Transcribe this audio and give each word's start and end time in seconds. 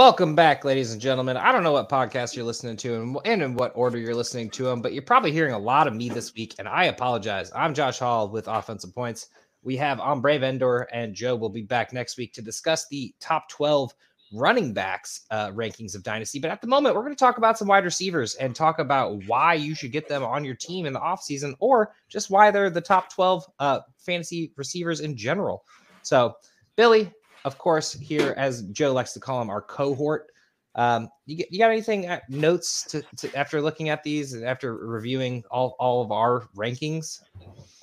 Welcome 0.00 0.34
back, 0.34 0.64
ladies 0.64 0.92
and 0.92 1.00
gentlemen. 1.00 1.36
I 1.36 1.52
don't 1.52 1.62
know 1.62 1.72
what 1.72 1.90
podcast 1.90 2.34
you're 2.34 2.42
listening 2.42 2.78
to 2.78 2.94
and, 2.94 3.18
and 3.26 3.42
in 3.42 3.54
what 3.54 3.72
order 3.74 3.98
you're 3.98 4.14
listening 4.14 4.48
to 4.52 4.62
them, 4.62 4.80
but 4.80 4.94
you're 4.94 5.02
probably 5.02 5.30
hearing 5.30 5.52
a 5.52 5.58
lot 5.58 5.86
of 5.86 5.94
me 5.94 6.08
this 6.08 6.32
week, 6.34 6.54
and 6.58 6.66
I 6.66 6.84
apologize. 6.84 7.52
I'm 7.54 7.74
Josh 7.74 7.98
Hall 7.98 8.26
with 8.30 8.48
Offensive 8.48 8.94
Points. 8.94 9.26
We 9.62 9.76
have 9.76 9.98
Hombrevender 9.98 10.86
and 10.90 11.14
Joe 11.14 11.36
will 11.36 11.50
be 11.50 11.60
back 11.60 11.92
next 11.92 12.16
week 12.16 12.32
to 12.32 12.40
discuss 12.40 12.88
the 12.88 13.14
top 13.20 13.50
12 13.50 13.92
running 14.32 14.72
backs 14.72 15.26
uh, 15.30 15.50
rankings 15.50 15.94
of 15.94 16.02
Dynasty. 16.02 16.38
But 16.38 16.50
at 16.50 16.62
the 16.62 16.66
moment, 16.66 16.94
we're 16.94 17.02
going 17.02 17.14
to 17.14 17.20
talk 17.20 17.36
about 17.36 17.58
some 17.58 17.68
wide 17.68 17.84
receivers 17.84 18.36
and 18.36 18.56
talk 18.56 18.78
about 18.78 19.22
why 19.26 19.52
you 19.52 19.74
should 19.74 19.92
get 19.92 20.08
them 20.08 20.22
on 20.22 20.46
your 20.46 20.54
team 20.54 20.86
in 20.86 20.94
the 20.94 21.00
offseason 21.00 21.52
or 21.58 21.92
just 22.08 22.30
why 22.30 22.50
they're 22.50 22.70
the 22.70 22.80
top 22.80 23.12
12 23.12 23.44
uh, 23.58 23.80
fantasy 23.98 24.50
receivers 24.56 25.00
in 25.00 25.14
general. 25.14 25.62
So, 26.00 26.36
Billy, 26.74 27.12
of 27.44 27.58
course, 27.58 27.92
here 27.92 28.34
as 28.36 28.62
Joe 28.64 28.92
likes 28.92 29.12
to 29.14 29.20
call 29.20 29.38
them, 29.38 29.50
our 29.50 29.62
cohort. 29.62 30.30
Um, 30.74 31.08
you, 31.26 31.44
you 31.50 31.58
got 31.58 31.70
anything 31.70 32.08
uh, 32.08 32.20
notes 32.28 32.84
to, 32.84 33.02
to 33.16 33.34
after 33.36 33.60
looking 33.60 33.88
at 33.88 34.02
these 34.04 34.34
and 34.34 34.44
after 34.44 34.76
reviewing 34.76 35.42
all, 35.50 35.74
all 35.78 36.02
of 36.02 36.12
our 36.12 36.48
rankings? 36.56 37.20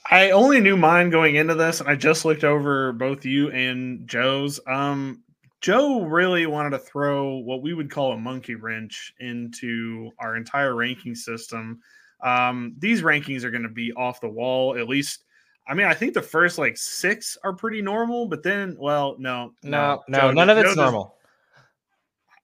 I 0.10 0.32
only 0.32 0.62
knew 0.62 0.78
mine 0.78 1.10
going 1.10 1.36
into 1.36 1.54
this, 1.54 1.82
and 1.82 1.90
I 1.90 1.96
just 1.96 2.24
looked 2.24 2.46
over 2.46 2.94
both 2.94 3.26
you 3.26 3.52
and 3.52 4.08
Joe's. 4.08 4.60
Um, 4.68 5.24
Joe 5.60 6.04
really 6.04 6.46
wanted 6.46 6.70
to 6.70 6.80
throw 6.80 7.38
what 7.38 7.62
we 7.62 7.74
would 7.74 7.92
call 7.92 8.14
a 8.14 8.18
monkey 8.18 8.56
wrench 8.56 9.14
into 9.20 10.12
our 10.20 10.38
entire 10.38 10.76
ranking 10.76 11.16
system. 11.16 11.82
Um, 12.24 12.76
these 12.80 13.02
rankings 13.02 13.44
are 13.44 13.52
going 13.52 13.64
to 13.64 13.70
be 13.70 13.92
off 13.94 14.22
the 14.22 14.30
wall, 14.30 14.78
at 14.78 14.88
least 14.88 15.26
I 15.68 15.74
mean, 15.74 15.88
I 15.88 15.94
think 15.94 16.14
the 16.14 16.22
first 16.22 16.58
like 16.58 16.78
six 16.78 17.38
are 17.44 17.54
pretty 17.54 17.82
normal, 17.82 18.28
but 18.28 18.44
then, 18.44 18.76
well, 18.80 19.16
no, 19.20 19.54
no, 19.64 20.04
no, 20.08 20.20
Joe, 20.20 20.32
none 20.32 20.50
of 20.50 20.58
it's 20.58 20.76
Joe 20.76 20.82
normal. 20.82 21.04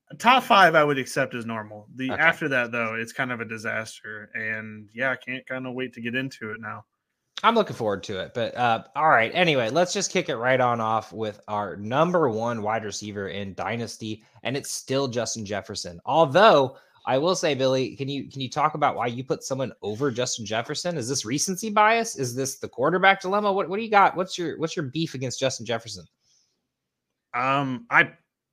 Does, 0.09 0.19
top 0.19 0.43
five, 0.43 0.75
I 0.75 0.83
would 0.83 0.97
accept 0.97 1.33
as 1.33 1.45
normal. 1.45 1.88
The 1.95 2.11
okay. 2.11 2.21
after 2.21 2.47
that, 2.49 2.71
though, 2.71 2.95
it's 2.95 3.13
kind 3.13 3.31
of 3.31 3.41
a 3.41 3.45
disaster, 3.45 4.29
and 4.33 4.89
yeah, 4.94 5.11
I 5.11 5.16
can't 5.16 5.45
kind 5.47 5.66
of 5.66 5.73
wait 5.73 5.94
to 5.94 6.01
get 6.01 6.16
into 6.16 6.51
it 6.51 6.59
now. 6.59 6.85
I'm 7.45 7.55
looking 7.55 7.75
forward 7.75 8.03
to 8.03 8.19
it, 8.19 8.33
but 8.33 8.55
uh, 8.55 8.83
all 8.95 9.09
right. 9.09 9.31
Anyway, 9.33 9.69
let's 9.69 9.91
just 9.91 10.11
kick 10.11 10.29
it 10.29 10.38
right 10.38 10.61
on 10.61 10.79
off 10.79 11.11
with 11.11 11.41
our 11.49 11.75
number 11.75 12.29
one 12.29 12.61
wide 12.61 12.85
receiver 12.85 13.27
in 13.27 13.53
Dynasty, 13.53 14.23
and 14.44 14.55
it's 14.55 14.71
still 14.71 15.09
Justin 15.09 15.45
Jefferson. 15.45 15.99
Although 16.05 16.77
I 17.05 17.17
will 17.17 17.35
say, 17.35 17.53
Billy, 17.53 17.95
can 17.95 18.07
you 18.07 18.29
can 18.29 18.41
you 18.41 18.49
talk 18.49 18.75
about 18.75 18.95
why 18.95 19.07
you 19.07 19.23
put 19.23 19.43
someone 19.43 19.73
over 19.81 20.09
Justin 20.09 20.45
Jefferson? 20.45 20.97
Is 20.97 21.09
this 21.09 21.25
recency 21.25 21.69
bias? 21.69 22.17
Is 22.17 22.33
this 22.35 22.59
the 22.59 22.69
quarterback 22.69 23.21
dilemma? 23.21 23.51
What 23.51 23.69
what 23.69 23.77
do 23.77 23.83
you 23.83 23.91
got? 23.91 24.15
What's 24.15 24.37
your 24.37 24.57
what's 24.57 24.75
your 24.75 24.85
beef 24.85 25.13
against 25.13 25.39
Justin 25.39 25.65
Jefferson? 25.65 26.05
Um, 27.33 27.85
I 27.89 28.11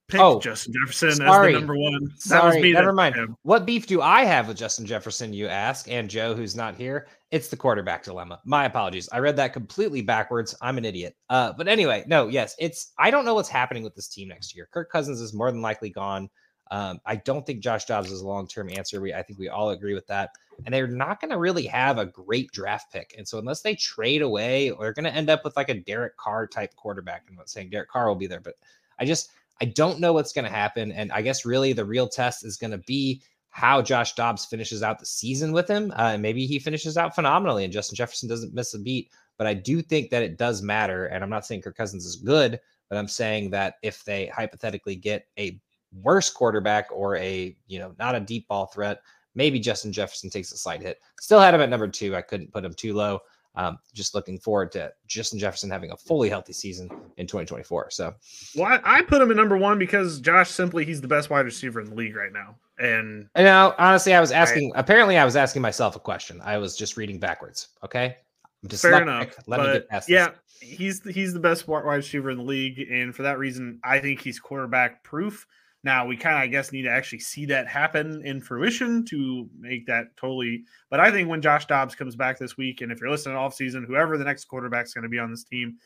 picked 0.09 0.23
oh, 0.23 0.41
Justin 0.41 0.73
Jefferson 0.73 1.13
sorry. 1.13 1.49
as 1.49 1.55
the 1.55 1.61
number 1.61 1.77
one. 1.77 2.05
That 2.05 2.21
sorry, 2.21 2.73
never 2.73 2.93
mind. 2.93 3.15
Him. 3.15 3.37
What 3.43 3.67
beef 3.67 3.87
do 3.87 4.03
I 4.03 4.25
have 4.25 4.49
with 4.49 4.57
Justin 4.57 4.85
Jefferson? 4.85 5.33
You 5.33 5.47
ask, 5.47 5.89
and 5.89 6.11
Joe, 6.11 6.35
who's 6.35 6.57
not 6.57 6.75
here, 6.75 7.07
it's 7.31 7.49
the 7.49 7.57
quarterback 7.57 8.03
dilemma. 8.03 8.41
My 8.45 8.65
apologies. 8.65 9.09
I 9.13 9.19
read 9.19 9.37
that 9.37 9.53
completely 9.53 10.03
backwards. 10.03 10.57
I'm 10.61 10.79
an 10.79 10.85
idiot. 10.85 11.15
Uh, 11.29 11.53
but 11.57 11.69
anyway, 11.69 12.05
no, 12.09 12.27
yes, 12.27 12.57
it's. 12.59 12.93
I 12.99 13.11
don't 13.11 13.25
know 13.25 13.35
what's 13.35 13.49
happening 13.49 13.85
with 13.85 13.95
this 13.95 14.09
team 14.09 14.29
next 14.29 14.57
year. 14.57 14.69
Kirk 14.73 14.91
Cousins 14.91 15.21
is 15.21 15.33
more 15.33 15.53
than 15.53 15.63
likely 15.63 15.91
gone. 15.91 16.29
Um, 16.71 17.01
I 17.05 17.17
don't 17.17 17.45
think 17.45 17.61
Josh 17.61 17.85
Dobbs 17.85 18.13
is 18.13 18.21
a 18.21 18.27
long 18.27 18.47
term 18.47 18.71
answer. 18.71 19.01
We 19.01 19.13
I 19.13 19.23
think 19.23 19.39
we 19.39 19.49
all 19.49 19.71
agree 19.71 19.95
with 19.95 20.07
that. 20.07 20.31
And 20.65 20.75
they're 20.75 20.87
not 20.87 21.21
going 21.21 21.31
to 21.31 21.39
really 21.39 21.67
have 21.67 21.99
a 21.99 22.07
great 22.07 22.53
draft 22.53 22.93
pick. 22.93 23.15
And 23.17 23.27
so 23.27 23.39
unless 23.39 23.63
they 23.63 23.75
trade 23.75 24.23
away, 24.23 24.73
they're 24.79 24.93
going 24.93 25.05
to 25.05 25.15
end 25.15 25.31
up 25.31 25.43
with 25.45 25.57
like 25.57 25.71
a 25.71 25.75
Derek 25.75 26.17
Carr 26.17 26.47
type 26.47 26.77
quarterback. 26.77 27.25
I'm 27.29 27.37
not 27.37 27.49
saying 27.49 27.71
Derek 27.71 27.89
Carr 27.89 28.09
will 28.09 28.15
be 28.15 28.27
there, 28.27 28.41
but 28.41 28.55
I 28.99 29.05
just 29.05 29.31
I 29.61 29.67
don't 29.67 30.01
know 30.01 30.13
what's 30.13 30.33
going 30.33 30.45
to 30.45 30.51
happen. 30.51 30.93
And 30.93 31.11
I 31.13 31.23
guess 31.23 31.45
really 31.45 31.73
the 31.73 31.85
real 31.85 32.09
test 32.09 32.45
is 32.45 32.57
going 32.57 32.71
to 32.71 32.79
be 32.79 33.23
how 33.51 33.83
Josh 33.83 34.15
Dobbs 34.15 34.47
finishes 34.47 34.83
out 34.83 34.99
the 34.99 35.07
season 35.07 35.53
with 35.53 35.69
him. 35.69 35.93
Uh, 35.97 36.17
maybe 36.17 36.47
he 36.47 36.59
finishes 36.59 36.97
out 36.97 37.15
phenomenally 37.15 37.65
and 37.65 37.73
Justin 37.73 37.97
Jefferson 37.97 38.29
doesn't 38.29 38.55
miss 38.55 38.75
a 38.75 38.79
beat. 38.79 39.11
But 39.39 39.47
I 39.47 39.55
do 39.55 39.83
think 39.83 40.11
that 40.11 40.23
it 40.23 40.39
does 40.39 40.63
matter. 40.63 41.07
And 41.07 41.25
I'm 41.25 41.31
not 41.31 41.47
saying 41.47 41.63
Kirk 41.63 41.77
Cousins 41.77 42.05
is 42.05 42.17
good, 42.17 42.61
but 42.89 42.99
I'm 42.99 43.09
saying 43.09 43.51
that 43.51 43.75
if 43.83 44.05
they 44.05 44.27
hypothetically 44.27 44.97
get 44.97 45.27
a 45.39 45.59
worse 45.93 46.31
quarterback 46.31 46.89
or 46.93 47.17
a, 47.17 47.57
you 47.67 47.79
know, 47.79 47.95
not 47.99 48.15
a 48.15 48.21
deep 48.21 48.47
ball 48.49 48.67
threat, 48.67 49.01
maybe 49.35 49.61
Justin 49.61 49.93
Jefferson 49.93 50.31
takes 50.31 50.53
a 50.53 50.57
slight 50.57 50.83
hit. 50.83 51.01
Still 51.21 51.41
had 51.41 51.55
him 51.55 51.61
at 51.61 51.69
number 51.69 51.89
two. 51.89 52.17
I 52.17 52.23
couldn't 52.23 52.53
put 52.53 52.65
him 52.65 52.75
too 52.75 52.95
low. 52.95 53.21
Um, 53.57 53.79
just 53.93 54.15
looking 54.15 54.39
forward 54.39 54.71
to 54.73 54.93
Justin 55.09 55.39
Jefferson 55.39 55.71
having 55.71 55.91
a 55.91 55.97
fully 55.97 56.29
healthy 56.29 56.53
season 56.53 56.89
in 57.17 57.27
2024. 57.27 57.91
So, 57.91 58.15
well, 58.55 58.67
I, 58.67 58.99
I, 58.99 59.03
put 59.03 59.21
him 59.21 59.31
at 59.33 59.37
number 59.37 59.57
one 59.57 59.77
because 59.77 60.21
Josh 60.21 60.51
simply 60.51 60.85
he's 60.85 61.01
the 61.01 61.09
best 61.09 61.31
wide 61.31 61.45
receiver 61.45 61.81
in 61.81 61.91
the 61.91 61.97
league 61.97 62.15
right 62.15 62.33
now. 62.33 62.55
And 62.79 63.29
you 63.37 63.45
know, 63.45 63.75
honestly, 63.77 64.15
I 64.15 64.21
was 64.21 64.31
asking. 64.31 64.73
I, 64.77 64.81
apparently, 64.81 65.19
I 65.19 65.25
was 65.25 65.35
asking 65.35 65.63
myself 65.63 65.97
a 65.97 66.01
question. 66.01 66.41
I 66.45 66.59
was 66.59 66.77
just 66.77 66.97
reading 66.97 67.19
backwards. 67.19 67.69
Okay, 67.85 68.17
I'm 68.63 68.71
fair 68.71 69.03
enough. 69.03 69.35
Let 69.49 69.57
but, 69.57 69.67
me 69.67 69.73
get 69.75 69.89
past 69.89 70.09
yeah, 70.09 70.29
this. 70.61 70.71
he's 70.71 71.05
he's 71.05 71.33
the 71.35 71.41
best 71.41 71.67
wide 71.67 71.85
receiver 71.85 72.31
in 72.31 72.39
the 72.39 72.45
league, 72.45 72.79
and 72.91 73.15
for 73.15 73.25
that 73.25 73.39
reason, 73.39 73.81
I 73.83 73.99
think 73.99 74.21
he's 74.21 74.39
quarterback 74.39 75.03
proof. 75.03 75.47
Now 75.83 76.07
we 76.07 76.17
kind 76.17 76.37
of, 76.37 76.43
I 76.43 76.47
guess, 76.47 76.73
need 76.73 76.83
to 76.83 76.91
actually 76.91 77.21
see 77.21 77.47
that 77.47 77.67
happen 77.67 78.23
in 78.25 78.41
fruition 78.41 79.05
to 79.07 79.49
make 79.59 79.87
that 79.87 80.15
totally. 80.17 80.65
But 80.91 81.01
I 81.01 81.11
think 81.11 81.29
when 81.29 81.41
Josh 81.41 81.67
Dobbs 81.67 81.95
comes 81.95 82.17
back 82.17 82.39
this 82.39 82.57
week, 82.57 82.83
and 82.83 82.93
if 82.93 83.01
you're 83.01 83.11
listening 83.11 83.37
off 83.37 83.55
season, 83.55 83.85
whoever 83.85 84.19
the 84.19 84.25
next 84.25 84.45
quarterback 84.45 84.87
is 84.87 84.95
going 84.95 85.05
to 85.05 85.09
be 85.09 85.19
on 85.19 85.31
this 85.31 85.45
team, 85.45 85.77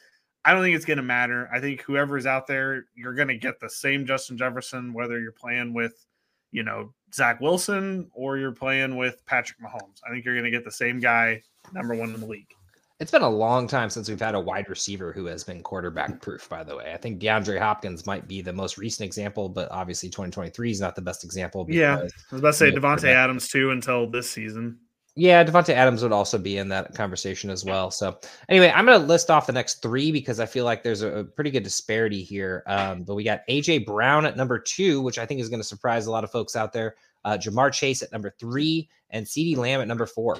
I 0.45 0.53
don't 0.53 0.63
think 0.63 0.77
it's 0.77 0.85
going 0.85 0.97
to 0.99 1.03
matter. 1.03 1.49
I 1.53 1.61
think 1.61 1.83
whoever 1.83 2.19
is 2.19 2.27
out 2.27 2.47
there, 2.47 2.87
you're 2.95 3.15
going 3.15 3.29
to 3.29 3.37
get 3.37 3.61
the 3.61 3.71
same 3.71 4.05
Justin 4.05 4.37
Jefferson, 4.37 4.93
whether 4.93 5.21
you're 5.21 5.33
playing 5.33 5.73
with, 5.73 6.05
you 6.51 6.65
know, 6.65 6.93
Zach 7.15 7.41
Wilson 7.41 8.11
or 8.13 8.37
you're 8.37 8.53
playing 8.53 8.97
with 8.97 9.25
Patrick 9.27 9.61
Mahomes. 9.61 10.01
I 10.07 10.11
think 10.11 10.25
you're 10.25 10.35
going 10.35 10.45
to 10.45 10.51
get 10.51 10.65
the 10.65 10.71
same 10.73 10.99
guy, 10.99 11.41
number 11.73 11.95
one 11.95 12.13
in 12.13 12.21
the 12.21 12.27
league. 12.27 12.53
It's 13.01 13.11
been 13.11 13.23
a 13.23 13.29
long 13.29 13.67
time 13.67 13.91
since 13.91 14.09
we've 14.09 14.21
had 14.21 14.37
a 14.37 14.41
wide 14.41 14.69
receiver 14.69 15.13
who 15.13 15.27
has 15.27 15.43
been 15.43 15.63
quarterback 15.63 16.23
proof, 16.23 16.49
by 16.49 16.63
the 16.63 16.77
way. 16.77 16.93
I 16.95 16.97
think 16.97 17.21
DeAndre 17.21 17.59
Hopkins 17.59 18.07
might 18.07 18.29
be 18.29 18.41
the 18.41 18.53
most 18.53 18.79
recent 18.79 19.05
example, 19.05 19.49
but 19.49 19.69
obviously 19.73 20.09
2023 20.09 20.71
is 20.71 20.81
not 20.81 20.95
the 20.95 21.03
best 21.03 21.25
example. 21.25 21.67
Yeah. 21.69 21.99
I 21.99 22.03
was 22.03 22.41
about 22.41 22.51
to 22.51 22.53
say 22.53 22.71
Davante 22.71 23.09
Adams 23.09 23.49
too 23.49 23.73
until 23.73 24.09
this 24.09 24.31
season. 24.31 24.79
Yeah, 25.17 25.45
Davante 25.45 25.71
Adams 25.71 26.03
would 26.03 26.13
also 26.13 26.39
be 26.39 26.59
in 26.59 26.69
that 26.71 26.95
conversation 26.95 27.49
as 27.49 27.65
well. 27.65 27.91
So, 27.93 28.19
anyway, 28.49 28.73
I'm 28.75 28.85
going 28.85 29.01
to 29.01 29.07
list 29.07 29.31
off 29.31 29.47
the 29.47 29.53
next 29.53 29.81
three 29.81 30.11
because 30.11 30.41
I 30.41 30.47
feel 30.47 30.65
like 30.65 30.83
there's 30.83 31.03
a, 31.03 31.19
a 31.19 31.25
pretty 31.25 31.53
good 31.53 31.63
disparity 31.63 32.25
here. 32.25 32.65
Um, 32.67 33.05
but 33.05 33.15
we 33.15 33.23
got 33.23 33.47
AJ 33.49 33.87
Brown 33.87 34.27
at 34.27 34.37
number 34.37 34.59
two, 34.59 35.01
which 35.03 35.19
I 35.19 35.27
think 35.27 35.41
is 35.41 35.49
going 35.49 35.61
to 35.61 35.67
surprise 35.67 36.07
a 36.07 36.11
lot 36.11 36.25
of 36.25 36.33
folks 36.33 36.57
out 36.57 36.73
there. 36.73 36.97
Uh, 37.25 37.39
Ja'Marr 37.39 37.73
Chase 37.73 38.03
at 38.03 38.11
number 38.11 38.35
three, 38.41 38.89
and 39.11 39.25
CeeDee 39.25 39.57
Lamb 39.57 39.81
at 39.81 39.87
number 39.87 40.07
four. 40.07 40.39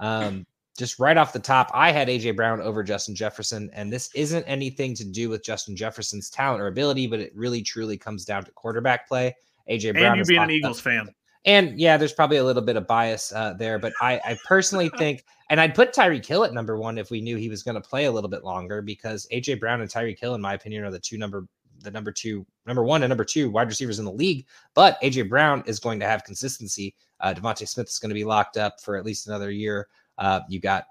Um, 0.00 0.44
just 0.80 0.98
right 0.98 1.18
off 1.18 1.34
the 1.34 1.38
top, 1.38 1.70
I 1.74 1.92
had 1.92 2.08
AJ 2.08 2.34
Brown 2.34 2.60
over 2.62 2.82
Justin 2.82 3.14
Jefferson, 3.14 3.70
and 3.74 3.92
this 3.92 4.10
isn't 4.14 4.42
anything 4.44 4.94
to 4.94 5.04
do 5.04 5.28
with 5.28 5.44
Justin 5.44 5.76
Jefferson's 5.76 6.30
talent 6.30 6.62
or 6.62 6.68
ability, 6.68 7.06
but 7.06 7.20
it 7.20 7.32
really 7.36 7.62
truly 7.62 7.98
comes 7.98 8.24
down 8.24 8.44
to 8.44 8.50
quarterback 8.52 9.06
play. 9.06 9.36
AJ 9.70 9.92
Brown, 9.92 10.18
and 10.18 10.18
you 10.18 10.24
being 10.24 10.42
an 10.42 10.50
Eagles 10.50 10.78
up. 10.78 10.84
fan, 10.84 11.14
and 11.44 11.78
yeah, 11.78 11.98
there's 11.98 12.14
probably 12.14 12.38
a 12.38 12.44
little 12.44 12.62
bit 12.62 12.76
of 12.76 12.86
bias 12.86 13.30
uh, 13.32 13.52
there, 13.52 13.78
but 13.78 13.92
I, 14.00 14.20
I 14.24 14.38
personally 14.46 14.88
think, 14.98 15.22
and 15.50 15.60
I'd 15.60 15.74
put 15.74 15.92
Tyreek 15.92 16.24
Hill 16.24 16.44
at 16.44 16.54
number 16.54 16.78
one 16.78 16.96
if 16.96 17.10
we 17.10 17.20
knew 17.20 17.36
he 17.36 17.50
was 17.50 17.62
going 17.62 17.74
to 17.74 17.86
play 17.86 18.06
a 18.06 18.10
little 18.10 18.30
bit 18.30 18.42
longer, 18.42 18.80
because 18.80 19.28
AJ 19.30 19.60
Brown 19.60 19.82
and 19.82 19.90
Tyreek 19.90 20.18
Hill, 20.18 20.34
in 20.34 20.40
my 20.40 20.54
opinion, 20.54 20.82
are 20.84 20.90
the 20.90 20.98
two 20.98 21.18
number 21.18 21.46
the 21.82 21.90
number 21.90 22.12
two, 22.12 22.46
number 22.66 22.84
one 22.84 23.02
and 23.02 23.10
number 23.10 23.24
two 23.24 23.50
wide 23.50 23.68
receivers 23.68 23.98
in 23.98 24.04
the 24.04 24.12
league. 24.12 24.46
But 24.74 25.00
AJ 25.02 25.28
Brown 25.28 25.62
is 25.66 25.78
going 25.78 26.00
to 26.00 26.06
have 26.06 26.24
consistency. 26.24 26.94
Uh, 27.20 27.34
DeVonta 27.34 27.68
Smith 27.68 27.88
is 27.88 27.98
going 27.98 28.10
to 28.10 28.14
be 28.14 28.24
locked 28.24 28.56
up 28.56 28.80
for 28.80 28.96
at 28.96 29.04
least 29.04 29.28
another 29.28 29.50
year. 29.50 29.88
Uh, 30.20 30.40
you 30.48 30.60
got 30.60 30.84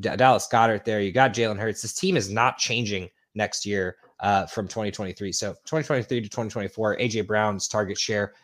D- 0.00 0.16
Dallas 0.16 0.48
Goedert 0.50 0.84
there. 0.84 1.00
You 1.00 1.12
got 1.12 1.32
Jalen 1.32 1.58
Hurts. 1.58 1.82
This 1.82 1.94
team 1.94 2.16
is 2.16 2.30
not 2.30 2.58
changing 2.58 3.08
next 3.34 3.64
year 3.64 3.96
uh, 4.20 4.46
from 4.46 4.66
2023. 4.66 5.32
So 5.32 5.52
2023 5.52 6.22
to 6.22 6.28
2024, 6.28 6.96
AJ 6.96 7.26
Brown's 7.26 7.68
target 7.68 7.98
share 7.98 8.34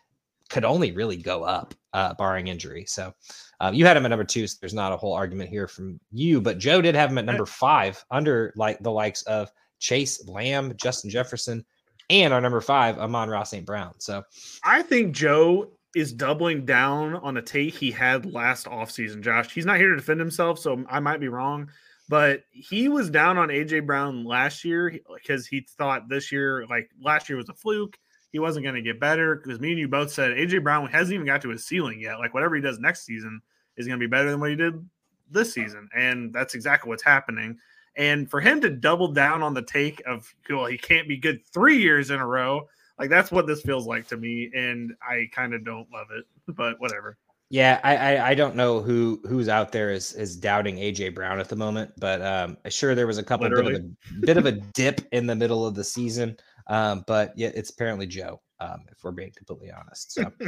could 0.48 0.64
only 0.64 0.92
really 0.92 1.16
go 1.16 1.42
up, 1.42 1.74
uh, 1.92 2.14
barring 2.14 2.48
injury. 2.48 2.84
So 2.86 3.12
um, 3.60 3.74
you 3.74 3.84
had 3.84 3.96
him 3.96 4.04
at 4.04 4.08
number 4.08 4.24
two. 4.24 4.46
So 4.46 4.56
there's 4.60 4.74
not 4.74 4.92
a 4.92 4.96
whole 4.96 5.14
argument 5.14 5.50
here 5.50 5.66
from 5.66 5.98
you, 6.12 6.40
but 6.40 6.58
Joe 6.58 6.80
did 6.80 6.94
have 6.94 7.10
him 7.10 7.18
at 7.18 7.24
number 7.24 7.46
five, 7.46 8.04
under 8.10 8.52
like 8.56 8.78
the 8.80 8.92
likes 8.92 9.22
of 9.22 9.50
Chase 9.80 10.26
Lamb, 10.28 10.72
Justin 10.76 11.10
Jefferson, 11.10 11.64
and 12.10 12.32
our 12.32 12.40
number 12.40 12.60
five, 12.60 12.98
Amon-Ra 12.98 13.42
St. 13.42 13.66
Brown. 13.66 13.94
So 13.98 14.22
I 14.64 14.82
think 14.82 15.14
Joe 15.14 15.72
is 15.96 16.12
doubling 16.12 16.66
down 16.66 17.14
on 17.14 17.38
a 17.38 17.42
take 17.42 17.72
he 17.72 17.90
had 17.90 18.30
last 18.30 18.66
offseason, 18.66 19.22
Josh. 19.22 19.50
He's 19.54 19.64
not 19.64 19.78
here 19.78 19.88
to 19.88 19.96
defend 19.96 20.20
himself, 20.20 20.58
so 20.58 20.84
I 20.90 21.00
might 21.00 21.20
be 21.20 21.28
wrong, 21.28 21.70
but 22.06 22.44
he 22.50 22.90
was 22.90 23.08
down 23.08 23.38
on 23.38 23.48
AJ 23.48 23.86
Brown 23.86 24.22
last 24.22 24.62
year 24.62 24.94
because 25.14 25.46
he 25.46 25.66
thought 25.78 26.06
this 26.10 26.30
year, 26.30 26.66
like 26.68 26.90
last 27.00 27.30
year 27.30 27.38
was 27.38 27.48
a 27.48 27.54
fluke. 27.54 27.98
He 28.30 28.38
wasn't 28.38 28.64
going 28.64 28.74
to 28.74 28.82
get 28.82 29.00
better 29.00 29.36
because 29.36 29.58
me 29.58 29.70
and 29.70 29.78
you 29.78 29.88
both 29.88 30.12
said 30.12 30.32
AJ 30.32 30.62
Brown 30.62 30.86
hasn't 30.88 31.14
even 31.14 31.26
got 31.26 31.40
to 31.40 31.48
his 31.48 31.64
ceiling 31.64 31.98
yet. 31.98 32.18
Like 32.18 32.34
whatever 32.34 32.54
he 32.54 32.60
does 32.60 32.78
next 32.78 33.06
season 33.06 33.40
is 33.78 33.86
going 33.86 33.98
to 33.98 34.06
be 34.06 34.10
better 34.10 34.30
than 34.30 34.38
what 34.38 34.50
he 34.50 34.56
did 34.56 34.86
this 35.30 35.54
season. 35.54 35.88
And 35.96 36.30
that's 36.30 36.54
exactly 36.54 36.90
what's 36.90 37.02
happening. 37.02 37.56
And 37.96 38.30
for 38.30 38.42
him 38.42 38.60
to 38.60 38.68
double 38.68 39.08
down 39.08 39.42
on 39.42 39.54
the 39.54 39.62
take 39.62 40.02
of, 40.06 40.30
well, 40.50 40.66
he 40.66 40.76
can't 40.76 41.08
be 41.08 41.16
good 41.16 41.40
three 41.46 41.78
years 41.78 42.10
in 42.10 42.20
a 42.20 42.26
row 42.26 42.68
Like 42.98 43.10
that's 43.10 43.30
what 43.30 43.46
this 43.46 43.62
feels 43.62 43.86
like 43.86 44.08
to 44.08 44.16
me, 44.16 44.50
and 44.54 44.92
I 45.02 45.28
kind 45.32 45.54
of 45.54 45.64
don't 45.64 45.86
love 45.92 46.08
it, 46.16 46.24
but 46.56 46.80
whatever. 46.80 47.18
Yeah, 47.48 47.80
I, 47.84 47.96
I, 47.96 48.28
I 48.30 48.34
don't 48.34 48.56
know 48.56 48.80
who 48.80 49.20
who's 49.28 49.48
out 49.48 49.70
there 49.70 49.90
is 49.90 50.14
is 50.14 50.36
doubting 50.36 50.76
AJ 50.76 51.14
Brown 51.14 51.38
at 51.38 51.48
the 51.48 51.56
moment, 51.56 51.92
but 51.98 52.20
um, 52.22 52.56
sure 52.68 52.94
there 52.94 53.06
was 53.06 53.18
a 53.18 53.22
couple 53.22 53.48
bit 53.48 53.58
of 53.58 53.66
a 53.66 53.80
bit 54.20 54.36
of 54.36 54.46
a 54.46 54.52
dip 54.52 55.02
in 55.12 55.26
the 55.26 55.36
middle 55.36 55.64
of 55.64 55.74
the 55.74 55.84
season, 55.84 56.36
um, 56.66 57.04
but 57.06 57.32
yeah, 57.36 57.50
it's 57.54 57.70
apparently 57.70 58.06
Joe. 58.06 58.40
Um, 58.58 58.86
if 58.90 59.04
we're 59.04 59.12
being 59.12 59.32
completely 59.36 59.70
honest, 59.70 60.12
so 60.12 60.32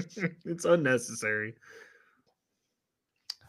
it's 0.45 0.65
unnecessary. 0.65 1.55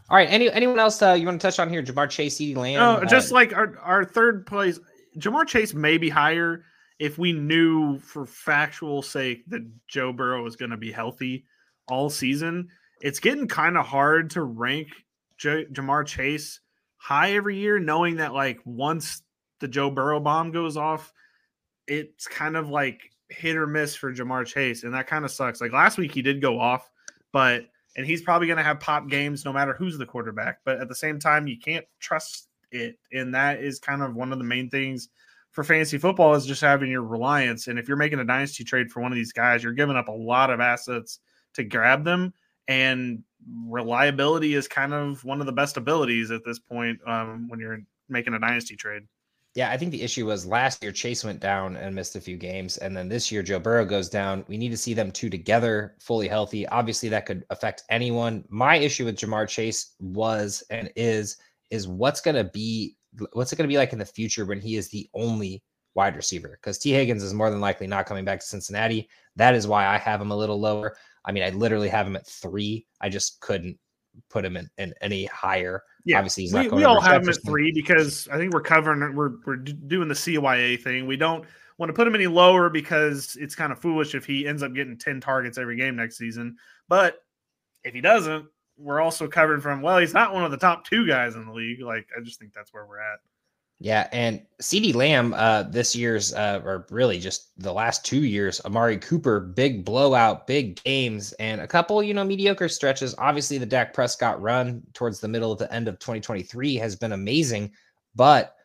All 0.09 0.17
right, 0.17 0.29
any 0.29 0.51
anyone 0.51 0.79
else 0.79 1.01
uh, 1.01 1.13
you 1.13 1.25
want 1.25 1.41
to 1.41 1.47
touch 1.47 1.59
on 1.59 1.69
here? 1.69 1.81
Ja'Marr 1.81 2.09
Chase, 2.09 2.37
CeeDee 2.37 2.55
Lamb. 2.55 2.81
Oh, 2.81 3.05
just 3.05 3.31
uh, 3.31 3.35
like 3.35 3.55
our 3.55 3.79
our 3.79 4.03
third 4.03 4.45
place, 4.45 4.79
Ja'Marr 5.17 5.47
Chase 5.47 5.73
may 5.73 5.97
be 5.97 6.09
higher 6.09 6.65
if 6.99 7.17
we 7.17 7.31
knew 7.31 7.97
for 7.99 8.25
factual 8.25 9.01
sake 9.01 9.43
that 9.47 9.65
Joe 9.87 10.11
Burrow 10.13 10.43
was 10.43 10.55
going 10.55 10.71
to 10.71 10.77
be 10.77 10.91
healthy 10.91 11.45
all 11.87 12.09
season 12.09 12.69
it's 13.01 13.19
getting 13.19 13.47
kind 13.47 13.77
of 13.77 13.85
hard 13.85 14.29
to 14.31 14.43
rank 14.43 14.89
J- 15.37 15.65
Ja'Marr 15.65 16.05
Chase 16.05 16.59
high 16.97 17.33
every 17.33 17.57
year, 17.57 17.79
knowing 17.79 18.17
that 18.17 18.33
like 18.33 18.59
once 18.65 19.21
the 19.59 19.67
Joe 19.67 19.89
Burrow 19.89 20.19
bomb 20.19 20.51
goes 20.51 20.77
off, 20.77 21.13
it's 21.87 22.27
kind 22.27 22.57
of 22.57 22.69
like 22.69 23.11
hit 23.29 23.55
or 23.55 23.67
miss 23.67 23.95
for 23.95 24.13
Ja'Marr 24.13 24.45
Chase, 24.45 24.83
and 24.83 24.93
that 24.93 25.07
kind 25.07 25.25
of 25.25 25.31
sucks. 25.31 25.61
Like 25.61 25.71
last 25.71 25.97
week, 25.97 26.13
he 26.13 26.21
did 26.21 26.41
go 26.41 26.59
off, 26.59 26.89
but 27.31 27.63
and 27.95 28.05
he's 28.05 28.21
probably 28.21 28.47
going 28.47 28.57
to 28.57 28.63
have 28.63 28.79
pop 28.79 29.09
games 29.09 29.45
no 29.45 29.53
matter 29.53 29.73
who's 29.73 29.97
the 29.97 30.05
quarterback. 30.05 30.59
But 30.63 30.79
at 30.79 30.87
the 30.87 30.95
same 30.95 31.19
time, 31.19 31.47
you 31.47 31.57
can't 31.57 31.85
trust 31.99 32.47
it, 32.71 32.97
and 33.11 33.33
that 33.33 33.61
is 33.61 33.79
kind 33.79 34.03
of 34.03 34.15
one 34.15 34.31
of 34.31 34.37
the 34.37 34.43
main 34.43 34.69
things 34.69 35.09
for 35.59 35.65
fantasy 35.65 35.97
football 35.97 36.35
is 36.35 36.45
just 36.45 36.61
having 36.61 36.89
your 36.89 37.03
reliance. 37.03 37.67
And 37.67 37.77
if 37.77 37.85
you're 37.85 37.97
making 37.97 38.19
a 38.19 38.23
dynasty 38.23 38.63
trade 38.63 38.89
for 38.89 39.01
one 39.01 39.11
of 39.11 39.17
these 39.17 39.33
guys, 39.33 39.61
you're 39.61 39.73
giving 39.73 39.97
up 39.97 40.07
a 40.07 40.13
lot 40.13 40.49
of 40.49 40.61
assets 40.61 41.19
to 41.55 41.65
grab 41.65 42.05
them 42.05 42.33
and 42.69 43.21
reliability 43.65 44.53
is 44.53 44.69
kind 44.69 44.93
of 44.93 45.25
one 45.25 45.41
of 45.41 45.47
the 45.47 45.51
best 45.51 45.75
abilities 45.75 46.31
at 46.31 46.45
this 46.45 46.59
point 46.59 46.97
um, 47.05 47.49
when 47.49 47.59
you're 47.59 47.81
making 48.07 48.35
a 48.35 48.39
dynasty 48.39 48.77
trade. 48.77 49.03
Yeah, 49.53 49.69
I 49.69 49.75
think 49.75 49.91
the 49.91 50.01
issue 50.01 50.27
was 50.27 50.45
last 50.45 50.81
year 50.81 50.93
Chase 50.93 51.25
went 51.25 51.41
down 51.41 51.75
and 51.75 51.93
missed 51.93 52.15
a 52.15 52.21
few 52.21 52.37
games, 52.37 52.77
and 52.77 52.95
then 52.95 53.09
this 53.09 53.29
year 53.29 53.43
Joe 53.43 53.59
Burrow 53.59 53.83
goes 53.83 54.07
down. 54.07 54.45
We 54.47 54.57
need 54.57 54.69
to 54.69 54.77
see 54.77 54.93
them 54.93 55.11
two 55.11 55.29
together, 55.29 55.95
fully 55.99 56.29
healthy. 56.29 56.65
Obviously, 56.67 57.09
that 57.09 57.25
could 57.25 57.43
affect 57.49 57.83
anyone. 57.89 58.45
My 58.47 58.77
issue 58.77 59.03
with 59.03 59.17
Ja'Marr 59.17 59.49
Chase 59.49 59.95
was 59.99 60.63
and 60.69 60.89
is 60.95 61.35
is 61.69 61.85
what's 61.85 62.21
going 62.21 62.35
to 62.35 62.45
be 62.45 62.95
what's 63.33 63.51
it 63.51 63.55
going 63.55 63.67
to 63.67 63.73
be 63.73 63.77
like 63.77 63.93
in 63.93 63.99
the 63.99 64.05
future 64.05 64.45
when 64.45 64.59
he 64.59 64.75
is 64.75 64.89
the 64.89 65.09
only 65.13 65.63
wide 65.95 66.15
receiver 66.15 66.57
because 66.61 66.77
Tee 66.77 66.91
Higgins 66.91 67.23
is 67.23 67.33
more 67.33 67.49
than 67.49 67.59
likely 67.59 67.87
not 67.87 68.05
coming 68.05 68.25
back 68.25 68.39
to 68.39 68.45
Cincinnati. 68.45 69.09
That 69.35 69.55
is 69.55 69.67
why 69.67 69.87
I 69.87 69.97
have 69.97 70.21
him 70.21 70.31
a 70.31 70.37
little 70.37 70.59
lower. 70.59 70.95
I 71.25 71.31
mean, 71.31 71.43
I 71.43 71.49
literally 71.49 71.89
have 71.89 72.07
him 72.07 72.15
at 72.15 72.27
three. 72.27 72.85
I 73.01 73.09
just 73.09 73.39
couldn't 73.41 73.77
put 74.29 74.45
him 74.45 74.57
in, 74.57 74.69
in 74.77 74.93
any 75.01 75.25
higher. 75.25 75.83
Yeah, 76.05 76.17
obviously 76.17 76.43
he's 76.43 76.53
not 76.53 76.65
we, 76.65 76.69
going. 76.69 76.81
We 76.81 76.85
all 76.85 77.01
have 77.01 77.23
him 77.23 77.29
at 77.29 77.43
three 77.45 77.71
because 77.71 78.27
I 78.31 78.37
think 78.37 78.53
we're 78.53 78.61
covering. 78.61 79.15
We're 79.15 79.31
we're 79.45 79.57
doing 79.57 80.07
the 80.07 80.15
CYA 80.15 80.81
thing. 80.81 81.05
We 81.07 81.17
don't 81.17 81.45
want 81.77 81.89
to 81.89 81.93
put 81.93 82.07
him 82.07 82.15
any 82.15 82.27
lower 82.27 82.69
because 82.69 83.37
it's 83.39 83.55
kind 83.55 83.71
of 83.71 83.79
foolish 83.79 84.15
if 84.15 84.25
he 84.25 84.47
ends 84.47 84.63
up 84.63 84.73
getting 84.73 84.97
ten 84.97 85.19
targets 85.19 85.57
every 85.57 85.75
game 85.75 85.95
next 85.95 86.17
season. 86.17 86.57
But 86.87 87.19
if 87.83 87.93
he 87.93 88.01
doesn't, 88.01 88.45
we're 88.79 89.01
also 89.01 89.27
covered 89.27 89.61
from. 89.61 89.81
Well, 89.81 89.97
he's 89.99 90.13
not 90.13 90.33
one 90.33 90.43
of 90.43 90.51
the 90.51 90.57
top 90.57 90.85
two 90.85 91.05
guys 91.05 91.35
in 91.35 91.45
the 91.45 91.53
league. 91.53 91.81
Like 91.81 92.07
I 92.17 92.21
just 92.21 92.39
think 92.39 92.53
that's 92.53 92.73
where 92.73 92.85
we're 92.85 92.99
at. 92.99 93.19
Yeah, 93.81 94.09
and 94.11 94.41
CeeDee 94.61 94.93
Lamb 94.93 95.33
uh, 95.33 95.63
this 95.63 95.95
year's, 95.95 96.33
uh, 96.33 96.61
or 96.65 96.85
really 96.89 97.17
just 97.17 97.57
the 97.57 97.71
last 97.71 98.03
two 98.03 98.25
years, 98.25 98.59
Amari 98.65 98.97
Cooper, 98.97 99.39
big 99.39 99.85
blowout, 99.85 100.47
big 100.47 100.83
games, 100.83 101.31
and 101.33 101.61
a 101.61 101.67
couple, 101.67 102.03
you 102.03 102.13
know, 102.13 102.25
mediocre 102.25 102.67
stretches. 102.67 103.15
Obviously, 103.17 103.57
the 103.57 103.65
Dak 103.65 103.93
Prescott 103.93 104.41
run 104.41 104.83
towards 104.93 105.21
the 105.21 105.29
middle 105.29 105.53
of 105.53 105.59
the 105.59 105.73
end 105.73 105.87
of 105.87 105.97
2023 105.99 106.75
has 106.75 106.97
been 106.97 107.13
amazing, 107.13 107.71
but 108.15 108.57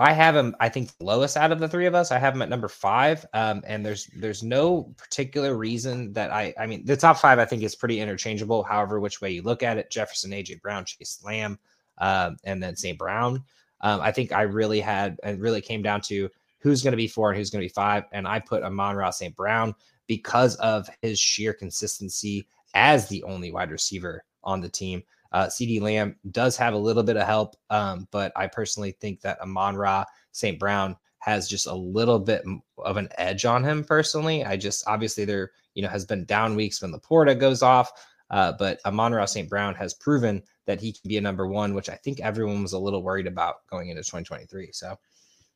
I 0.00 0.12
have 0.12 0.36
him, 0.36 0.54
I 0.60 0.68
think, 0.68 0.90
lowest 1.00 1.36
out 1.36 1.50
of 1.50 1.58
the 1.58 1.68
three 1.68 1.86
of 1.86 1.94
us. 1.94 2.12
I 2.12 2.18
have 2.18 2.34
him 2.34 2.42
at 2.42 2.48
number 2.48 2.68
five, 2.68 3.26
um, 3.34 3.62
and 3.66 3.84
there's 3.84 4.06
there's 4.16 4.44
no 4.44 4.94
particular 4.96 5.56
reason 5.56 6.12
that 6.12 6.30
I, 6.30 6.54
I 6.58 6.66
mean, 6.66 6.84
the 6.84 6.96
top 6.96 7.18
five 7.18 7.40
I 7.40 7.44
think 7.44 7.64
is 7.64 7.74
pretty 7.74 7.98
interchangeable. 7.98 8.62
However, 8.62 9.00
which 9.00 9.20
way 9.20 9.30
you 9.30 9.42
look 9.42 9.64
at 9.64 9.76
it, 9.76 9.90
Jefferson, 9.90 10.30
AJ 10.30 10.62
Brown, 10.62 10.84
Chase 10.84 11.20
Lamb, 11.24 11.58
um, 11.98 12.36
and 12.44 12.62
then 12.62 12.76
St. 12.76 12.96
Brown. 12.96 13.42
Um, 13.80 14.00
I 14.00 14.12
think 14.12 14.32
I 14.32 14.42
really 14.42 14.80
had 14.80 15.18
and 15.22 15.40
really 15.40 15.60
came 15.60 15.82
down 15.82 16.00
to 16.02 16.28
who's 16.60 16.82
going 16.82 16.92
to 16.92 16.96
be 16.96 17.08
four 17.08 17.30
and 17.30 17.38
who's 17.38 17.50
going 17.50 17.62
to 17.62 17.68
be 17.68 17.74
five. 17.74 18.04
And 18.12 18.26
I 18.26 18.40
put 18.40 18.62
Amon-Ra 18.62 19.10
St. 19.10 19.34
Brown 19.34 19.74
because 20.06 20.56
of 20.56 20.88
his 21.02 21.18
sheer 21.18 21.52
consistency 21.52 22.46
as 22.74 23.08
the 23.08 23.22
only 23.24 23.52
wide 23.52 23.70
receiver 23.70 24.24
on 24.42 24.60
the 24.60 24.68
team. 24.68 25.02
Uh, 25.32 25.46
CeeDee 25.46 25.80
Lamb 25.80 26.16
does 26.30 26.56
have 26.56 26.74
a 26.74 26.78
little 26.78 27.02
bit 27.02 27.16
of 27.16 27.26
help, 27.26 27.56
um, 27.70 28.08
but 28.10 28.32
I 28.34 28.46
personally 28.46 28.92
think 28.92 29.20
that 29.20 29.40
Amon-Ra 29.40 30.04
St. 30.32 30.58
Brown 30.58 30.96
has 31.18 31.48
just 31.48 31.66
a 31.66 31.74
little 31.74 32.18
bit 32.18 32.42
of 32.78 32.96
an 32.96 33.08
edge 33.18 33.44
on 33.44 33.64
him 33.64 33.84
personally. 33.84 34.44
I 34.44 34.56
just 34.56 34.84
obviously 34.86 35.24
there, 35.24 35.50
you 35.74 35.82
know, 35.82 35.88
has 35.88 36.04
been 36.04 36.24
down 36.24 36.56
weeks 36.56 36.80
when 36.80 36.92
LaPorta 36.92 37.38
goes 37.38 37.62
off. 37.62 37.90
Uh, 38.30 38.52
but 38.58 38.78
Amon-Ra 38.84 39.24
St. 39.24 39.48
Brown 39.48 39.74
has 39.74 39.94
proven 39.94 40.42
that 40.66 40.80
he 40.80 40.92
can 40.92 41.08
be 41.08 41.16
a 41.16 41.20
number 41.20 41.46
one, 41.46 41.72
which 41.74 41.88
I 41.88 41.94
think 41.94 42.20
everyone 42.20 42.62
was 42.62 42.74
a 42.74 42.78
little 42.78 43.02
worried 43.02 43.26
about 43.26 43.66
going 43.68 43.88
into 43.88 44.02
2023. 44.02 44.70
So, 44.72 44.98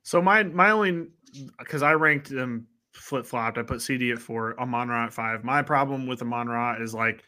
so 0.02 0.22
my 0.22 0.42
my 0.42 0.70
only 0.70 1.08
because 1.58 1.82
I 1.82 1.92
ranked 1.92 2.30
them 2.30 2.66
flip 2.92 3.26
flopped. 3.26 3.58
I 3.58 3.62
put 3.62 3.78
CeeDee 3.78 4.12
at 4.12 4.18
four, 4.18 4.58
Amon 4.58 4.88
Ra 4.88 5.04
at 5.04 5.12
five. 5.12 5.44
My 5.44 5.62
problem 5.62 6.06
with 6.06 6.22
Amon 6.22 6.48
Ra 6.48 6.76
is 6.80 6.94
like 6.94 7.24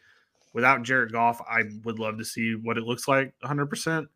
without 0.55 0.83
Jared 0.83 1.11
Goff, 1.11 1.41
I 1.41 1.63
would 1.83 1.99
love 1.99 2.17
to 2.17 2.25
see 2.25 2.55
what 2.55 2.77
it 2.77 2.85
looks 2.85 3.07
like 3.07 3.33
100. 3.41 3.61
Um, 3.61 3.67
percent 3.67 4.07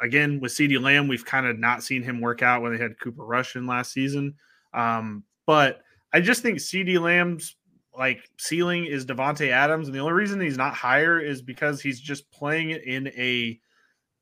Again, 0.00 0.40
with 0.40 0.52
CeeDee 0.52 0.80
Lamb, 0.80 1.08
we've 1.08 1.24
kind 1.24 1.46
of 1.46 1.58
not 1.58 1.82
seen 1.82 2.04
him 2.04 2.20
work 2.20 2.42
out 2.42 2.62
when 2.62 2.72
they 2.72 2.78
had 2.78 2.98
Cooper 3.00 3.24
Rush 3.24 3.56
in 3.56 3.66
last 3.66 3.92
season. 3.92 4.36
Um, 4.72 5.24
but 5.46 5.80
I 6.12 6.20
just 6.20 6.42
think 6.42 6.58
CeeDee 6.58 7.00
Lamb's 7.00 7.56
like 7.92 8.30
ceiling 8.38 8.86
is 8.86 9.04
Davante 9.04 9.50
Adams, 9.50 9.88
and 9.88 9.94
the 9.94 9.98
only 9.98 10.12
reason 10.12 10.40
he's 10.40 10.56
not 10.56 10.74
higher 10.74 11.18
is 11.18 11.42
because 11.42 11.80
he's 11.80 12.00
just 12.00 12.30
playing 12.30 12.70
in 12.70 13.08
a 13.08 13.58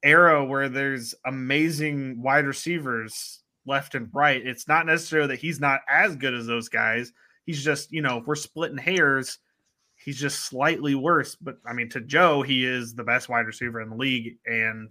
era 0.02 0.42
where 0.42 0.70
there's 0.70 1.14
amazing 1.26 2.22
wide 2.22 2.46
receivers 2.46 3.42
left 3.66 3.94
and 3.94 4.08
right. 4.14 4.40
It's 4.46 4.68
not 4.68 4.86
necessarily 4.86 5.28
that 5.28 5.40
he's 5.40 5.60
not 5.60 5.80
as 5.86 6.16
good 6.16 6.32
as 6.32 6.46
those 6.46 6.70
guys. 6.70 7.12
He's 7.44 7.62
just, 7.62 7.92
you 7.92 8.00
know, 8.00 8.18
if 8.18 8.26
we're 8.26 8.36
splitting 8.36 8.78
hairs, 8.78 9.38
he's 10.04 10.18
just 10.18 10.46
slightly 10.46 10.94
worse. 10.94 11.34
But 11.34 11.58
I 11.66 11.72
mean, 11.72 11.88
to 11.90 12.00
Joe, 12.00 12.42
he 12.42 12.64
is 12.64 12.94
the 12.94 13.04
best 13.04 13.28
wide 13.28 13.46
receiver 13.46 13.80
in 13.80 13.90
the 13.90 13.96
league, 13.96 14.38
and 14.46 14.90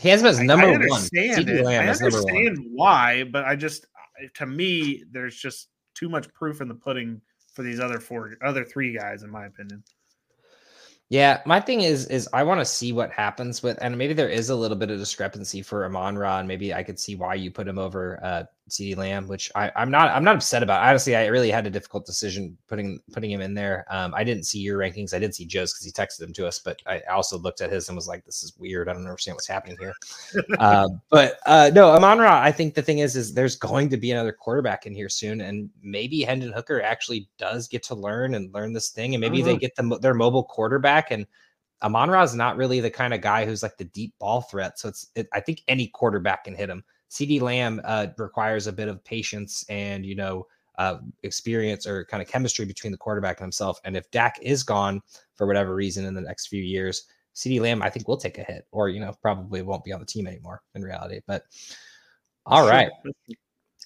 he 0.00 0.08
has 0.08 0.22
been 0.22 0.46
number 0.46 0.66
I 0.66 0.74
understand 0.74 1.46
one. 1.46 1.56
It. 1.56 1.66
I 1.66 1.88
understand 1.88 2.58
why, 2.72 3.24
but 3.24 3.44
I 3.44 3.56
just, 3.56 3.86
to 4.34 4.46
me, 4.46 5.04
there's 5.10 5.36
just 5.36 5.68
too 5.94 6.08
much 6.08 6.32
proof 6.32 6.60
in 6.60 6.68
the 6.68 6.74
pudding 6.74 7.20
for 7.52 7.62
these 7.62 7.80
other 7.80 7.98
four, 7.98 8.36
other 8.42 8.64
three 8.64 8.96
guys, 8.96 9.22
in 9.22 9.30
my 9.30 9.46
opinion. 9.46 9.82
Yeah, 11.10 11.40
my 11.44 11.60
thing 11.60 11.80
is 11.80 12.06
is 12.06 12.28
I 12.32 12.44
want 12.44 12.60
to 12.60 12.64
see 12.64 12.92
what 12.92 13.10
happens 13.10 13.64
with, 13.64 13.76
and 13.82 13.98
maybe 13.98 14.14
there 14.14 14.28
is 14.28 14.48
a 14.48 14.54
little 14.54 14.76
bit 14.76 14.90
of 14.90 14.98
discrepancy 14.98 15.60
for 15.60 15.84
Amon 15.84 16.16
Ra, 16.16 16.38
and 16.38 16.46
maybe 16.46 16.72
I 16.72 16.84
could 16.84 17.00
see 17.00 17.16
why 17.16 17.34
you 17.34 17.50
put 17.50 17.66
him 17.66 17.80
over 17.80 18.20
uh, 18.22 18.44
CeeDee 18.70 18.96
Lamb, 18.96 19.28
which 19.28 19.50
I, 19.54 19.70
I'm 19.76 19.90
not 19.90 20.10
I'm 20.10 20.24
not 20.24 20.36
upset 20.36 20.62
about. 20.62 20.82
Honestly, 20.82 21.16
I 21.16 21.26
really 21.26 21.50
had 21.50 21.66
a 21.66 21.70
difficult 21.70 22.06
decision 22.06 22.56
putting 22.68 23.00
putting 23.12 23.30
him 23.30 23.40
in 23.40 23.54
there. 23.54 23.84
Um, 23.90 24.14
I 24.14 24.24
didn't 24.24 24.44
see 24.44 24.58
your 24.58 24.78
rankings. 24.78 25.14
I 25.14 25.18
did 25.18 25.34
see 25.34 25.46
Joe's 25.46 25.72
because 25.72 25.84
he 25.84 25.92
texted 25.92 26.18
them 26.18 26.32
to 26.34 26.46
us, 26.46 26.58
but 26.58 26.80
I 26.86 27.00
also 27.10 27.38
looked 27.38 27.60
at 27.60 27.70
his 27.70 27.88
and 27.88 27.96
was 27.96 28.08
like, 28.08 28.24
"This 28.24 28.42
is 28.42 28.56
weird. 28.58 28.88
I 28.88 28.92
don't 28.92 29.02
understand 29.02 29.36
what's 29.36 29.46
happening 29.46 29.76
here." 29.78 29.92
uh, 30.58 30.88
but 31.10 31.38
uh, 31.46 31.70
no, 31.74 31.90
Amon 31.90 32.18
Ra. 32.18 32.40
I 32.40 32.52
think 32.52 32.74
the 32.74 32.82
thing 32.82 33.00
is, 33.00 33.16
is 33.16 33.34
there's 33.34 33.56
going 33.56 33.88
to 33.90 33.96
be 33.96 34.12
another 34.12 34.32
quarterback 34.32 34.86
in 34.86 34.94
here 34.94 35.08
soon, 35.08 35.40
and 35.40 35.68
maybe 35.82 36.22
Hendon 36.22 36.52
Hooker 36.52 36.80
actually 36.80 37.28
does 37.38 37.68
get 37.68 37.82
to 37.84 37.94
learn 37.94 38.34
and 38.34 38.52
learn 38.54 38.72
this 38.72 38.90
thing, 38.90 39.14
and 39.14 39.20
maybe 39.20 39.42
they 39.42 39.56
get 39.56 39.74
the, 39.76 39.98
their 40.00 40.14
mobile 40.14 40.44
quarterback 40.44 41.10
and. 41.10 41.26
Amon 41.82 42.10
Ra 42.10 42.22
is 42.22 42.34
not 42.34 42.58
really 42.58 42.80
the 42.80 42.90
kind 42.90 43.14
of 43.14 43.22
guy 43.22 43.46
who's 43.46 43.62
like 43.62 43.78
the 43.78 43.84
deep 43.84 44.12
ball 44.18 44.42
threat. 44.42 44.78
So 44.78 44.90
it's, 44.90 45.06
it, 45.14 45.28
I 45.32 45.40
think 45.40 45.62
any 45.66 45.86
quarterback 45.86 46.44
can 46.44 46.54
hit 46.54 46.68
him. 46.68 46.84
CeeDee 47.10 47.40
Lamb 47.40 47.80
uh, 47.84 48.08
requires 48.16 48.66
a 48.66 48.72
bit 48.72 48.88
of 48.88 49.02
patience 49.04 49.64
and 49.68 50.06
you 50.06 50.14
know 50.14 50.46
uh, 50.78 50.98
experience 51.22 51.86
or 51.86 52.04
kind 52.04 52.22
of 52.22 52.28
chemistry 52.28 52.64
between 52.64 52.92
the 52.92 52.98
quarterback 52.98 53.38
and 53.38 53.44
himself. 53.44 53.78
And 53.84 53.96
if 53.96 54.10
Dak 54.10 54.38
is 54.40 54.62
gone 54.62 55.02
for 55.34 55.46
whatever 55.46 55.74
reason 55.74 56.06
in 56.06 56.14
the 56.14 56.20
next 56.20 56.46
few 56.46 56.62
years, 56.62 57.04
CeeDee 57.34 57.60
Lamb 57.60 57.82
I 57.82 57.90
think 57.90 58.08
will 58.08 58.16
take 58.16 58.38
a 58.38 58.42
hit, 58.42 58.66
or 58.70 58.88
you 58.88 59.00
know 59.00 59.12
probably 59.20 59.62
won't 59.62 59.84
be 59.84 59.92
on 59.92 60.00
the 60.00 60.06
team 60.06 60.26
anymore 60.26 60.62
in 60.74 60.82
reality. 60.82 61.20
But 61.26 61.44
all 62.46 62.68
right. 62.68 62.90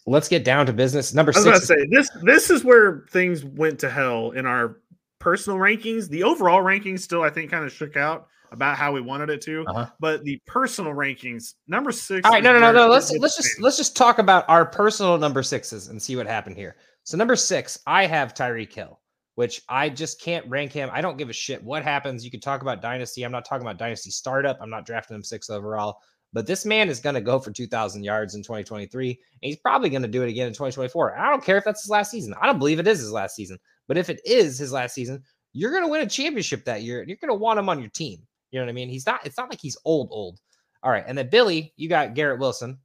Let's 0.06 0.28
get 0.28 0.44
down 0.44 0.66
to 0.66 0.72
business. 0.72 1.14
Number 1.14 1.32
six. 1.32 1.46
I 1.46 1.50
was 1.50 1.60
to 1.60 1.66
say 1.66 1.86
this. 1.90 2.10
This 2.22 2.50
is 2.50 2.62
where 2.62 3.06
things 3.10 3.44
went 3.44 3.78
to 3.80 3.90
hell 3.90 4.32
in 4.32 4.44
our 4.44 4.80
personal 5.18 5.58
rankings. 5.58 6.08
The 6.08 6.22
overall 6.22 6.62
rankings 6.62 7.00
still, 7.00 7.22
I 7.22 7.30
think, 7.30 7.50
kind 7.50 7.64
of 7.64 7.72
shook 7.72 7.96
out. 7.96 8.28
About 8.54 8.76
how 8.76 8.92
we 8.92 9.00
wanted 9.00 9.30
it 9.30 9.40
to. 9.42 9.64
Uh-huh. 9.66 9.86
But 10.00 10.24
the 10.24 10.40
personal 10.46 10.92
rankings, 10.92 11.54
number 11.68 11.92
six. 11.92 12.24
All 12.24 12.32
right, 12.32 12.42
no, 12.42 12.52
no, 12.52 12.60
no, 12.60 12.72
no. 12.72 12.88
Let's 12.88 13.12
let's 13.18 13.36
just 13.36 13.60
let's 13.60 13.76
just 13.76 13.96
talk 13.96 14.18
about 14.18 14.48
our 14.48 14.64
personal 14.64 15.18
number 15.18 15.42
sixes 15.42 15.88
and 15.88 16.00
see 16.00 16.16
what 16.16 16.26
happened 16.26 16.56
here. 16.56 16.76
So 17.02 17.16
number 17.18 17.36
six, 17.36 17.78
I 17.86 18.06
have 18.06 18.34
Tyreek 18.34 18.72
Hill, 18.72 18.98
which 19.34 19.62
I 19.68 19.90
just 19.90 20.20
can't 20.20 20.48
rank 20.48 20.72
him. 20.72 20.88
I 20.92 21.02
don't 21.02 21.18
give 21.18 21.28
a 21.28 21.34
shit 21.34 21.62
what 21.62 21.82
happens. 21.82 22.24
You 22.24 22.30
can 22.30 22.40
talk 22.40 22.62
about 22.62 22.80
dynasty. 22.80 23.22
I'm 23.24 23.32
not 23.32 23.44
talking 23.44 23.66
about 23.66 23.78
dynasty 23.78 24.10
startup. 24.10 24.58
I'm 24.60 24.70
not 24.70 24.86
drafting 24.86 25.16
him 25.16 25.22
six 25.22 25.50
overall. 25.50 25.98
But 26.32 26.48
this 26.48 26.64
man 26.64 26.88
is 26.88 26.98
going 26.98 27.14
to 27.14 27.20
go 27.20 27.38
for 27.38 27.52
2,000 27.52 28.02
yards 28.02 28.34
in 28.34 28.42
2023, 28.42 29.08
and 29.10 29.18
he's 29.40 29.56
probably 29.56 29.88
going 29.88 30.02
to 30.02 30.08
do 30.08 30.22
it 30.22 30.28
again 30.28 30.48
in 30.48 30.52
2024. 30.52 31.16
I 31.16 31.30
don't 31.30 31.44
care 31.44 31.58
if 31.58 31.64
that's 31.64 31.82
his 31.82 31.90
last 31.90 32.10
season. 32.10 32.34
I 32.40 32.46
don't 32.46 32.58
believe 32.58 32.80
it 32.80 32.88
is 32.88 32.98
his 32.98 33.12
last 33.12 33.36
season. 33.36 33.56
But 33.86 33.98
if 33.98 34.10
it 34.10 34.20
is 34.24 34.58
his 34.58 34.72
last 34.72 34.94
season, 34.94 35.22
you're 35.52 35.70
going 35.70 35.84
to 35.84 35.88
win 35.88 36.00
a 36.00 36.08
championship 36.08 36.64
that 36.64 36.82
year, 36.82 36.98
and 36.98 37.08
you're 37.08 37.18
going 37.20 37.30
to 37.30 37.40
want 37.40 37.60
him 37.60 37.68
on 37.68 37.78
your 37.78 37.90
team. 37.90 38.18
You 38.54 38.60
know 38.60 38.66
what 38.66 38.70
I 38.70 38.74
mean? 38.74 38.88
He's 38.88 39.04
not. 39.04 39.26
It's 39.26 39.36
not 39.36 39.50
like 39.50 39.60
he's 39.60 39.76
old, 39.84 40.10
old. 40.12 40.38
All 40.84 40.92
right, 40.92 41.02
and 41.04 41.18
then 41.18 41.28
Billy, 41.28 41.72
you 41.76 41.88
got 41.88 42.14
Garrett 42.14 42.38
Wilson. 42.38 42.78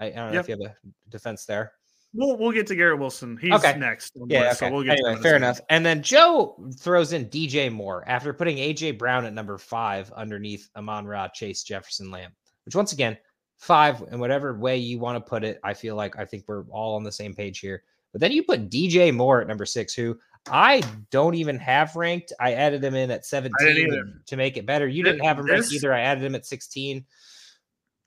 I, 0.00 0.06
I 0.06 0.10
don't 0.10 0.28
know 0.28 0.32
yep. 0.32 0.44
if 0.44 0.48
you 0.48 0.56
have 0.64 0.74
a 0.74 1.10
defense 1.10 1.44
there. 1.44 1.72
We'll 2.14 2.38
we'll 2.38 2.50
get 2.50 2.66
to 2.68 2.74
Garrett 2.74 2.98
Wilson. 2.98 3.36
He's 3.36 3.52
okay. 3.52 3.76
next. 3.76 4.12
Yeah, 4.26 4.44
okay. 4.44 4.52
so 4.54 4.70
we'll 4.70 4.84
get 4.84 5.00
anyway, 5.00 5.20
fair 5.20 5.36
enough. 5.36 5.60
And 5.68 5.84
then 5.84 6.02
Joe 6.02 6.56
throws 6.78 7.12
in 7.12 7.26
DJ 7.26 7.70
Moore 7.70 8.04
after 8.06 8.32
putting 8.32 8.56
AJ 8.56 8.96
Brown 8.96 9.26
at 9.26 9.34
number 9.34 9.58
five 9.58 10.10
underneath 10.12 10.70
Amon 10.76 11.04
Ra, 11.04 11.28
Chase 11.28 11.62
Jefferson 11.62 12.10
Lamb, 12.10 12.32
which 12.64 12.74
once 12.74 12.94
again, 12.94 13.18
five 13.58 14.02
in 14.10 14.18
whatever 14.18 14.58
way 14.58 14.78
you 14.78 14.98
want 14.98 15.22
to 15.22 15.28
put 15.28 15.44
it. 15.44 15.60
I 15.62 15.74
feel 15.74 15.94
like 15.94 16.18
I 16.18 16.24
think 16.24 16.44
we're 16.46 16.64
all 16.70 16.96
on 16.96 17.02
the 17.02 17.12
same 17.12 17.34
page 17.34 17.58
here. 17.58 17.82
But 18.12 18.22
then 18.22 18.32
you 18.32 18.44
put 18.44 18.70
DJ 18.70 19.14
Moore 19.14 19.42
at 19.42 19.46
number 19.46 19.66
six, 19.66 19.92
who 19.92 20.18
I 20.48 20.82
don't 21.10 21.34
even 21.34 21.58
have 21.58 21.94
ranked. 21.94 22.32
I 22.40 22.54
added 22.54 22.82
him 22.82 22.94
in 22.94 23.10
at 23.10 23.24
17 23.24 24.22
to 24.26 24.36
make 24.36 24.56
it 24.56 24.66
better. 24.66 24.88
You 24.88 25.04
didn't 25.04 25.24
have 25.24 25.38
him 25.38 25.46
ranked 25.46 25.72
either. 25.72 25.92
I 25.92 26.00
added 26.00 26.24
him 26.24 26.34
at 26.34 26.46
16. 26.46 27.04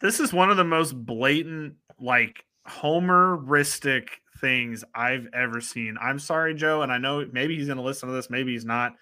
This 0.01 0.19
is 0.19 0.33
one 0.33 0.49
of 0.49 0.57
the 0.57 0.65
most 0.65 0.93
blatant, 0.93 1.75
like 1.99 2.43
homeristic 2.67 4.07
things 4.41 4.83
I've 4.93 5.27
ever 5.33 5.61
seen. 5.61 5.97
I'm 6.01 6.19
sorry, 6.19 6.53
Joe, 6.53 6.81
and 6.81 6.91
I 6.91 6.97
know 6.97 7.25
maybe 7.31 7.55
he's 7.55 7.67
going 7.67 7.77
to 7.77 7.83
listen 7.83 8.09
to 8.09 8.15
this, 8.15 8.29
maybe 8.29 8.51
he's 8.51 8.65
not. 8.65 8.93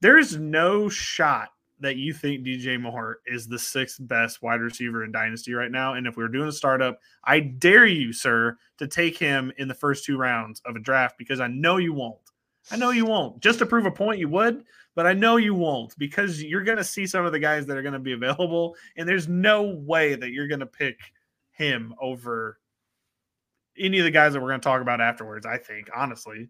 There's 0.00 0.36
no 0.36 0.88
shot 0.88 1.50
that 1.80 1.96
you 1.96 2.12
think 2.12 2.44
DJ 2.44 2.80
Moore 2.80 3.18
is 3.26 3.46
the 3.46 3.58
sixth 3.58 3.98
best 4.00 4.42
wide 4.42 4.60
receiver 4.60 5.04
in 5.04 5.12
Dynasty 5.12 5.54
right 5.54 5.70
now. 5.70 5.94
And 5.94 6.06
if 6.06 6.16
we 6.16 6.24
are 6.24 6.28
doing 6.28 6.48
a 6.48 6.52
startup, 6.52 6.98
I 7.24 7.40
dare 7.40 7.86
you, 7.86 8.12
sir, 8.12 8.56
to 8.78 8.86
take 8.86 9.18
him 9.18 9.52
in 9.58 9.68
the 9.68 9.74
first 9.74 10.04
two 10.04 10.16
rounds 10.16 10.60
of 10.64 10.76
a 10.76 10.80
draft 10.80 11.16
because 11.18 11.40
I 11.40 11.46
know 11.48 11.76
you 11.76 11.92
won't. 11.92 12.18
I 12.70 12.76
know 12.76 12.90
you 12.90 13.04
won't. 13.04 13.40
Just 13.40 13.58
to 13.58 13.66
prove 13.66 13.86
a 13.86 13.90
point, 13.90 14.18
you 14.18 14.28
would, 14.30 14.64
but 14.94 15.06
I 15.06 15.12
know 15.12 15.36
you 15.36 15.54
won't 15.54 15.96
because 15.98 16.42
you're 16.42 16.64
going 16.64 16.78
to 16.78 16.84
see 16.84 17.06
some 17.06 17.26
of 17.26 17.32
the 17.32 17.38
guys 17.38 17.66
that 17.66 17.76
are 17.76 17.82
going 17.82 17.94
to 17.94 17.98
be 17.98 18.12
available. 18.12 18.76
And 18.96 19.08
there's 19.08 19.28
no 19.28 19.62
way 19.62 20.14
that 20.14 20.30
you're 20.30 20.48
going 20.48 20.60
to 20.60 20.66
pick 20.66 20.98
him 21.52 21.94
over 22.00 22.58
any 23.78 23.98
of 23.98 24.04
the 24.04 24.10
guys 24.10 24.32
that 24.32 24.40
we're 24.40 24.48
going 24.48 24.60
to 24.60 24.64
talk 24.64 24.80
about 24.80 25.00
afterwards, 25.00 25.46
I 25.46 25.58
think, 25.58 25.88
honestly. 25.94 26.48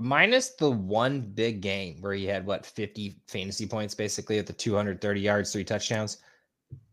Minus 0.00 0.50
the 0.50 0.70
one 0.70 1.22
big 1.22 1.62
game 1.62 1.96
where 2.00 2.12
he 2.12 2.26
had 2.26 2.44
what 2.44 2.66
50 2.66 3.16
fantasy 3.28 3.66
points 3.66 3.94
basically 3.94 4.38
at 4.38 4.46
the 4.46 4.52
230 4.52 5.20
yards, 5.20 5.52
three 5.52 5.64
touchdowns. 5.64 6.18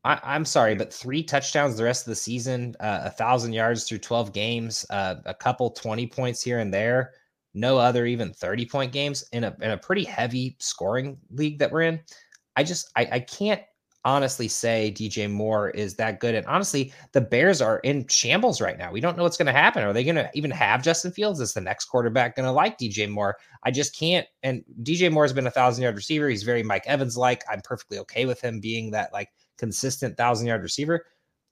I, 0.06 0.36
am 0.36 0.46
sorry, 0.46 0.76
but 0.76 0.94
three 0.94 1.24
touchdowns 1.24 1.78
the 1.78 1.84
rest 1.84 2.06
of 2.06 2.12
the 2.12 2.16
season, 2.16 2.76
uh, 2.80 3.02
a 3.06 3.10
thousand 3.10 3.54
yards 3.54 3.88
through 3.88 4.00
12 4.00 4.34
games, 4.34 4.86
uh, 4.90 5.16
a 5.26 5.34
couple 5.34 5.70
20 5.70 6.08
points 6.08 6.42
here 6.42 6.60
and 6.60 6.74
there. 6.74 7.14
No 7.54 7.78
other 7.78 8.06
even 8.06 8.34
30 8.34 8.66
point 8.66 8.92
games 8.92 9.24
in 9.32 9.44
a 9.44 9.56
in 9.62 9.72
a 9.72 9.78
pretty 9.78 10.04
heavy 10.04 10.56
scoring 10.60 11.18
league 11.32 11.60
that 11.60 11.72
we're 11.72 11.84
in. 11.84 12.02
I 12.56 12.64
just 12.64 12.92
I, 12.96 13.08
I 13.12 13.20
can't 13.20 13.62
honestly 14.06 14.48
say 14.48 14.94
DJ 14.96 15.32
Moore 15.32 15.70
is 15.70 15.96
that 15.96 16.20
good. 16.20 16.36
And 16.36 16.46
honestly, 16.46 16.94
the 17.14 17.22
Bears 17.22 17.62
are 17.62 17.80
in 17.80 18.06
shambles 18.08 18.60
right 18.60 18.78
now. 18.78 18.92
We 18.92 19.00
don't 19.00 19.16
know 19.18 19.24
what's 19.24 19.38
going 19.38 19.48
to 19.48 19.54
happen. 19.54 19.84
Are 19.84 19.94
they 19.94 20.04
going 20.04 20.16
to 20.16 20.30
even 20.34 20.52
have 20.52 20.84
Justin 20.84 21.12
Fields 21.12 21.40
Is 21.40 21.54
the 21.54 21.62
next 21.62 21.86
quarterback 21.86 22.36
going 22.36 22.46
to 22.46 22.52
like 22.52 22.78
DJ 22.78 23.10
Moore? 23.10 23.38
I 23.64 23.72
just 23.72 23.98
can't. 23.98 24.28
And 24.44 24.64
DJ 24.84 25.12
Moore 25.12 25.24
has 25.24 25.34
been 25.34 25.48
a 25.48 25.52
thousand 25.52 25.84
yard 25.84 25.96
receiver. 25.96 26.28
He's 26.30 26.44
very 26.44 26.64
Mike 26.64 26.84
Evans 26.86 27.18
like. 27.18 27.44
I'm 27.50 27.62
perfectly 27.62 27.98
okay 28.00 28.26
with 28.26 28.42
him 28.42 28.60
being 28.60 28.92
that 28.92 29.14
like 29.14 29.30
consistent 29.58 30.18
thousand 30.18 30.48
yard 30.48 30.64
receiver 30.64 31.06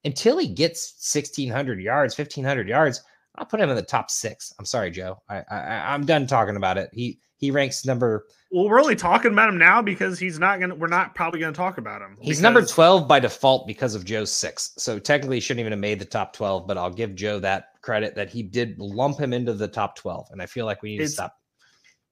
until 0.03 0.37
he 0.37 0.47
gets 0.47 0.95
1600 1.13 1.79
yards, 1.79 2.17
1500 2.17 2.67
yards. 2.67 3.01
I'll 3.35 3.45
put 3.45 3.59
him 3.59 3.69
in 3.69 3.75
the 3.75 3.81
top 3.81 4.11
six. 4.11 4.53
I'm 4.59 4.65
sorry, 4.65 4.91
Joe. 4.91 5.21
I, 5.29 5.43
I 5.49 5.93
I'm 5.93 6.05
done 6.05 6.27
talking 6.27 6.55
about 6.57 6.77
it. 6.77 6.89
He 6.93 7.19
he 7.37 7.49
ranks 7.49 7.85
number. 7.85 8.27
Well, 8.51 8.69
we're 8.69 8.79
only 8.79 8.95
talking 8.95 9.31
about 9.31 9.49
him 9.49 9.57
now 9.57 9.81
because 9.81 10.19
he's 10.19 10.37
not 10.37 10.59
gonna. 10.59 10.75
We're 10.75 10.87
not 10.87 11.15
probably 11.15 11.39
gonna 11.39 11.53
talk 11.53 11.77
about 11.77 12.01
him. 12.01 12.17
He's 12.21 12.41
number 12.41 12.63
twelve 12.63 13.07
by 13.07 13.19
default 13.19 13.67
because 13.67 13.95
of 13.95 14.05
Joe's 14.05 14.31
six. 14.31 14.73
So 14.77 14.99
technically, 14.99 15.37
he 15.37 15.41
shouldn't 15.41 15.61
even 15.61 15.71
have 15.71 15.79
made 15.79 15.99
the 15.99 16.05
top 16.05 16.33
twelve. 16.33 16.67
But 16.67 16.77
I'll 16.77 16.91
give 16.91 17.15
Joe 17.15 17.39
that 17.39 17.69
credit 17.81 18.13
that 18.15 18.29
he 18.29 18.43
did 18.43 18.77
lump 18.77 19.19
him 19.19 19.33
into 19.33 19.53
the 19.53 19.67
top 19.67 19.95
twelve, 19.95 20.27
and 20.31 20.41
I 20.41 20.45
feel 20.45 20.65
like 20.65 20.83
we 20.83 20.91
need 20.91 21.01
it's 21.01 21.13
to 21.13 21.15
stop. 21.15 21.37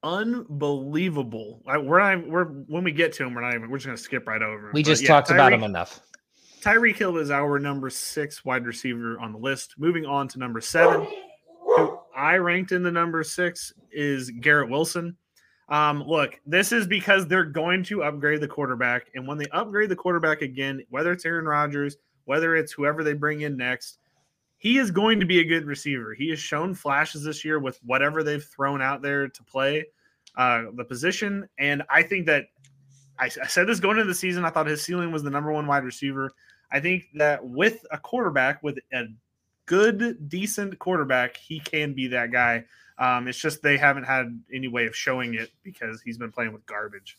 Unbelievable. 0.02 1.62
I, 1.66 1.76
we're 1.76 2.00
not. 2.00 2.26
We're 2.26 2.46
when 2.46 2.82
we 2.82 2.90
get 2.90 3.12
to 3.14 3.24
him, 3.24 3.34
we're 3.34 3.42
not 3.42 3.54
even. 3.54 3.70
We're 3.70 3.76
just 3.78 3.86
gonna 3.86 3.98
skip 3.98 4.26
right 4.26 4.42
over. 4.42 4.70
We 4.72 4.82
just 4.82 5.02
yeah, 5.02 5.08
talked 5.08 5.28
Tyreek, 5.28 5.34
about 5.34 5.52
him 5.52 5.62
enough. 5.62 6.00
Tyreek 6.60 6.96
Hill 6.96 7.16
is 7.16 7.30
our 7.30 7.58
number 7.58 7.88
six 7.88 8.44
wide 8.44 8.66
receiver 8.66 9.18
on 9.18 9.32
the 9.32 9.38
list. 9.38 9.74
Moving 9.78 10.04
on 10.04 10.28
to 10.28 10.38
number 10.38 10.60
seven, 10.60 11.06
who 11.64 11.98
I 12.14 12.36
ranked 12.36 12.72
in 12.72 12.82
the 12.82 12.92
number 12.92 13.24
six 13.24 13.72
is 13.90 14.30
Garrett 14.30 14.68
Wilson. 14.68 15.16
Um, 15.70 16.02
look, 16.02 16.38
this 16.46 16.72
is 16.72 16.86
because 16.86 17.26
they're 17.26 17.44
going 17.44 17.82
to 17.84 18.02
upgrade 18.02 18.40
the 18.40 18.48
quarterback. 18.48 19.06
And 19.14 19.26
when 19.26 19.38
they 19.38 19.46
upgrade 19.52 19.88
the 19.88 19.96
quarterback 19.96 20.42
again, 20.42 20.82
whether 20.90 21.12
it's 21.12 21.24
Aaron 21.24 21.46
Rodgers, 21.46 21.96
whether 22.24 22.56
it's 22.56 22.72
whoever 22.72 23.02
they 23.02 23.14
bring 23.14 23.40
in 23.42 23.56
next, 23.56 23.98
he 24.58 24.76
is 24.76 24.90
going 24.90 25.18
to 25.20 25.26
be 25.26 25.40
a 25.40 25.44
good 25.44 25.64
receiver. 25.64 26.12
He 26.12 26.28
has 26.30 26.38
shown 26.38 26.74
flashes 26.74 27.24
this 27.24 27.44
year 27.44 27.58
with 27.58 27.78
whatever 27.84 28.22
they've 28.22 28.44
thrown 28.44 28.82
out 28.82 29.00
there 29.00 29.28
to 29.28 29.42
play 29.44 29.86
uh, 30.36 30.64
the 30.74 30.84
position. 30.84 31.48
And 31.58 31.82
I 31.88 32.02
think 32.02 32.26
that 32.26 32.46
I, 33.20 33.26
I 33.26 33.46
said 33.46 33.66
this 33.66 33.80
going 33.80 33.98
into 33.98 34.08
the 34.08 34.14
season. 34.14 34.44
I 34.44 34.50
thought 34.50 34.66
his 34.66 34.82
ceiling 34.82 35.12
was 35.12 35.22
the 35.22 35.30
number 35.30 35.52
one 35.52 35.66
wide 35.66 35.84
receiver. 35.84 36.32
I 36.72 36.80
think 36.80 37.04
that 37.14 37.46
with 37.46 37.84
a 37.90 37.98
quarterback, 37.98 38.62
with 38.62 38.78
a 38.92 39.04
good, 39.66 40.28
decent 40.28 40.78
quarterback, 40.78 41.36
he 41.36 41.60
can 41.60 41.92
be 41.92 42.08
that 42.08 42.32
guy. 42.32 42.64
Um, 42.98 43.28
it's 43.28 43.38
just 43.38 43.62
they 43.62 43.76
haven't 43.76 44.04
had 44.04 44.40
any 44.52 44.68
way 44.68 44.86
of 44.86 44.96
showing 44.96 45.34
it 45.34 45.50
because 45.62 46.02
he's 46.02 46.18
been 46.18 46.32
playing 46.32 46.52
with 46.52 46.66
garbage. 46.66 47.18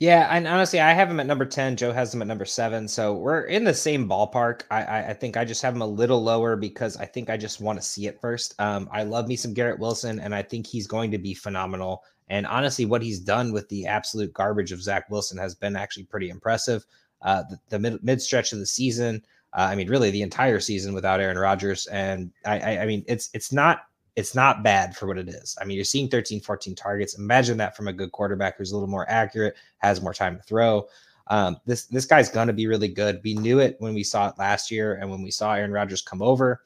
Yeah, 0.00 0.28
and 0.30 0.46
honestly, 0.46 0.80
I 0.80 0.92
have 0.92 1.10
him 1.10 1.18
at 1.18 1.26
number 1.26 1.44
ten. 1.44 1.76
Joe 1.76 1.92
has 1.92 2.14
him 2.14 2.22
at 2.22 2.28
number 2.28 2.44
seven, 2.44 2.86
so 2.86 3.14
we're 3.14 3.42
in 3.42 3.64
the 3.64 3.74
same 3.74 4.08
ballpark. 4.08 4.62
I, 4.70 4.84
I, 4.84 5.08
I 5.08 5.12
think 5.12 5.36
I 5.36 5.44
just 5.44 5.60
have 5.62 5.74
him 5.74 5.82
a 5.82 5.86
little 5.86 6.22
lower 6.22 6.54
because 6.54 6.96
I 6.96 7.04
think 7.04 7.28
I 7.28 7.36
just 7.36 7.60
want 7.60 7.80
to 7.80 7.84
see 7.84 8.06
it 8.06 8.20
first. 8.20 8.54
Um, 8.60 8.88
I 8.92 9.02
love 9.02 9.26
me 9.26 9.34
some 9.34 9.54
Garrett 9.54 9.80
Wilson, 9.80 10.20
and 10.20 10.34
I 10.34 10.42
think 10.42 10.66
he's 10.66 10.86
going 10.86 11.10
to 11.10 11.18
be 11.18 11.34
phenomenal. 11.34 12.04
And 12.28 12.46
honestly, 12.46 12.84
what 12.84 13.02
he's 13.02 13.20
done 13.20 13.52
with 13.52 13.68
the 13.68 13.86
absolute 13.86 14.32
garbage 14.32 14.72
of 14.72 14.82
Zach 14.82 15.08
Wilson 15.10 15.38
has 15.38 15.54
been 15.54 15.76
actually 15.76 16.04
pretty 16.04 16.30
impressive. 16.30 16.84
Uh, 17.22 17.42
the, 17.48 17.58
the 17.70 17.78
mid 17.78 18.02
mid 18.04 18.22
stretch 18.22 18.52
of 18.52 18.58
the 18.58 18.66
season, 18.66 19.22
uh, 19.56 19.62
I 19.62 19.74
mean, 19.74 19.88
really 19.88 20.10
the 20.10 20.22
entire 20.22 20.60
season 20.60 20.94
without 20.94 21.20
Aaron 21.20 21.38
Rodgers, 21.38 21.86
and 21.86 22.30
I, 22.44 22.58
I, 22.58 22.82
I 22.82 22.86
mean, 22.86 23.04
it's 23.08 23.30
it's 23.32 23.52
not 23.52 23.82
it's 24.14 24.34
not 24.34 24.62
bad 24.62 24.96
for 24.96 25.06
what 25.06 25.18
it 25.18 25.28
is. 25.28 25.56
I 25.60 25.64
mean, 25.64 25.76
you're 25.76 25.84
seeing 25.84 26.08
13, 26.08 26.40
14 26.40 26.74
targets. 26.74 27.18
Imagine 27.18 27.56
that 27.58 27.76
from 27.76 27.88
a 27.88 27.92
good 27.92 28.12
quarterback 28.12 28.58
who's 28.58 28.72
a 28.72 28.74
little 28.74 28.88
more 28.88 29.08
accurate, 29.08 29.54
has 29.78 30.02
more 30.02 30.14
time 30.14 30.36
to 30.36 30.42
throw. 30.42 30.86
Um, 31.28 31.56
this 31.66 31.86
this 31.86 32.06
guy's 32.06 32.30
gonna 32.30 32.52
be 32.52 32.66
really 32.66 32.88
good. 32.88 33.20
We 33.24 33.34
knew 33.34 33.58
it 33.58 33.76
when 33.80 33.94
we 33.94 34.04
saw 34.04 34.28
it 34.28 34.38
last 34.38 34.70
year, 34.70 34.94
and 34.94 35.10
when 35.10 35.22
we 35.22 35.30
saw 35.30 35.54
Aaron 35.54 35.72
Rodgers 35.72 36.02
come 36.02 36.22
over, 36.22 36.62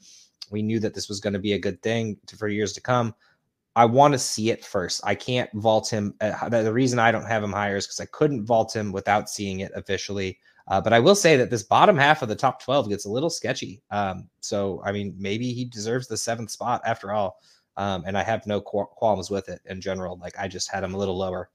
we 0.52 0.62
knew 0.62 0.78
that 0.81 0.95
this 0.95 1.09
was 1.09 1.19
going 1.19 1.33
to 1.33 1.38
be 1.38 1.54
a 1.54 1.59
good 1.59 1.83
thing 1.83 2.16
to, 2.26 2.37
for 2.37 2.47
years 2.47 2.73
to 2.75 2.81
come. 2.81 3.14
I 3.75 3.87
want 3.87 4.12
to 4.12 4.19
see 4.19 4.50
it 4.50 4.64
first. 4.64 5.00
I 5.05 5.14
can't 5.14 5.50
vault 5.55 5.88
him. 5.91 6.14
Uh, 6.21 6.49
the 6.49 6.73
reason 6.73 6.99
I 6.99 7.11
don't 7.11 7.26
have 7.26 7.43
him 7.43 7.52
higher 7.52 7.76
is 7.76 7.87
because 7.87 8.00
I 8.00 8.07
couldn't 8.07 8.45
vault 8.45 8.75
him 8.76 8.93
without 8.93 9.31
seeing 9.31 9.61
it 9.61 9.73
officially. 9.75 10.38
Uh, 10.69 10.81
but 10.81 10.93
I 10.93 11.00
will 11.00 11.14
say 11.14 11.37
that 11.37 11.50
this 11.50 11.62
bottom 11.62 11.97
half 11.97 12.23
of 12.23 12.29
the 12.29 12.37
top 12.37 12.62
12 12.62 12.88
gets 12.88 13.07
a 13.07 13.11
little 13.11 13.31
sketchy. 13.31 13.83
Um, 13.91 14.29
so, 14.41 14.83
I 14.85 14.93
mean, 14.93 15.14
maybe 15.19 15.52
he 15.52 15.64
deserves 15.64 16.07
the 16.07 16.17
seventh 16.17 16.50
spot 16.50 16.83
after 16.85 17.12
all. 17.12 17.38
Um, 17.76 18.05
and 18.07 18.19
I 18.19 18.23
have 18.23 18.47
no 18.47 18.61
qualms 18.61 19.31
with 19.31 19.49
it 19.49 19.61
in 19.64 19.81
general. 19.81 20.19
Like, 20.19 20.38
I 20.38 20.47
just 20.47 20.71
had 20.71 20.85
him 20.85 20.95
a 20.95 20.99
little 20.99 21.17
lower. 21.17 21.49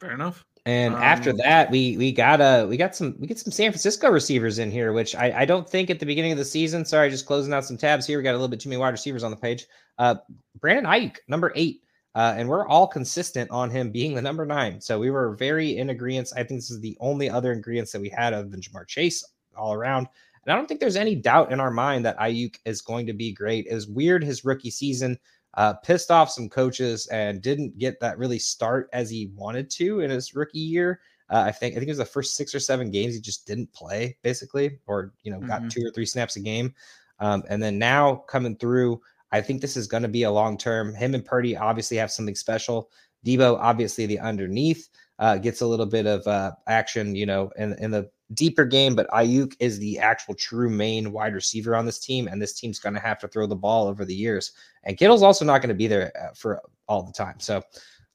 Fair 0.00 0.12
enough. 0.12 0.46
And 0.66 0.94
um, 0.94 1.02
after 1.02 1.32
that, 1.44 1.70
we 1.70 1.96
we 1.98 2.10
got 2.10 2.40
a 2.40 2.66
we 2.66 2.76
got 2.76 2.96
some 2.96 3.16
we 3.18 3.26
get 3.26 3.38
some 3.38 3.52
San 3.52 3.70
Francisco 3.70 4.10
receivers 4.10 4.58
in 4.58 4.70
here, 4.70 4.92
which 4.92 5.14
I, 5.14 5.40
I 5.40 5.44
don't 5.44 5.68
think 5.68 5.90
at 5.90 6.00
the 6.00 6.06
beginning 6.06 6.32
of 6.32 6.38
the 6.38 6.44
season. 6.44 6.84
Sorry, 6.84 7.10
just 7.10 7.26
closing 7.26 7.52
out 7.52 7.66
some 7.66 7.76
tabs 7.76 8.06
here. 8.06 8.18
We 8.18 8.24
got 8.24 8.30
a 8.30 8.38
little 8.38 8.48
bit 8.48 8.60
too 8.60 8.70
many 8.70 8.80
wide 8.80 8.90
receivers 8.90 9.22
on 9.22 9.30
the 9.30 9.36
page. 9.36 9.66
Uh, 9.98 10.16
Brandon 10.60 10.86
Aiyuk, 10.86 11.16
number 11.28 11.52
eight. 11.54 11.82
Uh, 12.16 12.32
and 12.36 12.48
we're 12.48 12.66
all 12.68 12.86
consistent 12.86 13.50
on 13.50 13.68
him 13.68 13.90
being 13.90 14.14
the 14.14 14.22
number 14.22 14.46
nine. 14.46 14.80
So 14.80 15.00
we 15.00 15.10
were 15.10 15.34
very 15.34 15.78
in 15.78 15.90
agreement. 15.90 16.32
I 16.36 16.44
think 16.44 16.60
this 16.60 16.70
is 16.70 16.80
the 16.80 16.96
only 17.00 17.28
other 17.28 17.52
ingredients 17.52 17.90
that 17.90 18.00
we 18.00 18.08
had 18.08 18.32
other 18.32 18.48
than 18.48 18.60
Ja'Marr 18.60 18.86
Chase 18.86 19.24
all 19.56 19.72
around. 19.72 20.06
And 20.44 20.52
I 20.52 20.56
don't 20.56 20.66
think 20.66 20.78
there's 20.78 20.94
any 20.94 21.16
doubt 21.16 21.52
in 21.52 21.58
our 21.58 21.72
mind 21.72 22.04
that 22.04 22.18
Aiyuk 22.18 22.56
is 22.64 22.82
going 22.82 23.06
to 23.06 23.12
be 23.12 23.32
great. 23.32 23.66
It 23.66 23.74
was 23.74 23.88
weird 23.88 24.22
his 24.22 24.44
rookie 24.44 24.70
season. 24.70 25.18
Uh, 25.56 25.74
pissed 25.74 26.10
off 26.10 26.30
some 26.30 26.48
coaches 26.48 27.06
and 27.08 27.42
didn't 27.42 27.78
get 27.78 28.00
that 28.00 28.18
really 28.18 28.38
start 28.38 28.88
as 28.92 29.08
he 29.08 29.32
wanted 29.34 29.70
to 29.70 30.00
in 30.00 30.10
his 30.10 30.34
rookie 30.34 30.58
year. 30.58 31.00
Uh, 31.30 31.44
I 31.46 31.52
think 31.52 31.74
I 31.74 31.78
think 31.78 31.88
it 31.88 31.92
was 31.92 31.98
the 31.98 32.04
first 32.04 32.36
six 32.36 32.54
or 32.54 32.60
seven 32.60 32.90
games 32.90 33.14
he 33.14 33.20
just 33.20 33.46
didn't 33.46 33.72
play 33.72 34.16
basically, 34.22 34.78
or 34.86 35.12
you 35.22 35.32
know, 35.32 35.40
got 35.40 35.60
mm-hmm. 35.60 35.68
two 35.68 35.86
or 35.86 35.90
three 35.90 36.06
snaps 36.06 36.36
a 36.36 36.40
game. 36.40 36.74
Um, 37.20 37.44
and 37.48 37.62
then 37.62 37.78
now 37.78 38.16
coming 38.28 38.56
through, 38.56 39.00
I 39.32 39.40
think 39.40 39.60
this 39.60 39.76
is 39.76 39.86
going 39.86 40.02
to 40.02 40.08
be 40.08 40.24
a 40.24 40.30
long 40.30 40.58
term. 40.58 40.94
Him 40.94 41.14
and 41.14 41.24
Purdy 41.24 41.56
obviously 41.56 41.96
have 41.96 42.10
something 42.10 42.34
special. 42.34 42.90
Deebo, 43.24 43.58
obviously 43.58 44.06
the 44.06 44.18
underneath, 44.18 44.90
uh, 45.18 45.38
gets 45.38 45.60
a 45.60 45.66
little 45.66 45.86
bit 45.86 46.06
of 46.06 46.26
uh, 46.26 46.52
action, 46.66 47.14
you 47.14 47.26
know, 47.26 47.50
in 47.56 47.72
in 47.74 47.90
the 47.90 48.10
deeper 48.32 48.64
game. 48.64 48.94
But 48.94 49.08
Aiyuk 49.08 49.54
is 49.60 49.78
the 49.78 49.98
actual 49.98 50.34
true 50.34 50.70
main 50.70 51.12
wide 51.12 51.34
receiver 51.34 51.76
on 51.76 51.86
this 51.86 51.98
team, 51.98 52.28
and 52.28 52.40
this 52.40 52.58
team's 52.58 52.78
going 52.78 52.94
to 52.94 53.00
have 53.00 53.18
to 53.20 53.28
throw 53.28 53.46
the 53.46 53.56
ball 53.56 53.86
over 53.86 54.04
the 54.04 54.14
years. 54.14 54.52
And 54.84 54.96
Kittle's 54.96 55.22
also 55.22 55.44
not 55.44 55.60
going 55.60 55.68
to 55.68 55.74
be 55.74 55.86
there 55.86 56.12
uh, 56.16 56.32
for 56.34 56.62
all 56.88 57.02
the 57.02 57.12
time. 57.12 57.40
So 57.40 57.62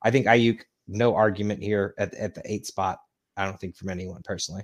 I 0.02 0.12
think 0.12 0.26
Aiyuk, 0.26 0.62
no 0.88 1.16
argument 1.16 1.62
here 1.62 1.94
at, 1.98 2.14
at 2.16 2.34
the 2.34 2.42
eight 2.46 2.66
spot. 2.66 3.00
I 3.38 3.46
don't 3.46 3.60
think 3.60 3.76
from 3.76 3.90
anyone 3.90 4.22
personally. 4.24 4.64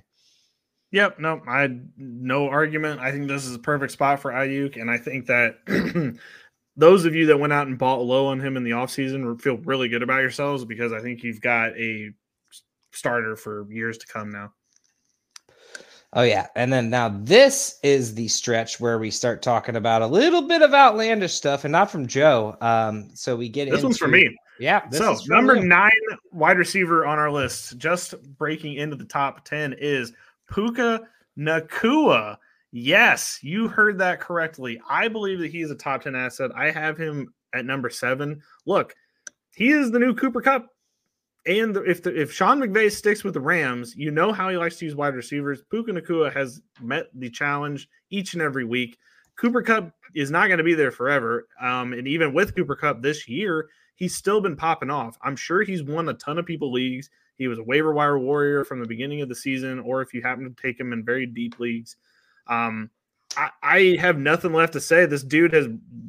Yep, 0.92 1.18
no, 1.18 1.42
I 1.48 1.68
no 1.96 2.48
argument. 2.48 3.00
I 3.00 3.10
think 3.10 3.26
this 3.26 3.44
is 3.44 3.54
a 3.54 3.58
perfect 3.58 3.92
spot 3.92 4.20
for 4.20 4.30
Aiyuk, 4.30 4.80
and 4.80 4.90
I 4.90 4.98
think 4.98 5.26
that 5.26 5.58
those 6.76 7.04
of 7.04 7.14
you 7.14 7.26
that 7.26 7.40
went 7.40 7.52
out 7.52 7.66
and 7.66 7.78
bought 7.78 8.02
low 8.02 8.26
on 8.26 8.40
him 8.40 8.56
in 8.56 8.62
the 8.62 8.70
offseason 8.70 9.40
feel 9.40 9.56
really 9.58 9.88
good 9.88 10.02
about 10.02 10.20
yourselves 10.20 10.64
because 10.64 10.92
I 10.92 11.00
think 11.00 11.22
you've 11.22 11.40
got 11.40 11.76
a 11.76 12.12
starter 12.92 13.34
for 13.34 13.66
years 13.70 13.98
to 13.98 14.06
come 14.06 14.30
now. 14.30 14.52
Oh 16.16 16.22
yeah, 16.22 16.46
and 16.56 16.72
then 16.72 16.88
now 16.88 17.10
this 17.10 17.78
is 17.82 18.14
the 18.14 18.26
stretch 18.28 18.80
where 18.80 18.98
we 18.98 19.10
start 19.10 19.42
talking 19.42 19.76
about 19.76 20.00
a 20.00 20.06
little 20.06 20.40
bit 20.48 20.62
of 20.62 20.72
outlandish 20.72 21.34
stuff, 21.34 21.64
and 21.64 21.72
not 21.72 21.90
from 21.90 22.06
Joe. 22.06 22.56
Um, 22.62 23.10
so 23.12 23.36
we 23.36 23.50
get 23.50 23.66
this 23.66 23.74
into, 23.74 23.86
one's 23.88 23.98
for 23.98 24.08
me. 24.08 24.34
Yeah. 24.58 24.88
so 24.88 25.14
number 25.28 25.60
nine 25.60 25.90
wide 26.32 26.56
receiver 26.56 27.04
on 27.04 27.18
our 27.18 27.30
list, 27.30 27.76
just 27.76 28.14
breaking 28.38 28.76
into 28.76 28.96
the 28.96 29.04
top 29.04 29.44
ten, 29.44 29.74
is 29.74 30.14
Puka 30.50 31.02
Nacua. 31.38 32.38
Yes, 32.72 33.38
you 33.42 33.68
heard 33.68 33.98
that 33.98 34.18
correctly. 34.18 34.80
I 34.88 35.08
believe 35.08 35.38
that 35.40 35.50
he 35.50 35.60
is 35.60 35.70
a 35.70 35.76
top 35.76 36.02
10 36.02 36.14
asset. 36.14 36.50
I 36.54 36.70
have 36.70 36.98
him 36.98 37.32
at 37.54 37.64
number 37.64 37.88
seven. 37.88 38.42
Look, 38.66 38.94
he 39.54 39.70
is 39.70 39.90
the 39.90 39.98
new 39.98 40.14
Cooper 40.14 40.42
Kupp. 40.42 40.66
And 41.46 41.76
if 41.76 42.02
the, 42.02 42.20
if 42.20 42.32
Sean 42.32 42.58
McVay 42.58 42.90
sticks 42.90 43.22
with 43.22 43.34
the 43.34 43.40
Rams, 43.40 43.94
you 43.96 44.10
know 44.10 44.32
how 44.32 44.48
he 44.48 44.56
likes 44.56 44.76
to 44.76 44.84
use 44.84 44.96
wide 44.96 45.14
receivers. 45.14 45.62
Puka 45.70 45.92
Nacua 45.92 46.32
has 46.32 46.60
met 46.80 47.06
the 47.14 47.30
challenge 47.30 47.88
each 48.10 48.34
and 48.34 48.42
every 48.42 48.64
week. 48.64 48.98
Cooper 49.36 49.62
Kupp 49.62 49.92
is 50.14 50.30
not 50.30 50.48
going 50.48 50.58
to 50.58 50.64
be 50.64 50.74
there 50.74 50.90
forever. 50.90 51.46
Um, 51.60 51.92
and 51.92 52.08
even 52.08 52.34
with 52.34 52.56
Cooper 52.56 52.74
Kupp 52.74 53.00
this 53.00 53.28
year, 53.28 53.68
he's 53.94 54.16
still 54.16 54.40
been 54.40 54.56
popping 54.56 54.90
off. 54.90 55.16
I'm 55.22 55.36
sure 55.36 55.62
he's 55.62 55.84
won 55.84 56.08
a 56.08 56.14
ton 56.14 56.38
of 56.38 56.46
people 56.46 56.72
leagues. 56.72 57.10
He 57.36 57.46
was 57.46 57.58
a 57.58 57.62
waiver 57.62 57.92
wire 57.92 58.18
warrior 58.18 58.64
from 58.64 58.80
the 58.80 58.88
beginning 58.88 59.20
of 59.20 59.28
the 59.28 59.34
season, 59.34 59.78
or 59.78 60.02
if 60.02 60.14
you 60.14 60.22
happen 60.22 60.44
to 60.44 60.62
take 60.62 60.80
him 60.80 60.92
in 60.92 61.04
very 61.04 61.26
deep 61.26 61.60
leagues. 61.60 61.96
Um, 62.48 62.90
I, 63.36 63.50
I 63.62 63.96
have 64.00 64.18
nothing 64.18 64.52
left 64.52 64.72
to 64.72 64.80
say. 64.80 65.06
This 65.06 65.22
dude 65.22 65.52
has 65.52 65.68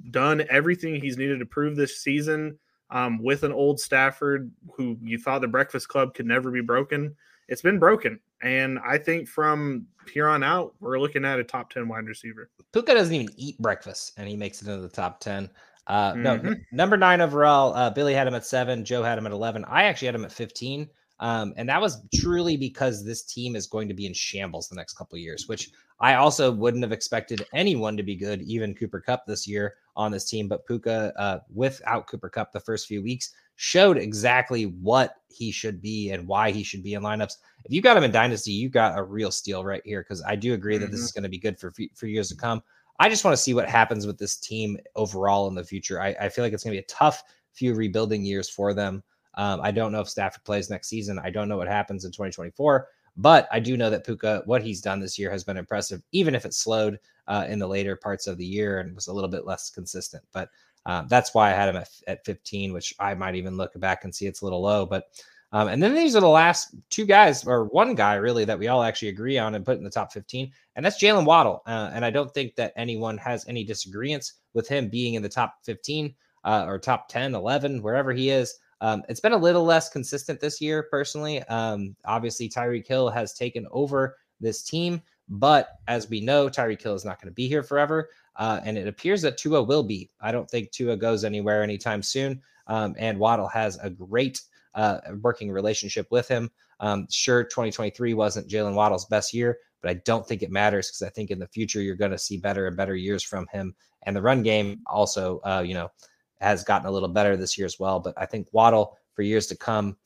done 0.09 0.45
everything 0.49 0.95
he's 0.95 1.17
needed 1.17 1.39
to 1.39 1.45
prove 1.45 1.75
this 1.75 2.01
season 2.01 2.57
um, 2.89 3.21
with 3.21 3.43
an 3.43 3.51
old 3.51 3.79
Stafford 3.79 4.51
who 4.75 4.97
you 5.01 5.17
thought 5.17 5.41
the 5.41 5.47
Breakfast 5.47 5.87
Club 5.89 6.13
could 6.13 6.25
never 6.25 6.51
be 6.51 6.61
broken. 6.61 7.15
It's 7.47 7.61
been 7.61 7.79
broken. 7.79 8.19
And 8.41 8.79
I 8.79 8.97
think 8.97 9.27
from 9.27 9.87
here 10.11 10.27
on 10.27 10.43
out, 10.43 10.75
we're 10.79 10.99
looking 10.99 11.25
at 11.25 11.39
a 11.39 11.43
top 11.43 11.71
10 11.71 11.87
wide 11.87 12.05
receiver. 12.05 12.49
Puka 12.71 12.93
doesn't 12.93 13.13
even 13.13 13.33
eat 13.35 13.57
breakfast, 13.59 14.13
and 14.17 14.27
he 14.27 14.35
makes 14.35 14.61
it 14.61 14.67
into 14.67 14.81
the 14.81 14.89
top 14.89 15.19
10. 15.19 15.49
Uh, 15.87 16.13
mm-hmm. 16.13 16.21
No, 16.21 16.55
number 16.71 16.97
nine 16.97 17.21
overall. 17.21 17.73
Uh, 17.73 17.89
Billy 17.89 18.13
had 18.13 18.27
him 18.27 18.35
at 18.35 18.45
seven. 18.45 18.85
Joe 18.85 19.03
had 19.03 19.17
him 19.17 19.25
at 19.25 19.31
11. 19.31 19.65
I 19.65 19.83
actually 19.83 20.07
had 20.07 20.15
him 20.15 20.25
at 20.25 20.31
15. 20.31 20.89
Um, 21.19 21.53
and 21.57 21.67
that 21.69 21.81
was 21.81 22.01
truly 22.13 22.57
because 22.57 23.03
this 23.03 23.23
team 23.23 23.55
is 23.55 23.65
going 23.65 23.87
to 23.87 23.93
be 23.93 24.05
in 24.05 24.13
shambles 24.13 24.69
the 24.69 24.75
next 24.75 24.93
couple 24.93 25.17
years, 25.17 25.47
which 25.47 25.71
I 25.99 26.15
also 26.15 26.51
wouldn't 26.51 26.83
have 26.83 26.91
expected 26.91 27.45
anyone 27.53 27.97
to 27.97 28.03
be 28.03 28.15
good, 28.15 28.41
even 28.43 28.75
Cooper 28.75 29.01
Kupp 29.01 29.25
this 29.25 29.47
year 29.47 29.75
on 29.95 30.11
this 30.11 30.29
team. 30.29 30.47
But 30.47 30.65
Puka, 30.67 31.13
uh, 31.17 31.39
without 31.53 32.07
Cooper 32.07 32.29
Kupp 32.29 32.51
the 32.51 32.59
first 32.59 32.87
few 32.87 33.01
weeks, 33.01 33.31
showed 33.55 33.97
exactly 33.97 34.65
what 34.65 35.15
he 35.29 35.51
should 35.51 35.81
be 35.81 36.11
and 36.11 36.27
why 36.27 36.51
he 36.51 36.63
should 36.63 36.83
be 36.83 36.93
in 36.93 37.01
lineups. 37.01 37.37
If 37.65 37.71
you 37.71 37.81
got 37.81 37.97
him 37.97 38.03
in 38.03 38.11
Dynasty, 38.11 38.51
you 38.51 38.69
got 38.69 38.97
a 38.97 39.03
real 39.03 39.31
steal 39.31 39.65
right 39.65 39.81
here 39.83 40.03
because 40.03 40.23
I 40.23 40.35
do 40.35 40.53
agree 40.53 40.77
that 40.77 40.85
mm-hmm. 40.85 40.91
this 40.91 41.01
is 41.01 41.11
going 41.11 41.23
to 41.23 41.29
be 41.29 41.39
good 41.39 41.59
for 41.59 41.73
for 41.95 42.05
years 42.05 42.29
to 42.29 42.35
come. 42.35 42.61
I 42.99 43.09
just 43.09 43.23
want 43.23 43.35
to 43.35 43.41
see 43.41 43.53
what 43.53 43.69
happens 43.69 44.07
with 44.07 44.17
this 44.17 44.37
team 44.37 44.77
overall 44.95 45.47
in 45.47 45.55
the 45.55 45.63
future. 45.63 46.01
I, 46.01 46.15
I 46.19 46.29
feel 46.29 46.43
like 46.43 46.53
it's 46.53 46.63
going 46.63 46.75
to 46.75 46.81
be 46.81 46.83
a 46.83 46.87
tough 46.87 47.23
few 47.53 47.73
rebuilding 47.73 48.23
years 48.23 48.49
for 48.49 48.73
them. 48.73 49.03
Um, 49.37 49.61
I 49.61 49.71
don't 49.71 49.91
know 49.91 50.01
if 50.01 50.09
Stafford 50.09 50.43
plays 50.43 50.69
next 50.69 50.89
season. 50.89 51.19
I 51.23 51.29
don't 51.29 51.47
know 51.47 51.57
what 51.57 51.67
happens 51.67 52.03
in 52.03 52.11
2024, 52.11 52.87
but 53.15 53.47
I 53.51 53.59
do 53.59 53.77
know 53.77 53.89
that 53.89 54.05
Puka, 54.05 54.41
what 54.45 54.63
he's 54.63 54.81
done 54.81 54.99
this 54.99 55.17
year 55.17 55.31
has 55.31 55.43
been 55.43 55.57
impressive, 55.57 56.01
even 56.11 56.35
if 56.35 56.45
it 56.45 56.53
slowed 56.53 56.99
uh, 57.27 57.45
in 57.47 57.59
the 57.59 57.67
later 57.67 57.95
parts 57.95 58.27
of 58.27 58.37
the 58.37 58.45
year 58.45 58.79
and 58.79 58.93
was 58.95 59.07
a 59.07 59.13
little 59.13 59.29
bit 59.29 59.45
less 59.45 59.69
consistent. 59.69 60.23
But 60.33 60.49
um, 60.85 61.07
that's 61.07 61.33
why 61.33 61.51
I 61.51 61.55
had 61.55 61.69
him 61.69 61.75
at, 61.75 61.89
at 62.07 62.25
15, 62.25 62.73
which 62.73 62.93
I 62.99 63.13
might 63.13 63.35
even 63.35 63.57
look 63.57 63.79
back 63.79 64.03
and 64.03 64.13
see 64.13 64.25
it's 64.25 64.41
a 64.41 64.45
little 64.45 64.61
low. 64.61 64.85
But 64.85 65.05
um, 65.53 65.69
and 65.69 65.81
then 65.81 65.95
these 65.95 66.15
are 66.15 66.21
the 66.21 66.27
last 66.27 66.75
two 66.89 67.05
guys, 67.05 67.45
or 67.45 67.65
one 67.65 67.95
guy 67.95 68.15
really, 68.15 68.43
that 68.45 68.59
we 68.59 68.67
all 68.67 68.83
actually 68.83 69.07
agree 69.09 69.37
on 69.37 69.55
and 69.55 69.65
put 69.65 69.77
in 69.77 69.83
the 69.83 69.89
top 69.89 70.11
15, 70.11 70.51
and 70.75 70.85
that's 70.85 71.01
Jalen 71.01 71.25
Waddle. 71.25 71.61
Uh, 71.65 71.89
and 71.93 72.03
I 72.03 72.09
don't 72.09 72.33
think 72.33 72.55
that 72.55 72.73
anyone 72.75 73.17
has 73.19 73.47
any 73.47 73.63
disagreements 73.63 74.33
with 74.53 74.67
him 74.67 74.89
being 74.89 75.13
in 75.13 75.21
the 75.21 75.29
top 75.29 75.55
15 75.63 76.13
uh, 76.43 76.65
or 76.67 76.77
top 76.77 77.07
10, 77.07 77.33
11, 77.33 77.81
wherever 77.81 78.11
he 78.11 78.29
is. 78.29 78.57
Um, 78.81 79.03
it's 79.09 79.19
been 79.19 79.33
a 79.33 79.37
little 79.37 79.63
less 79.63 79.89
consistent 79.89 80.39
this 80.39 80.61
year, 80.61 80.87
personally. 80.89 81.41
Um, 81.43 81.95
obviously, 82.05 82.49
Tyreek 82.49 82.87
Hill 82.87 83.09
has 83.09 83.33
taken 83.33 83.67
over 83.71 84.17
this 84.39 84.63
team, 84.63 85.01
but 85.29 85.69
as 85.87 86.09
we 86.09 86.21
know, 86.21 86.47
Tyreek 86.47 86.81
Hill 86.81 86.93
is 86.93 87.05
not 87.05 87.21
going 87.21 87.31
to 87.31 87.35
be 87.35 87.47
here 87.47 87.63
forever. 87.63 88.09
Uh, 88.35 88.59
and 88.63 88.77
it 88.77 88.87
appears 88.87 89.21
that 89.23 89.37
Tua 89.37 89.63
will 89.63 89.83
be. 89.83 90.09
I 90.21 90.31
don't 90.31 90.49
think 90.49 90.71
Tua 90.71 90.95
goes 90.95 91.23
anywhere 91.23 91.63
anytime 91.63 92.03
soon. 92.03 92.41
Um, 92.67 92.95
and 92.99 93.17
Waddle 93.17 93.47
has 93.47 93.77
a 93.77 93.89
great 93.89 94.41
uh, 94.75 94.99
working 95.21 95.51
relationship 95.51 96.07
with 96.11 96.27
him. 96.27 96.51
Um, 96.79 97.07
sure, 97.09 97.43
2023 97.43 98.13
wasn't 98.13 98.47
Jalen 98.47 98.75
Waddle's 98.75 99.05
best 99.05 99.33
year, 99.33 99.57
but 99.81 99.89
I 99.89 99.95
don't 100.05 100.27
think 100.27 100.43
it 100.43 100.51
matters 100.51 100.89
because 100.89 101.01
I 101.01 101.09
think 101.09 101.31
in 101.31 101.39
the 101.39 101.47
future 101.47 101.81
you're 101.81 101.95
going 101.95 102.11
to 102.11 102.17
see 102.17 102.37
better 102.37 102.67
and 102.67 102.77
better 102.77 102.95
years 102.95 103.23
from 103.23 103.47
him. 103.51 103.73
And 104.03 104.15
the 104.15 104.21
run 104.21 104.43
game 104.43 104.81
also, 104.85 105.41
uh, 105.43 105.63
you 105.65 105.73
know, 105.73 105.89
has 106.39 106.63
gotten 106.63 106.87
a 106.87 106.91
little 106.91 107.09
better 107.09 107.35
this 107.35 107.57
year 107.57 107.65
as 107.65 107.79
well. 107.79 107.99
But 107.99 108.13
I 108.17 108.25
think 108.25 108.47
Waddle 108.51 108.97
for 109.13 109.21
years 109.21 109.47
to 109.47 109.57
come 109.57 109.97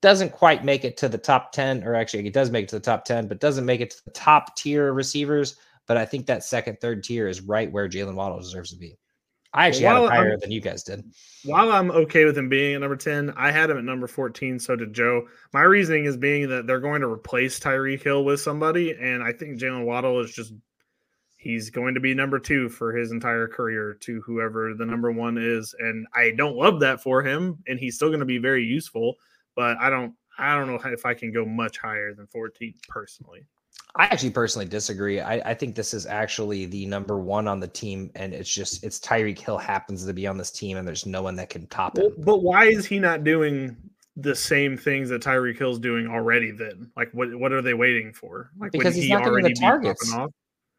doesn't 0.00 0.32
quite 0.32 0.64
make 0.64 0.84
it 0.84 0.96
to 0.98 1.08
the 1.08 1.18
top 1.18 1.52
10, 1.52 1.84
or 1.84 1.94
actually, 1.94 2.26
it 2.26 2.32
does 2.32 2.50
make 2.50 2.64
it 2.64 2.68
to 2.70 2.76
the 2.76 2.80
top 2.80 3.04
10, 3.04 3.28
but 3.28 3.40
doesn't 3.40 3.66
make 3.66 3.80
it 3.80 3.90
to 3.90 4.04
the 4.04 4.10
top 4.12 4.56
tier 4.56 4.92
receivers. 4.92 5.56
But 5.86 5.96
I 5.96 6.06
think 6.06 6.26
that 6.26 6.44
second, 6.44 6.80
third 6.80 7.04
tier 7.04 7.28
is 7.28 7.40
right 7.42 7.70
where 7.70 7.88
Jalen 7.88 8.14
Waddle 8.14 8.38
deserves 8.38 8.70
to 8.70 8.76
be. 8.76 8.96
I 9.52 9.66
actually 9.66 9.86
well, 9.86 10.02
had 10.02 10.04
him 10.04 10.10
higher 10.10 10.32
I'm, 10.34 10.40
than 10.40 10.52
you 10.52 10.60
guys 10.60 10.84
did. 10.84 11.04
While 11.44 11.72
I'm 11.72 11.90
okay 11.90 12.24
with 12.24 12.38
him 12.38 12.48
being 12.48 12.76
at 12.76 12.80
number 12.82 12.96
10, 12.96 13.34
I 13.36 13.50
had 13.50 13.68
him 13.68 13.78
at 13.78 13.84
number 13.84 14.06
14. 14.06 14.60
So 14.60 14.76
did 14.76 14.94
Joe. 14.94 15.26
My 15.52 15.62
reasoning 15.62 16.04
is 16.04 16.16
being 16.16 16.48
that 16.50 16.66
they're 16.66 16.78
going 16.78 17.00
to 17.00 17.08
replace 17.08 17.58
Tyreek 17.58 18.02
Hill 18.02 18.24
with 18.24 18.40
somebody. 18.40 18.92
And 18.92 19.22
I 19.22 19.32
think 19.32 19.58
Jalen 19.58 19.84
Waddle 19.84 20.20
is 20.20 20.32
just 20.32 20.52
he's 21.40 21.70
going 21.70 21.94
to 21.94 22.00
be 22.00 22.12
number 22.12 22.38
two 22.38 22.68
for 22.68 22.92
his 22.92 23.12
entire 23.12 23.48
career 23.48 23.94
to 23.94 24.20
whoever 24.20 24.74
the 24.74 24.84
number 24.84 25.10
one 25.10 25.38
is 25.38 25.74
and 25.78 26.06
i 26.14 26.30
don't 26.36 26.56
love 26.56 26.78
that 26.78 27.02
for 27.02 27.22
him 27.22 27.58
and 27.66 27.78
he's 27.78 27.96
still 27.96 28.08
going 28.08 28.20
to 28.20 28.26
be 28.26 28.38
very 28.38 28.62
useful 28.62 29.14
but 29.56 29.76
i 29.78 29.88
don't 29.88 30.14
i 30.38 30.54
don't 30.54 30.66
know 30.66 30.78
if 30.92 31.06
i 31.06 31.14
can 31.14 31.32
go 31.32 31.44
much 31.44 31.78
higher 31.78 32.12
than 32.12 32.26
14 32.26 32.74
personally 32.88 33.44
i 33.96 34.04
actually 34.04 34.30
personally 34.30 34.66
disagree 34.66 35.20
i, 35.20 35.36
I 35.50 35.54
think 35.54 35.74
this 35.74 35.94
is 35.94 36.04
actually 36.04 36.66
the 36.66 36.84
number 36.84 37.18
one 37.18 37.48
on 37.48 37.58
the 37.58 37.68
team 37.68 38.10
and 38.14 38.34
it's 38.34 38.52
just 38.52 38.84
it's 38.84 39.00
tyreek 39.00 39.38
hill 39.38 39.58
happens 39.58 40.04
to 40.04 40.12
be 40.12 40.26
on 40.26 40.36
this 40.36 40.50
team 40.50 40.76
and 40.76 40.86
there's 40.86 41.06
no 41.06 41.22
one 41.22 41.36
that 41.36 41.48
can 41.48 41.66
top 41.68 41.96
him 41.96 42.12
but 42.18 42.42
why 42.42 42.66
is 42.66 42.84
he 42.84 42.98
not 42.98 43.24
doing 43.24 43.76
the 44.16 44.34
same 44.34 44.76
things 44.76 45.08
that 45.08 45.22
Tyreek 45.22 45.56
Hill's 45.56 45.78
doing 45.78 46.06
already 46.06 46.50
then? 46.50 46.90
Like 46.94 47.10
what 47.12 47.34
what 47.36 47.52
are 47.52 47.62
they 47.62 47.72
waiting 47.72 48.12
for? 48.12 48.50
Like 48.58 48.72
because 48.72 48.96
he's 48.96 49.04
he 49.04 49.12
not 49.12 49.24
getting 49.24 49.44
the 49.44 49.54
targets. 49.54 50.14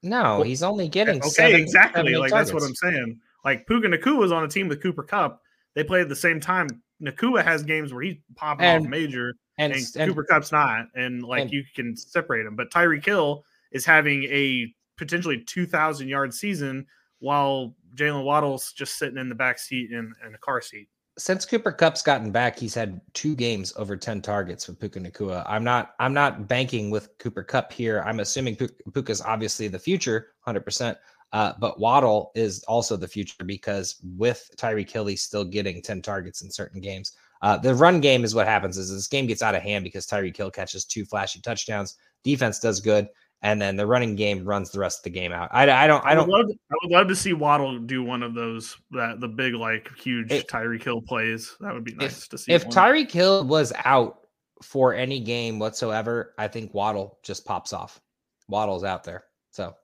No, 0.03 0.21
well, 0.21 0.43
he's 0.43 0.63
only 0.63 0.87
getting 0.87 1.15
eh, 1.15 1.19
okay. 1.19 1.29
Seven, 1.29 1.61
exactly, 1.61 2.15
like 2.15 2.31
targets. 2.31 2.51
that's 2.51 2.53
what 2.53 2.63
I'm 2.63 2.75
saying. 2.75 3.19
Like 3.45 3.67
Puka 3.67 3.87
Nacua 3.87 4.17
was 4.17 4.31
on 4.31 4.43
a 4.43 4.47
team 4.47 4.67
with 4.67 4.81
Cooper 4.81 5.03
Kupp. 5.03 5.41
They 5.75 5.83
play 5.83 6.01
at 6.01 6.09
the 6.09 6.15
same 6.15 6.39
time. 6.39 6.67
Nacua 7.01 7.43
has 7.43 7.63
games 7.63 7.93
where 7.93 8.03
he's 8.03 8.17
popping 8.35 8.65
and, 8.65 8.85
off 8.85 8.89
major, 8.89 9.35
and, 9.57 9.73
and, 9.73 9.85
and, 9.95 10.09
Cooper 10.09 10.23
Kupp's 10.23 10.51
not, 10.51 10.87
and 10.95 11.23
like 11.23 11.43
and, 11.43 11.51
you 11.51 11.63
can 11.75 11.95
separate 11.95 12.43
them. 12.43 12.55
But 12.55 12.71
Tyreek 12.71 13.05
Hill 13.05 13.43
is 13.71 13.85
having 13.85 14.23
a 14.25 14.73
potentially 14.97 15.43
2,000 15.43 16.07
yard 16.07 16.33
season, 16.33 16.85
while 17.19 17.75
Jalen 17.95 18.23
Waddle's 18.23 18.73
just 18.73 18.97
sitting 18.97 19.17
in 19.17 19.29
the 19.29 19.35
back 19.35 19.59
seat 19.59 19.91
in, 19.91 20.13
in 20.25 20.35
a 20.35 20.37
car 20.37 20.61
seat 20.61 20.87
since 21.17 21.45
Cooper 21.45 21.71
Kupp's 21.71 22.01
gotten 22.01 22.31
back, 22.31 22.57
he's 22.57 22.73
had 22.73 23.01
two 23.13 23.35
games 23.35 23.73
over 23.75 23.97
10 23.97 24.21
targets 24.21 24.67
with 24.67 24.79
Puka 24.79 24.99
Nacua. 24.99 25.43
I'm 25.47 25.63
not 25.63 25.93
I'm 25.99 26.13
not 26.13 26.47
banking 26.47 26.89
with 26.89 27.17
Cooper 27.17 27.43
Kupp 27.43 27.71
here. 27.71 28.01
I'm 28.05 28.19
assuming 28.19 28.55
Puka's 28.55 29.21
obviously 29.21 29.67
the 29.67 29.79
future 29.79 30.29
100%. 30.47 30.95
Uh, 31.33 31.53
but 31.59 31.79
Waddle 31.79 32.31
is 32.35 32.63
also 32.63 32.97
the 32.97 33.07
future 33.07 33.45
because 33.45 34.01
with 34.17 34.49
Tyreek 34.57 34.89
Hill 34.89 35.15
still 35.15 35.45
getting 35.45 35.81
10 35.81 36.01
targets 36.01 36.41
in 36.41 36.51
certain 36.51 36.81
games. 36.81 37.13
Uh, 37.41 37.57
the 37.57 37.73
run 37.73 38.01
game 38.01 38.23
is 38.23 38.35
what 38.35 38.47
happens 38.47 38.77
is 38.77 38.91
this 38.91 39.07
game 39.07 39.25
gets 39.25 39.41
out 39.41 39.55
of 39.55 39.63
hand 39.63 39.83
because 39.83 40.05
Tyreek 40.05 40.35
Hill 40.35 40.51
catches 40.51 40.85
two 40.85 41.05
flashy 41.05 41.39
touchdowns. 41.39 41.97
Defense 42.23 42.59
does 42.59 42.79
good, 42.79 43.07
and 43.41 43.61
then 43.61 43.75
the 43.75 43.85
running 43.85 44.15
game 44.15 44.45
runs 44.45 44.71
the 44.71 44.79
rest 44.79 44.99
of 44.99 45.03
the 45.03 45.09
game 45.09 45.31
out. 45.31 45.49
I, 45.51 45.63
I 45.63 45.87
don't 45.87 46.05
I 46.05 46.13
don't. 46.13 46.23
I 46.23 46.37
would, 46.37 46.47
love, 46.47 46.55
I 46.71 46.75
would 46.83 46.91
love 46.91 47.07
to 47.07 47.15
see 47.15 47.33
Waddle 47.33 47.79
do 47.79 48.03
one 48.03 48.23
of 48.23 48.33
those 48.33 48.77
that 48.91 49.19
the 49.19 49.27
big 49.27 49.55
like 49.55 49.89
huge 49.97 50.29
Tyreek 50.29 50.83
Hill 50.83 51.01
plays. 51.01 51.55
That 51.59 51.73
would 51.73 51.83
be 51.83 51.93
nice 51.95 52.23
if, 52.23 52.29
to 52.29 52.37
see. 52.37 52.51
If 52.51 52.67
Tyreek 52.67 53.11
Hill 53.11 53.45
was 53.45 53.73
out 53.83 54.19
for 54.61 54.93
any 54.93 55.19
game 55.19 55.57
whatsoever, 55.57 56.33
I 56.37 56.47
think 56.47 56.73
Waddle 56.73 57.17
just 57.23 57.45
pops 57.45 57.73
off. 57.73 57.99
Waddle's 58.47 58.83
out 58.83 59.03
there, 59.03 59.25
so 59.51 59.75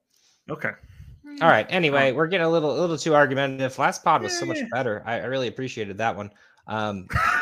okay. 0.49 0.71
All 1.41 1.49
right. 1.49 1.67
Anyway, 1.69 2.13
we're 2.13 2.27
getting 2.27 2.45
a 2.47 2.49
little 2.49 2.77
a 2.77 2.79
little 2.79 2.97
too 2.97 3.13
argumentative. 3.13 3.77
Last 3.77 4.03
pod 4.03 4.23
was 4.23 4.37
so 4.37 4.45
much 4.45 4.57
better. 4.71 5.03
I, 5.05 5.19
I 5.19 5.25
really 5.25 5.47
appreciated 5.47 5.97
that 5.97 6.15
one. 6.15 6.31
Um, 6.67 7.07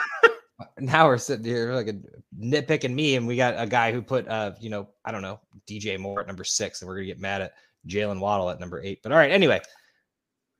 now 0.80 1.08
we're 1.08 1.18
sitting 1.18 1.46
here 1.46 1.74
like 1.74 1.88
a 1.88 1.96
nitpicking 2.40 2.94
me, 2.94 3.16
and 3.16 3.28
we 3.28 3.36
got 3.36 3.56
a 3.58 3.68
guy 3.68 3.92
who 3.92 4.02
put 4.02 4.28
uh, 4.28 4.54
you 4.60 4.70
know, 4.70 4.90
I 5.04 5.12
don't 5.12 5.22
know, 5.22 5.40
DJ 5.68 6.00
Moore 6.00 6.22
at 6.22 6.28
number 6.28 6.44
six, 6.44 6.82
and 6.82 6.88
we're 6.88 6.96
gonna 6.96 7.08
get 7.08 7.20
mad 7.20 7.42
at 7.42 7.54
Jalen 7.88 8.20
Waddle 8.20 8.50
at 8.50 8.60
number 8.60 8.82
eight. 8.82 9.00
But 9.04 9.12
all 9.12 9.18
right, 9.18 9.32
anyway, 9.32 9.62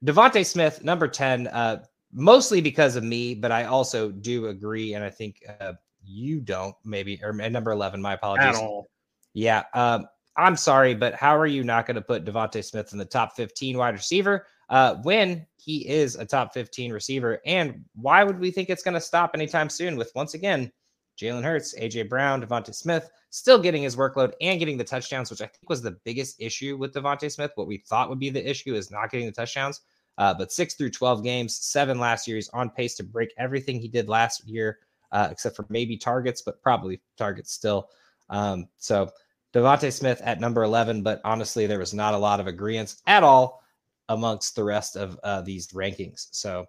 DeVonta 0.04 0.46
Smith, 0.46 0.84
number 0.84 1.08
10, 1.08 1.48
uh, 1.48 1.84
mostly 2.14 2.62
because 2.62 2.96
of 2.96 3.04
me, 3.04 3.36
but 3.36 3.52
I 3.52 3.66
also 3.66 4.12
do 4.12 4.48
agree, 4.48 4.94
and 4.94 5.04
I 5.04 5.10
think 5.10 5.42
uh 5.60 5.74
you 6.08 6.40
don't, 6.40 6.76
maybe, 6.84 7.20
or 7.24 7.34
number 7.34 7.72
11, 7.72 8.02
my 8.02 8.14
apologies. 8.14 8.48
At 8.48 8.56
all. 8.56 8.90
Yeah. 9.34 9.64
Um, 9.74 10.08
I'm 10.38 10.56
sorry, 10.56 10.94
but 10.94 11.14
how 11.14 11.38
are 11.38 11.48
you 11.48 11.64
not 11.64 11.86
going 11.86 11.96
to 11.96 12.02
put 12.02 12.26
DeVonta 12.26 12.64
Smith 12.64 12.92
in 12.92 13.00
the 13.00 13.06
top 13.06 13.36
15 13.36 13.78
wide 13.78 13.96
receiver 13.96 14.48
uh, 14.70 14.96
when 15.04 15.46
he 15.58 15.88
is 15.88 16.16
a 16.16 16.26
top 16.26 16.54
15 16.54 16.92
receiver? 16.92 17.40
And 17.46 17.86
why 17.96 18.24
would 18.24 18.40
we 18.40 18.52
think 18.52 18.70
it's 18.70 18.84
going 18.84 18.94
to 18.94 19.02
stop 19.02 19.32
anytime 19.34 19.70
soon 19.70 19.96
with, 19.96 20.12
once 20.16 20.34
again, 20.34 20.72
Jalen 21.20 21.44
Hurts, 21.44 21.76
AJ 21.80 22.10
Brown, 22.10 22.42
DeVonta 22.42 22.74
Smith 22.74 23.10
still 23.36 23.60
getting 23.60 23.84
his 23.84 23.98
workload 23.98 24.32
and 24.40 24.60
getting 24.60 24.78
the 24.78 24.84
touchdowns, 24.84 25.30
which 25.30 25.42
I 25.42 25.48
think 25.48 25.70
was 25.70 25.82
the 25.82 25.98
biggest 26.06 26.38
issue 26.40 26.78
with 26.78 26.94
DeVonta 26.94 27.30
Smith. 27.30 27.52
What 27.56 27.68
we 27.68 27.84
thought 27.86 28.10
would 28.10 28.20
be 28.20 28.30
the 28.30 28.50
issue 28.50 28.76
is 28.76 28.92
not 28.92 29.12
getting 29.12 29.26
the 29.26 29.34
touchdowns. 29.34 29.82
Uh, 30.18 30.34
but 30.34 30.54
six 30.54 30.76
through 30.76 30.92
12 30.92 31.24
games, 31.24 31.58
seven 31.58 32.00
last 32.00 32.28
year. 32.28 32.38
He's 32.38 32.48
on 32.50 32.70
pace 32.70 32.96
to 32.96 33.04
break 33.04 33.34
everything 33.38 33.82
he 33.82 33.90
did 33.90 34.08
last 34.08 34.48
year, 34.48 34.80
uh, 35.12 35.28
except 35.30 35.58
for 35.58 35.66
maybe 35.68 35.98
targets, 35.98 36.42
but 36.42 36.62
probably 36.62 37.02
targets 37.18 37.52
still. 37.52 37.90
Um, 38.30 38.70
so 38.78 39.10
DeVonta 39.54 39.92
Smith 39.92 40.22
at 40.24 40.40
number 40.40 40.64
11, 40.64 41.04
but 41.04 41.20
honestly, 41.26 41.68
there 41.68 41.80
was 41.80 41.94
not 41.94 42.14
a 42.14 42.18
lot 42.18 42.40
of 42.40 42.48
agreement 42.48 42.96
at 43.06 43.24
all 43.24 43.62
amongst 44.10 44.56
the 44.56 44.64
rest 44.64 44.96
of 44.96 45.20
uh, 45.24 45.42
these 45.42 45.68
rankings. 45.68 46.28
So, 46.32 46.66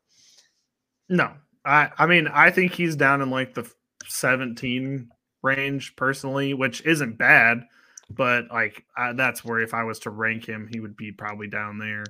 no, 1.09 1.33
I, 1.65 1.91
I 1.99 2.07
mean, 2.07 2.29
I 2.29 2.51
think 2.51 2.73
he's 2.73 2.97
down 2.97 3.23
in 3.23 3.31
like 3.31 3.55
the 3.55 3.71
17 4.07 5.09
range 5.43 5.97
personally, 5.97 6.55
which 6.55 6.85
isn't 6.85 7.19
bad, 7.19 7.63
but 8.11 8.47
like 8.51 8.85
I, 8.97 9.13
that's 9.13 9.45
where 9.45 9.61
if 9.61 9.75
I 9.75 9.85
was 9.85 9.99
to 10.01 10.11
rank 10.11 10.47
him, 10.47 10.69
he 10.73 10.81
would 10.81 10.97
be 10.97 11.13
probably 11.13 11.49
down 11.49 11.79
there. 11.79 12.05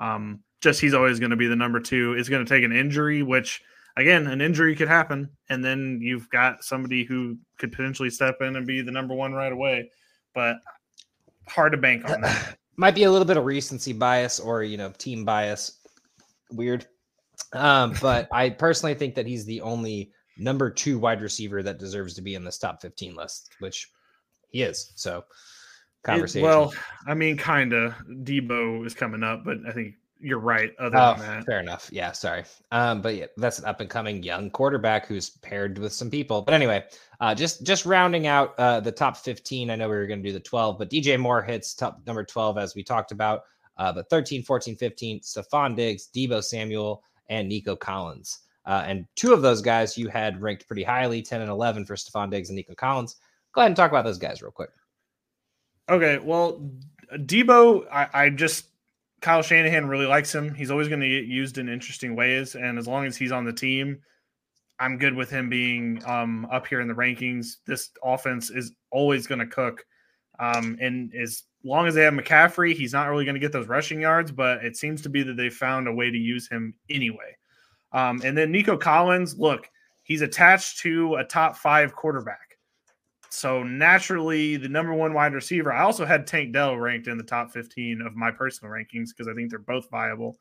Um, 0.00 0.40
just 0.60 0.80
he's 0.80 0.94
always 0.94 1.18
going 1.18 1.30
to 1.30 1.36
be 1.36 1.48
the 1.48 1.56
number 1.56 1.80
two. 1.80 2.14
It's 2.14 2.28
going 2.28 2.44
to 2.44 2.48
take 2.48 2.64
an 2.64 2.72
injury, 2.72 3.22
which 3.22 3.60
again, 3.96 4.26
an 4.26 4.40
injury 4.40 4.74
could 4.74 4.88
happen, 4.88 5.30
and 5.48 5.64
then 5.64 5.98
you've 6.00 6.30
got 6.30 6.64
somebody 6.64 7.04
who 7.04 7.36
could 7.58 7.72
potentially 7.72 8.10
step 8.10 8.36
in 8.40 8.56
and 8.56 8.66
be 8.66 8.80
the 8.80 8.92
number 8.92 9.14
one 9.14 9.32
right 9.32 9.52
away 9.52 9.90
but 10.34 10.56
hard 11.48 11.72
to 11.72 11.78
bank 11.78 12.08
on 12.08 12.20
that. 12.22 12.58
Might 12.76 12.94
be 12.94 13.04
a 13.04 13.10
little 13.10 13.26
bit 13.26 13.36
of 13.36 13.44
recency 13.44 13.92
bias 13.92 14.40
or 14.40 14.62
you 14.62 14.76
know 14.76 14.90
team 14.98 15.24
bias. 15.24 15.78
Weird, 16.50 16.86
um, 17.52 17.94
but 18.00 18.28
I 18.32 18.50
personally 18.50 18.94
think 18.94 19.14
that 19.14 19.26
he's 19.26 19.44
the 19.44 19.60
only 19.60 20.12
number 20.38 20.70
two 20.70 20.98
wide 20.98 21.20
receiver 21.20 21.62
that 21.62 21.78
deserves 21.78 22.14
to 22.14 22.22
be 22.22 22.34
in 22.34 22.44
this 22.44 22.58
top 22.58 22.80
fifteen 22.80 23.14
list, 23.14 23.50
which 23.58 23.90
he 24.50 24.62
is. 24.62 24.92
So 24.96 25.24
conversation. 26.02 26.46
It, 26.46 26.48
well, 26.48 26.72
I 27.06 27.14
mean, 27.14 27.36
kind 27.36 27.72
of. 27.72 27.94
Deebo 28.24 28.86
is 28.86 28.94
coming 28.94 29.22
up, 29.22 29.44
but 29.44 29.58
I 29.68 29.72
think 29.72 29.94
you're 30.22 30.38
right. 30.38 30.72
Other 30.78 30.96
oh, 30.96 31.14
than 31.18 31.26
that, 31.26 31.44
fair 31.44 31.60
enough. 31.60 31.90
Yeah, 31.92 32.12
sorry. 32.12 32.44
Um, 32.70 33.02
but 33.02 33.16
yeah, 33.16 33.26
that's 33.36 33.58
an 33.58 33.64
up 33.64 33.80
and 33.80 33.90
coming 33.90 34.22
young 34.22 34.50
quarterback 34.50 35.06
who's 35.06 35.30
paired 35.30 35.78
with 35.78 35.92
some 35.92 36.10
people. 36.10 36.42
But 36.42 36.54
anyway, 36.54 36.84
uh, 37.20 37.34
just 37.34 37.64
just 37.64 37.84
rounding 37.84 38.26
out 38.26 38.54
uh, 38.58 38.80
the 38.80 38.92
top 38.92 39.16
15. 39.16 39.70
I 39.70 39.76
know 39.76 39.88
we 39.88 39.96
were 39.96 40.06
going 40.06 40.22
to 40.22 40.28
do 40.28 40.32
the 40.32 40.40
12, 40.40 40.78
but 40.78 40.90
DJ 40.90 41.18
Moore 41.18 41.42
hits 41.42 41.74
top 41.74 42.00
number 42.06 42.24
12 42.24 42.56
as 42.56 42.74
we 42.74 42.82
talked 42.82 43.12
about. 43.12 43.42
Uh, 43.76 43.92
but 43.92 44.08
13, 44.10 44.42
14, 44.42 44.76
15, 44.76 45.20
Stefon 45.20 45.74
Diggs, 45.74 46.08
Deebo 46.14 46.42
Samuel, 46.42 47.02
and 47.28 47.48
Nico 47.48 47.74
Collins. 47.74 48.40
Uh, 48.64 48.84
and 48.86 49.06
two 49.16 49.32
of 49.32 49.42
those 49.42 49.60
guys 49.60 49.98
you 49.98 50.08
had 50.08 50.40
ranked 50.40 50.66
pretty 50.68 50.84
highly, 50.84 51.20
10 51.20 51.40
and 51.40 51.50
11 51.50 51.84
for 51.84 51.96
Stefon 51.96 52.30
Diggs 52.30 52.48
and 52.48 52.56
Nico 52.56 52.74
Collins. 52.74 53.16
Go 53.52 53.60
ahead 53.60 53.70
and 53.70 53.76
talk 53.76 53.90
about 53.90 54.04
those 54.04 54.18
guys 54.18 54.40
real 54.40 54.52
quick. 54.52 54.70
Okay, 55.88 56.18
well, 56.18 56.70
Deebo, 57.12 57.86
I, 57.90 58.08
I 58.12 58.30
just 58.30 58.66
Kyle 59.22 59.42
Shanahan 59.42 59.86
really 59.88 60.06
likes 60.06 60.34
him. 60.34 60.52
He's 60.52 60.70
always 60.70 60.88
going 60.88 61.00
to 61.00 61.08
get 61.08 61.24
used 61.24 61.56
in 61.56 61.68
interesting 61.68 62.16
ways, 62.16 62.56
and 62.56 62.78
as 62.78 62.86
long 62.86 63.06
as 63.06 63.16
he's 63.16 63.32
on 63.32 63.44
the 63.44 63.52
team, 63.52 64.00
I'm 64.80 64.98
good 64.98 65.14
with 65.14 65.30
him 65.30 65.48
being 65.48 66.02
um, 66.04 66.46
up 66.50 66.66
here 66.66 66.80
in 66.80 66.88
the 66.88 66.94
rankings. 66.94 67.58
This 67.64 67.90
offense 68.02 68.50
is 68.50 68.72
always 68.90 69.26
going 69.28 69.38
to 69.38 69.46
cook, 69.46 69.84
um, 70.40 70.76
and 70.80 71.14
as 71.14 71.44
long 71.64 71.86
as 71.86 71.94
they 71.94 72.02
have 72.02 72.14
McCaffrey, 72.14 72.74
he's 72.74 72.92
not 72.92 73.08
really 73.08 73.24
going 73.24 73.36
to 73.36 73.40
get 73.40 73.52
those 73.52 73.68
rushing 73.68 74.00
yards, 74.00 74.32
but 74.32 74.64
it 74.64 74.76
seems 74.76 75.00
to 75.02 75.08
be 75.08 75.22
that 75.22 75.36
they 75.36 75.48
found 75.48 75.86
a 75.86 75.92
way 75.92 76.10
to 76.10 76.18
use 76.18 76.48
him 76.48 76.74
anyway. 76.90 77.36
Um, 77.92 78.20
and 78.24 78.36
then 78.36 78.50
Nico 78.50 78.76
Collins, 78.76 79.38
look, 79.38 79.70
he's 80.02 80.22
attached 80.22 80.80
to 80.80 81.14
a 81.16 81.24
top 81.24 81.56
five 81.56 81.94
quarterback. 81.94 82.51
So 83.32 83.62
naturally, 83.62 84.58
the 84.58 84.68
number 84.68 84.92
one 84.92 85.14
wide 85.14 85.32
receiver. 85.32 85.72
I 85.72 85.84
also 85.84 86.04
had 86.04 86.26
Tank 86.26 86.52
Dell 86.52 86.76
ranked 86.76 87.08
in 87.08 87.16
the 87.16 87.24
top 87.24 87.50
15 87.50 88.02
of 88.02 88.14
my 88.14 88.30
personal 88.30 88.70
rankings 88.70 89.08
because 89.08 89.26
I 89.26 89.32
think 89.32 89.48
they're 89.48 89.58
both 89.58 89.88
viable. 89.88 90.36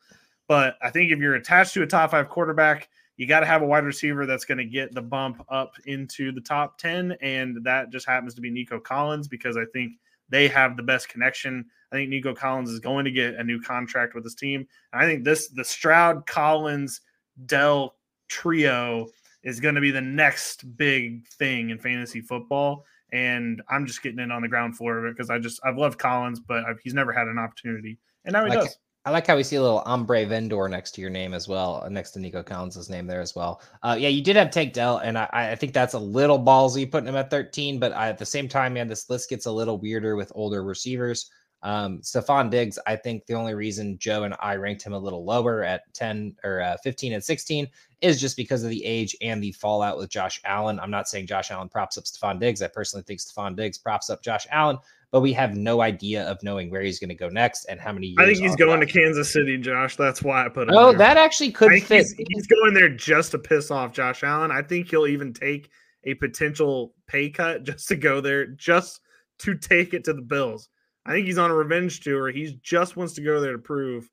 But 0.50 0.76
I 0.82 0.90
think 0.90 1.10
if 1.10 1.20
you're 1.20 1.36
attached 1.36 1.74
to 1.76 1.84
a 1.84 1.88
top 1.88 2.12
five 2.12 2.28
quarterback, 2.28 2.90
you 3.16 3.28
got 3.28 3.40
to 3.40 3.46
have 3.46 3.62
a 3.62 3.66
wide 3.66 3.86
receiver 3.86 4.26
that's 4.26 4.44
going 4.44 4.58
to 4.58 4.66
get 4.66 4.94
the 4.94 5.02
bump 5.02 5.42
up 5.48 5.76
into 5.86 6.34
the 6.34 6.42
top 6.42 6.78
10. 6.80 7.14
And 7.22 7.64
that 7.64 7.92
just 7.92 8.06
happens 8.06 8.36
to 8.36 8.42
be 8.42 8.52
Nico 8.52 8.78
Collins 8.78 9.30
because 9.30 9.56
I 9.56 9.64
think 9.72 9.94
they 10.28 10.50
have 10.50 10.76
the 10.76 10.84
best 10.84 11.08
connection. 11.08 11.66
I 11.94 11.96
think 11.96 12.10
Nico 12.10 12.36
Collins 12.36 12.70
is 12.70 12.82
going 12.82 13.06
to 13.06 13.12
get 13.12 13.36
a 13.36 13.44
new 13.44 13.62
contract 13.62 14.16
with 14.16 14.26
his 14.26 14.36
team. 14.36 14.68
And 14.92 15.02
I 15.02 15.06
think 15.06 15.24
this, 15.24 15.48
the 15.48 15.64
Stroud, 15.64 16.26
Collins, 16.26 17.00
Dell 17.46 17.96
trio 18.28 19.08
is 19.44 19.60
going 19.60 19.76
to 19.76 19.82
be 19.82 19.92
the 19.92 20.02
next 20.02 20.78
big 20.78 21.28
thing 21.28 21.70
in 21.70 21.78
fantasy 21.78 22.22
football. 22.22 22.86
And 23.12 23.62
I'm 23.70 23.86
just 23.86 24.02
getting 24.04 24.20
in 24.20 24.32
on 24.32 24.42
the 24.42 24.48
ground 24.48 24.78
floor 24.78 24.98
of 24.98 25.06
it 25.06 25.16
because 25.16 25.30
I 25.30 25.38
just 25.38 25.60
I've 25.66 25.78
loved 25.78 26.00
Collins, 26.00 26.40
but 26.40 26.64
I've, 26.64 26.80
he's 26.80 26.94
never 26.94 27.12
had 27.12 27.28
an 27.28 27.38
opportunity, 27.38 28.00
and 28.24 28.34
now 28.34 28.46
he 28.46 28.52
like, 28.52 28.60
does. 28.60 28.78
I 29.04 29.10
like 29.10 29.26
how 29.26 29.36
we 29.36 29.44
see 29.44 29.56
a 29.56 29.62
little 29.62 29.82
Hombrevender 29.82 30.70
next 30.70 30.92
to 30.92 31.02
your 31.02 31.10
name 31.10 31.34
as 31.34 31.48
well, 31.48 31.82
uh, 31.84 31.90
next 31.90 32.12
to 32.12 32.20
Nico 32.20 32.44
Collins's 32.44 32.88
name 32.88 33.08
there 33.08 33.20
as 33.20 33.36
well. 33.36 33.62
Uh, 33.82 33.98
yeah, 34.00 34.10
you 34.10 34.22
did 34.22 34.36
have 34.36 34.52
Tank 34.52 34.74
Dell, 34.74 34.98
and 34.98 35.18
I, 35.18 35.28
I 35.34 35.56
think 35.56 35.74
that's 35.74 35.96
a 35.96 36.00
little 36.00 36.38
ballsy 36.38 36.90
putting 36.90 37.10
him 37.10 37.16
at 37.16 37.32
13. 37.32 37.80
But 37.80 37.94
I, 37.94 38.10
at 38.10 38.20
the 38.20 38.26
same 38.26 38.48
time, 38.48 38.76
man, 38.76 38.88
this 38.88 39.10
list 39.10 39.30
gets 39.30 39.48
a 39.48 39.52
little 39.52 39.80
weirder 39.80 40.16
with 40.16 40.32
older 40.36 40.64
receivers. 40.64 41.32
Um, 41.64 42.00
Stefon 42.00 42.50
Diggs, 42.50 42.80
I 42.88 42.96
think 42.96 43.26
the 43.26 43.36
only 43.36 43.54
reason 43.54 43.98
Joe 44.00 44.24
and 44.24 44.36
I 44.40 44.56
ranked 44.56 44.82
him 44.84 44.94
a 44.94 45.00
little 45.00 45.24
lower 45.24 45.64
at 45.64 45.82
10 45.94 46.36
or 46.44 46.62
uh, 46.62 46.78
15 46.84 47.14
and 47.14 47.24
16 47.24 47.68
is 48.02 48.20
just 48.20 48.36
because 48.36 48.64
of 48.64 48.72
the 48.72 48.84
age 48.84 49.16
and 49.22 49.44
the 49.44 49.52
fallout 49.52 49.98
with 49.98 50.10
Josh 50.10 50.42
Allen. 50.44 50.80
I'm 50.80 50.90
not 50.90 51.08
saying 51.08 51.28
Josh 51.28 51.52
Allen 51.52 51.70
props 51.70 52.00
up 52.00 52.06
Stefon 52.06 52.40
Diggs. 52.40 52.64
I 52.64 52.68
personally 52.68 53.04
think 53.04 53.20
Stefon 53.20 53.56
Diggs 53.56 53.78
props 53.78 54.10
up 54.10 54.24
Josh 54.24 54.48
Allen, 54.50 54.80
but 55.12 55.22
we 55.22 55.34
have 55.34 55.56
no 55.56 55.82
idea 55.82 56.24
of 56.24 56.42
knowing 56.42 56.72
where 56.72 56.82
he's 56.82 56.98
going 56.98 57.10
to 57.10 57.16
go 57.16 57.30
next 57.30 57.66
and 57.66 57.80
how 57.80 57.92
many 57.92 58.08
years. 58.08 58.18
I 58.20 58.26
think 58.26 58.40
he's 58.40 58.56
going 58.56 58.80
to 58.80 58.88
Kansas 58.88 59.32
City, 59.32 59.58
Josh. 59.60 59.98
That's 59.98 60.24
why 60.24 60.46
I 60.46 60.50
put 60.50 60.68
him. 60.68 60.74
Oh, 60.76 60.90
there. 60.90 60.98
that 60.98 61.18
actually 61.18 61.52
could 61.52 61.72
fit. 61.84 62.08
He's, 62.08 62.16
he's 62.18 62.48
going 62.48 62.74
there 62.74 62.90
just 62.90 63.32
to 63.32 63.38
piss 63.38 63.70
off 63.70 63.94
Josh 63.94 64.24
Allen. 64.24 64.50
I 64.50 64.64
think 64.64 64.90
he'll 64.90 65.06
even 65.06 65.32
take 65.32 65.70
a 66.06 66.16
potential 66.16 66.96
pay 67.06 67.30
cut 67.30 67.64
just 67.64 67.88
to 67.90 67.96
go 67.96 68.20
there, 68.20 68.48
just 68.48 69.00
to 69.40 69.56
take 69.56 69.94
it 69.94 70.06
to 70.06 70.14
the 70.14 70.24
Bills. 70.24 70.70
I 71.06 71.12
think 71.12 71.26
he's 71.26 71.38
on 71.38 71.52
a 71.52 71.56
revenge 71.56 72.02
tour. 72.02 72.30
He 72.30 72.60
just 72.62 72.96
wants 72.96 73.14
to 73.14 73.22
go 73.22 73.42
there 73.42 73.54
to 73.54 73.60
prove 73.60 74.10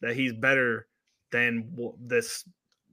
that 0.00 0.16
he's 0.16 0.32
better 0.32 0.88
than 1.30 1.72
this 2.00 2.44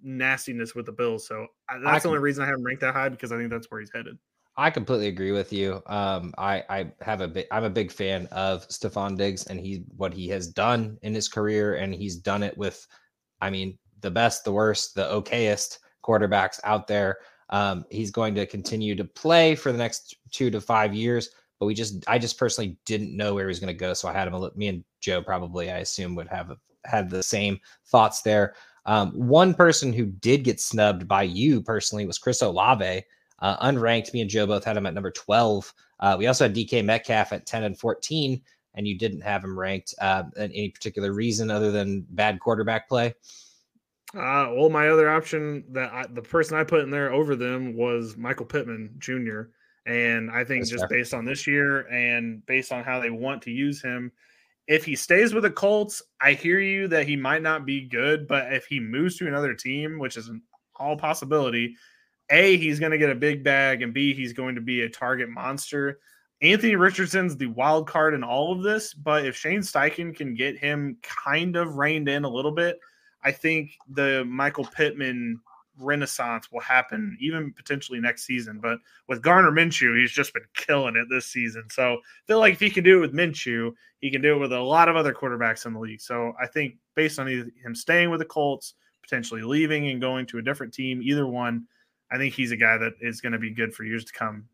nastiness 0.04 0.76
with 0.76 0.86
the 0.86 0.92
Bills. 0.92 1.28
So 1.28 1.48
that's 1.84 2.04
the 2.04 2.10
only 2.10 2.22
reason 2.22 2.44
I 2.44 2.48
haven't 2.48 2.64
ranked 2.64 2.82
that 2.82 2.94
high 2.94 3.10
because 3.10 3.32
I 3.32 3.38
think 3.38 3.50
that's 3.50 3.70
where 3.70 3.80
he's 3.80 3.92
headed. 3.94 4.18
I 4.56 4.70
completely 4.70 5.08
agree 5.08 5.32
with 5.32 5.54
you. 5.54 5.82
Um, 5.86 6.34
I 6.38 6.64
I 6.70 6.92
have 7.02 7.22
a 7.22 7.28
big 7.28 7.48
I'm 7.52 7.64
a 7.64 7.70
big 7.70 7.92
fan 7.92 8.28
of 8.28 8.68
Stefon 8.68 9.18
Diggs 9.18 9.48
and 9.48 9.60
he 9.60 9.86
what 9.96 10.14
he 10.14 10.28
has 10.30 10.48
done 10.48 10.98
in 11.02 11.14
his 11.14 11.28
career, 11.28 11.76
and 11.76 11.94
he's 11.94 12.18
done 12.18 12.44
it 12.44 12.58
with, 12.58 12.86
I 13.42 13.50
mean, 13.50 13.78
the 14.02 14.12
best, 14.12 14.44
the 14.44 14.52
worst, 14.52 14.96
the 14.96 15.04
okayest 15.04 15.80
quarterbacks 16.04 16.60
out 16.64 16.88
there. 16.88 17.18
Um, 17.52 17.86
he's 17.90 18.12
going 18.12 18.36
to 18.36 18.46
continue 18.46 18.96
to 18.96 19.06
play 19.06 19.56
for 19.56 19.72
the 19.72 19.78
next 19.78 20.18
two 20.32 20.52
to 20.52 20.62
five 20.62 20.94
years 20.94 21.30
but 21.60 21.66
we 21.66 21.74
just 21.74 22.04
I 22.08 22.18
just 22.18 22.38
personally 22.38 22.78
didn't 22.86 23.16
know 23.16 23.34
where 23.34 23.46
he 23.46 23.50
was 23.50 23.60
going 23.60 23.74
to 23.74 23.74
go, 23.74 23.94
so 23.94 24.08
I 24.08 24.14
had 24.14 24.28
him. 24.28 24.50
Me 24.56 24.68
and 24.68 24.84
Joe 25.02 25.22
probably 25.22 25.70
I 25.70 25.80
assume 25.80 26.16
would 26.16 26.30
have 26.30 26.58
had 26.86 27.10
the 27.10 27.22
same 27.22 27.60
thoughts 27.88 28.22
there. 28.22 28.56
Um, 28.86 29.12
one 29.12 29.54
person 29.54 29.92
who 29.92 30.06
did 30.06 30.44
get 30.44 30.62
snubbed 30.62 31.08
by 31.08 31.24
you 31.24 31.62
personally 31.62 32.06
was 32.06 32.18
Chris 32.18 32.42
Olave, 32.42 33.04
uh, 33.40 33.68
unranked. 33.68 34.14
Me 34.14 34.22
and 34.22 34.30
Joe 34.30 34.48
both 34.48 34.64
had 34.64 34.78
him 34.78 34.86
at 34.86 34.94
number 34.94 35.12
twelve. 35.12 35.74
Uh, 36.00 36.16
we 36.18 36.28
also 36.28 36.46
had 36.46 36.56
DK 36.56 36.84
Metcalf 36.84 37.34
at 37.34 37.46
ten 37.46 37.64
and 37.64 37.78
fourteen, 37.78 38.42
and 38.76 38.88
you 38.88 38.98
didn't 38.98 39.22
have 39.22 39.44
him 39.44 39.60
ranked. 39.60 39.94
Uh, 40.00 40.24
any 40.38 40.70
particular 40.70 41.12
reason 41.12 41.52
other 41.52 41.72
than 41.72 42.06
bad 42.12 42.40
quarterback 42.40 42.88
play? 42.88 43.14
Uh, 44.16 44.50
well, 44.56 44.70
my 44.70 44.90
other 44.90 45.10
option 45.10 45.64
that 45.70 45.92
I, 45.94 46.06
the 46.08 46.22
person 46.22 46.58
I 46.58 46.64
put 46.64 46.82
in 46.82 46.90
there 46.90 47.14
over 47.14 47.36
them 47.36 47.76
was 47.76 48.18
Michael 48.18 48.46
Pittman 48.46 48.96
Jr. 48.98 49.42
And 49.90 50.30
I 50.30 50.44
think 50.44 50.62
That's 50.62 50.70
just 50.70 50.88
fair. 50.88 51.00
based 51.00 51.16
on 51.16 51.26
this 51.26 51.48
year 51.48 51.88
and 51.88 52.46
based 52.46 52.72
on 52.72 52.84
how 52.84 53.00
they 53.00 53.10
want 53.10 53.42
to 53.44 53.52
use 53.52 53.82
him, 53.82 54.12
if 54.68 54.86
he 54.86 54.96
stays 54.96 55.34
with 55.34 55.44
the 55.44 55.50
Colts, 55.50 56.04
I 56.22 56.34
hear 56.34 56.60
you 56.60 56.88
that 56.90 57.08
he 57.08 57.16
might 57.16 57.42
not 57.42 57.66
be 57.66 57.88
good, 57.88 58.28
but 58.28 58.54
if 58.54 58.68
he 58.68 58.80
moves 58.80 59.18
to 59.18 59.28
another 59.28 59.56
team, 59.56 59.98
which 59.98 60.16
is 60.16 60.28
an 60.28 60.44
all 60.76 60.96
possibility, 60.96 61.76
A, 62.30 62.56
he's 62.58 62.80
going 62.80 62.92
to 62.92 63.00
get 63.00 63.10
a 63.10 63.16
big 63.16 63.44
bag, 63.44 63.82
and 63.82 63.92
B, 63.92 64.14
he's 64.14 64.32
going 64.32 64.54
to 64.54 64.62
be 64.62 64.82
a 64.82 64.90
target 64.90 65.28
monster. 65.28 66.00
Anthony 66.44 66.76
Richardson's 66.76 67.36
the 67.36 67.48
wild 67.48 67.88
card 67.88 68.14
in 68.14 68.24
all 68.24 68.52
of 68.52 68.62
this, 68.62 68.94
but 68.94 69.26
if 69.26 69.36
Shane 69.36 69.62
Steichen 69.62 70.16
can 70.16 70.36
get 70.36 70.56
him 70.56 70.98
kind 71.02 71.56
of 71.56 71.78
reined 71.78 72.08
in 72.08 72.24
a 72.24 72.30
little 72.30 72.52
bit, 72.52 72.80
I 73.24 73.32
think 73.32 73.72
the 73.90 74.24
Michael 74.24 74.66
Pittman 74.66 75.42
renaissance 75.80 76.52
will 76.52 76.60
happen 76.60 77.18
even 77.20 77.54
potentially 77.54 78.00
next 78.00 78.26
season. 78.26 78.60
But 78.62 78.80
with 79.08 79.22
Gardner 79.22 79.52
Minshew, 79.52 80.00
he's 80.00 80.12
just 80.12 80.34
been 80.34 80.46
killing 80.56 80.96
it 80.96 81.08
this 81.10 81.28
season. 81.28 81.66
So 81.70 81.94
I 81.94 81.98
feel 82.28 82.40
like 82.40 82.54
if 82.54 82.60
he 82.60 82.70
can 82.70 82.84
do 82.84 82.98
it 82.98 83.02
with 83.02 83.14
Minshew, 83.14 83.74
he 84.00 84.12
can 84.12 84.22
do 84.22 84.36
it 84.36 84.40
with 84.40 84.54
a 84.54 84.60
lot 84.60 84.90
of 84.90 84.96
other 84.96 85.14
quarterbacks 85.14 85.66
in 85.66 85.74
the 85.74 85.80
league. 85.80 86.02
So 86.02 86.34
I 86.42 86.48
think 86.48 86.76
based 86.96 87.20
on 87.20 87.28
him 87.28 87.74
staying 87.74 88.10
with 88.10 88.20
the 88.20 88.26
Colts, 88.26 88.76
potentially 89.02 89.42
leaving 89.42 89.90
and 89.90 90.02
going 90.02 90.26
to 90.28 90.38
a 90.38 90.42
different 90.42 90.74
team, 90.74 91.02
either 91.02 91.26
one, 91.26 91.66
I 92.12 92.18
think 92.18 92.34
he's 92.34 92.52
a 92.52 92.58
guy 92.58 92.78
that 92.78 92.94
is 93.02 93.22
going 93.22 93.34
to 93.34 93.40
be 93.40 93.52
good 93.52 93.74
for 93.74 93.84
years 93.84 94.06
to 94.06 94.14
come 94.14 94.46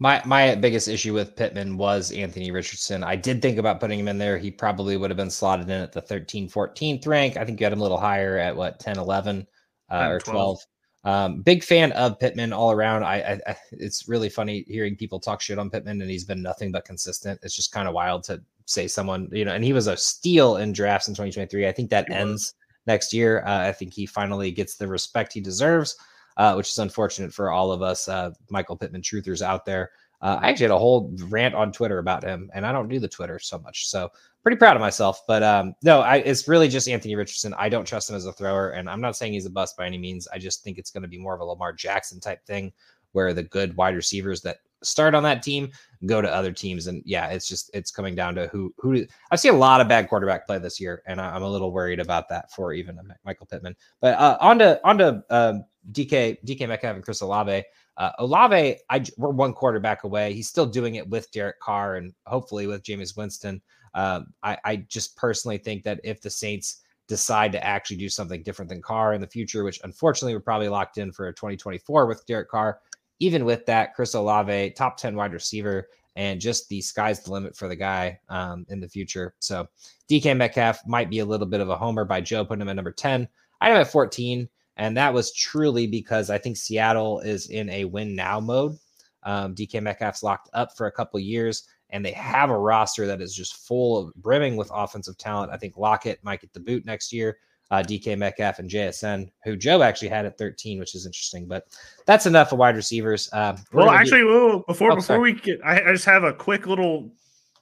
my 0.00 0.22
my 0.24 0.54
biggest 0.54 0.88
issue 0.88 1.12
with 1.12 1.36
Pittman 1.36 1.76
was 1.76 2.10
Anthony 2.10 2.50
Richardson. 2.50 3.04
I 3.04 3.16
did 3.16 3.40
think 3.40 3.58
about 3.58 3.80
putting 3.80 4.00
him 4.00 4.08
in 4.08 4.18
there. 4.18 4.38
He 4.38 4.50
probably 4.50 4.96
would 4.96 5.10
have 5.10 5.16
been 5.16 5.30
slotted 5.30 5.68
in 5.68 5.82
at 5.82 5.92
the 5.92 6.00
13, 6.00 6.48
14th 6.48 7.06
rank. 7.06 7.36
I 7.36 7.44
think 7.44 7.60
you 7.60 7.66
had 7.66 7.72
him 7.72 7.80
a 7.80 7.82
little 7.82 8.00
higher 8.00 8.38
at 8.38 8.56
what 8.56 8.80
10, 8.80 8.98
11 8.98 9.46
uh, 9.90 10.08
or 10.08 10.20
12. 10.20 10.24
12. 10.24 10.66
Um, 11.02 11.42
big 11.42 11.64
fan 11.64 11.92
of 11.92 12.18
Pittman 12.18 12.52
all 12.52 12.72
around. 12.72 13.04
I, 13.04 13.16
I, 13.16 13.40
I, 13.46 13.56
it's 13.72 14.08
really 14.08 14.28
funny 14.28 14.64
hearing 14.68 14.96
people 14.96 15.18
talk 15.18 15.40
shit 15.40 15.58
on 15.58 15.70
Pittman, 15.70 16.00
and 16.02 16.10
he's 16.10 16.24
been 16.24 16.42
nothing 16.42 16.72
but 16.72 16.84
consistent. 16.84 17.40
It's 17.42 17.56
just 17.56 17.72
kind 17.72 17.88
of 17.88 17.94
wild 17.94 18.22
to 18.24 18.42
say 18.66 18.86
someone, 18.86 19.28
you 19.32 19.44
know, 19.44 19.52
and 19.52 19.64
he 19.64 19.72
was 19.72 19.86
a 19.86 19.96
steal 19.96 20.56
in 20.56 20.72
drafts 20.72 21.08
in 21.08 21.14
2023. 21.14 21.66
I 21.66 21.72
think 21.72 21.90
that 21.90 22.08
he 22.08 22.14
ends 22.14 22.32
was. 22.32 22.54
next 22.86 23.12
year. 23.14 23.42
Uh, 23.46 23.68
I 23.68 23.72
think 23.72 23.94
he 23.94 24.04
finally 24.04 24.50
gets 24.50 24.76
the 24.76 24.86
respect 24.86 25.32
he 25.32 25.40
deserves 25.40 25.96
uh, 26.36 26.54
which 26.54 26.70
is 26.70 26.78
unfortunate 26.78 27.32
for 27.32 27.50
all 27.50 27.70
of 27.70 27.82
us 27.82 28.08
uh, 28.08 28.30
Michael 28.48 28.76
Pittman 28.76 29.02
truthers 29.02 29.42
out 29.42 29.64
there. 29.64 29.90
Uh, 30.22 30.38
I 30.40 30.50
actually 30.50 30.64
had 30.64 30.72
a 30.72 30.78
whole 30.78 31.10
rant 31.28 31.54
on 31.54 31.72
Twitter 31.72 31.98
about 31.98 32.22
him, 32.22 32.50
and 32.52 32.66
I 32.66 32.72
don't 32.72 32.88
do 32.88 32.98
the 32.98 33.08
Twitter 33.08 33.38
so 33.38 33.58
much, 33.58 33.88
so 33.88 34.10
pretty 34.42 34.56
proud 34.56 34.76
of 34.76 34.80
myself. 34.80 35.22
But 35.26 35.42
um, 35.42 35.74
no, 35.82 36.00
I, 36.00 36.16
it's 36.16 36.46
really 36.46 36.68
just 36.68 36.88
Anthony 36.88 37.16
Richardson. 37.16 37.54
I 37.58 37.68
don't 37.68 37.86
trust 37.86 38.10
him 38.10 38.16
as 38.16 38.26
a 38.26 38.32
thrower, 38.32 38.70
and 38.70 38.88
I'm 38.88 39.00
not 39.00 39.16
saying 39.16 39.32
he's 39.32 39.46
a 39.46 39.50
bust 39.50 39.76
by 39.76 39.86
any 39.86 39.98
means. 39.98 40.28
I 40.32 40.38
just 40.38 40.62
think 40.62 40.78
it's 40.78 40.90
going 40.90 41.02
to 41.02 41.08
be 41.08 41.18
more 41.18 41.34
of 41.34 41.40
a 41.40 41.44
Lamar 41.44 41.72
Jackson 41.72 42.20
type 42.20 42.44
thing, 42.44 42.72
where 43.12 43.32
the 43.32 43.42
good 43.42 43.76
wide 43.76 43.96
receivers 43.96 44.42
that 44.42 44.58
start 44.82 45.14
on 45.14 45.22
that 45.22 45.42
team 45.42 45.70
go 46.06 46.20
to 46.20 46.32
other 46.32 46.52
teams, 46.52 46.86
and 46.86 47.02
yeah, 47.06 47.28
it's 47.28 47.48
just 47.48 47.70
it's 47.72 47.90
coming 47.90 48.14
down 48.14 48.34
to 48.34 48.46
who 48.48 48.74
who. 48.78 49.06
I 49.30 49.36
see 49.36 49.48
a 49.48 49.54
lot 49.54 49.80
of 49.80 49.88
bad 49.88 50.08
quarterback 50.08 50.46
play 50.46 50.58
this 50.58 50.80
year, 50.80 51.02
and 51.06 51.20
I'm 51.20 51.42
a 51.42 51.48
little 51.48 51.72
worried 51.72 52.00
about 52.00 52.28
that 52.28 52.52
for 52.52 52.72
even 52.72 52.98
Michael 53.24 53.46
Pittman. 53.46 53.76
But 54.00 54.18
uh, 54.18 54.36
on 54.40 54.58
to 54.58 54.80
on 54.84 54.98
to 54.98 55.24
um, 55.30 55.64
DK 55.92 56.44
DK 56.44 56.68
Metcalf 56.68 56.96
and 56.96 57.04
Chris 57.04 57.20
Olave. 57.20 57.64
Uh, 58.00 58.12
Olave, 58.18 58.78
I 58.88 59.04
we're 59.18 59.28
one 59.28 59.52
quarterback 59.52 60.04
away. 60.04 60.32
He's 60.32 60.48
still 60.48 60.64
doing 60.64 60.94
it 60.94 61.06
with 61.06 61.30
Derek 61.32 61.60
Carr 61.60 61.96
and 61.96 62.14
hopefully 62.26 62.66
with 62.66 62.82
Jameis 62.82 63.14
Winston. 63.14 63.60
Um, 63.94 64.32
I, 64.42 64.56
I 64.64 64.76
just 64.76 65.18
personally 65.18 65.58
think 65.58 65.82
that 65.82 66.00
if 66.02 66.22
the 66.22 66.30
Saints 66.30 66.80
decide 67.08 67.52
to 67.52 67.62
actually 67.62 67.98
do 67.98 68.08
something 68.08 68.42
different 68.42 68.70
than 68.70 68.80
Carr 68.80 69.12
in 69.12 69.20
the 69.20 69.26
future, 69.26 69.64
which 69.64 69.80
unfortunately 69.84 70.34
we're 70.34 70.40
probably 70.40 70.68
locked 70.68 70.96
in 70.96 71.12
for 71.12 71.30
2024 71.30 72.06
with 72.06 72.24
Derek 72.24 72.48
Carr. 72.48 72.80
Even 73.18 73.44
with 73.44 73.66
that, 73.66 73.92
Chris 73.94 74.14
Olave, 74.14 74.70
top 74.70 74.96
10 74.96 75.14
wide 75.14 75.34
receiver, 75.34 75.88
and 76.16 76.40
just 76.40 76.70
the 76.70 76.80
sky's 76.80 77.20
the 77.20 77.30
limit 77.30 77.54
for 77.54 77.68
the 77.68 77.76
guy 77.76 78.18
um, 78.30 78.64
in 78.70 78.80
the 78.80 78.88
future. 78.88 79.34
So 79.40 79.68
DK 80.10 80.34
Metcalf 80.38 80.86
might 80.86 81.10
be 81.10 81.18
a 81.18 81.26
little 81.26 81.46
bit 81.46 81.60
of 81.60 81.68
a 81.68 81.76
homer 81.76 82.06
by 82.06 82.22
Joe 82.22 82.46
putting 82.46 82.62
him 82.62 82.70
at 82.70 82.76
number 82.76 82.92
10. 82.92 83.28
I 83.60 83.68
have 83.68 83.76
at 83.76 83.92
14. 83.92 84.48
And 84.76 84.96
that 84.96 85.12
was 85.12 85.32
truly 85.32 85.86
because 85.86 86.30
I 86.30 86.38
think 86.38 86.56
Seattle 86.56 87.20
is 87.20 87.48
in 87.48 87.68
a 87.70 87.84
win 87.84 88.14
now 88.14 88.40
mode. 88.40 88.78
Um, 89.22 89.54
DK 89.54 89.82
Metcalf's 89.82 90.22
locked 90.22 90.48
up 90.54 90.76
for 90.76 90.86
a 90.86 90.92
couple 90.92 91.20
years, 91.20 91.64
and 91.90 92.04
they 92.04 92.12
have 92.12 92.50
a 92.50 92.58
roster 92.58 93.06
that 93.06 93.20
is 93.20 93.34
just 93.34 93.66
full 93.66 93.98
of 93.98 94.14
brimming 94.14 94.56
with 94.56 94.70
offensive 94.72 95.18
talent. 95.18 95.52
I 95.52 95.56
think 95.56 95.76
Lockett 95.76 96.22
might 96.24 96.40
get 96.40 96.52
the 96.52 96.60
boot 96.60 96.84
next 96.84 97.12
year. 97.12 97.38
Uh, 97.70 97.84
DK 97.84 98.18
Metcalf 98.18 98.58
and 98.58 98.68
JSN, 98.68 99.30
who 99.44 99.56
Joe 99.56 99.82
actually 99.82 100.08
had 100.08 100.26
at 100.26 100.36
13, 100.36 100.80
which 100.80 100.96
is 100.96 101.06
interesting. 101.06 101.46
But 101.46 101.68
that's 102.04 102.26
enough 102.26 102.50
of 102.50 102.58
wide 102.58 102.74
receivers. 102.74 103.28
Uh, 103.32 103.56
well, 103.72 103.90
actually, 103.90 104.22
do... 104.22 104.64
before 104.66 104.90
oh, 104.90 104.96
before 104.96 105.02
sorry. 105.02 105.34
we 105.34 105.40
get, 105.40 105.60
I, 105.64 105.80
I, 105.80 105.92
just 105.92 106.04
have 106.04 106.24
a 106.24 106.32
quick 106.32 106.66
little 106.66 107.12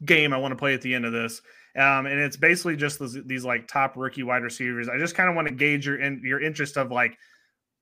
game 0.07 0.33
I 0.33 0.39
want 0.39 0.53
to 0.53 0.57
play 0.57 0.73
at 0.73 0.81
the 0.81 0.95
end 0.95 1.05
of 1.05 1.13
this. 1.13 1.43
Um, 1.79 2.07
and 2.07 2.19
it's 2.19 2.37
basically 2.37 2.77
just 2.77 2.99
these, 2.99 3.17
these 3.25 3.45
like 3.45 3.69
top 3.69 3.97
rookie 3.97 4.25
wide 4.25 4.43
receivers. 4.43 4.89
I 4.89 4.99
just 4.99 5.15
kind 5.15 5.29
of 5.29 5.37
want 5.37 5.49
to 5.49 5.55
gauge 5.55 5.87
your 5.87 6.01
in, 6.01 6.21
your 6.25 6.41
interest 6.41 6.77
of 6.77 6.91
like, 6.91 7.17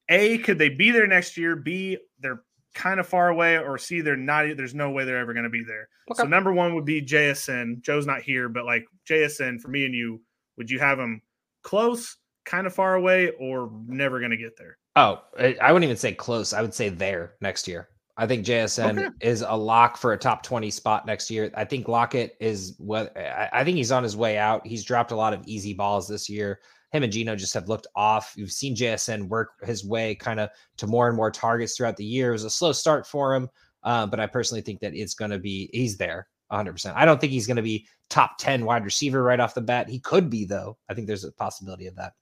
a 0.08 0.38
could 0.38 0.58
they 0.58 0.68
be 0.68 0.90
there 0.90 1.06
next 1.06 1.36
year? 1.36 1.56
B 1.56 1.98
they're 2.20 2.42
kind 2.74 3.00
of 3.00 3.08
far 3.08 3.28
away, 3.28 3.58
or 3.58 3.78
C 3.78 4.02
they're 4.02 4.16
not. 4.16 4.56
There's 4.56 4.74
no 4.74 4.90
way 4.90 5.04
they're 5.04 5.18
ever 5.18 5.32
going 5.32 5.44
to 5.44 5.50
be 5.50 5.64
there. 5.64 5.88
Okay. 6.10 6.22
So 6.22 6.28
number 6.28 6.52
one 6.52 6.74
would 6.74 6.84
be 6.84 7.02
JSN. 7.02 7.80
Joe's 7.80 8.06
not 8.06 8.22
here, 8.22 8.48
but 8.48 8.66
like 8.66 8.84
JSN 9.08 9.60
for 9.60 9.68
me 9.68 9.86
and 9.86 9.94
you, 9.94 10.20
would 10.56 10.70
you 10.70 10.78
have 10.78 10.98
him 10.98 11.22
close, 11.62 12.18
kind 12.44 12.66
of 12.66 12.74
far 12.74 12.94
away, 12.94 13.30
or 13.40 13.70
never 13.86 14.18
going 14.20 14.30
to 14.30 14.36
get 14.36 14.56
there? 14.56 14.78
Oh, 14.94 15.22
I 15.38 15.72
wouldn't 15.72 15.84
even 15.84 15.96
say 15.96 16.12
close. 16.12 16.52
I 16.52 16.62
would 16.62 16.74
say 16.74 16.88
there 16.90 17.34
next 17.40 17.66
year. 17.66 17.88
I 18.18 18.26
think 18.26 18.46
JSN 18.46 18.98
okay. 18.98 19.08
is 19.20 19.42
a 19.42 19.54
lock 19.54 19.98
for 19.98 20.12
a 20.12 20.18
top 20.18 20.42
20 20.42 20.70
spot 20.70 21.06
next 21.06 21.30
year. 21.30 21.50
I 21.54 21.64
think 21.64 21.86
Lockett 21.86 22.34
is 22.40 22.74
what 22.78 23.14
I 23.16 23.62
think 23.62 23.76
he's 23.76 23.92
on 23.92 24.02
his 24.02 24.16
way 24.16 24.38
out. 24.38 24.66
He's 24.66 24.84
dropped 24.84 25.10
a 25.10 25.16
lot 25.16 25.34
of 25.34 25.46
easy 25.46 25.74
balls 25.74 26.08
this 26.08 26.28
year. 26.28 26.60
Him 26.92 27.02
and 27.02 27.12
Gino 27.12 27.36
just 27.36 27.52
have 27.52 27.68
looked 27.68 27.88
off. 27.94 28.32
You've 28.36 28.52
seen 28.52 28.74
JSN 28.74 29.28
work 29.28 29.50
his 29.62 29.84
way 29.84 30.14
kind 30.14 30.40
of 30.40 30.48
to 30.78 30.86
more 30.86 31.08
and 31.08 31.16
more 31.16 31.30
targets 31.30 31.76
throughout 31.76 31.96
the 31.96 32.04
year. 32.04 32.30
It 32.30 32.32
was 32.32 32.44
a 32.44 32.50
slow 32.50 32.72
start 32.72 33.06
for 33.06 33.34
him, 33.34 33.50
uh, 33.82 34.06
but 34.06 34.20
I 34.20 34.26
personally 34.26 34.62
think 34.62 34.80
that 34.80 34.94
it's 34.94 35.14
going 35.14 35.32
to 35.32 35.38
be, 35.38 35.68
he's 35.72 35.98
there 35.98 36.28
100%. 36.50 36.94
I 36.94 37.04
don't 37.04 37.20
think 37.20 37.32
he's 37.32 37.46
going 37.46 37.56
to 37.56 37.62
be 37.62 37.86
top 38.08 38.38
10 38.38 38.64
wide 38.64 38.84
receiver 38.84 39.22
right 39.22 39.40
off 39.40 39.54
the 39.54 39.60
bat. 39.60 39.90
He 39.90 39.98
could 39.98 40.30
be, 40.30 40.44
though. 40.44 40.78
I 40.88 40.94
think 40.94 41.06
there's 41.06 41.24
a 41.24 41.32
possibility 41.32 41.86
of 41.86 41.96
that. 41.96 42.14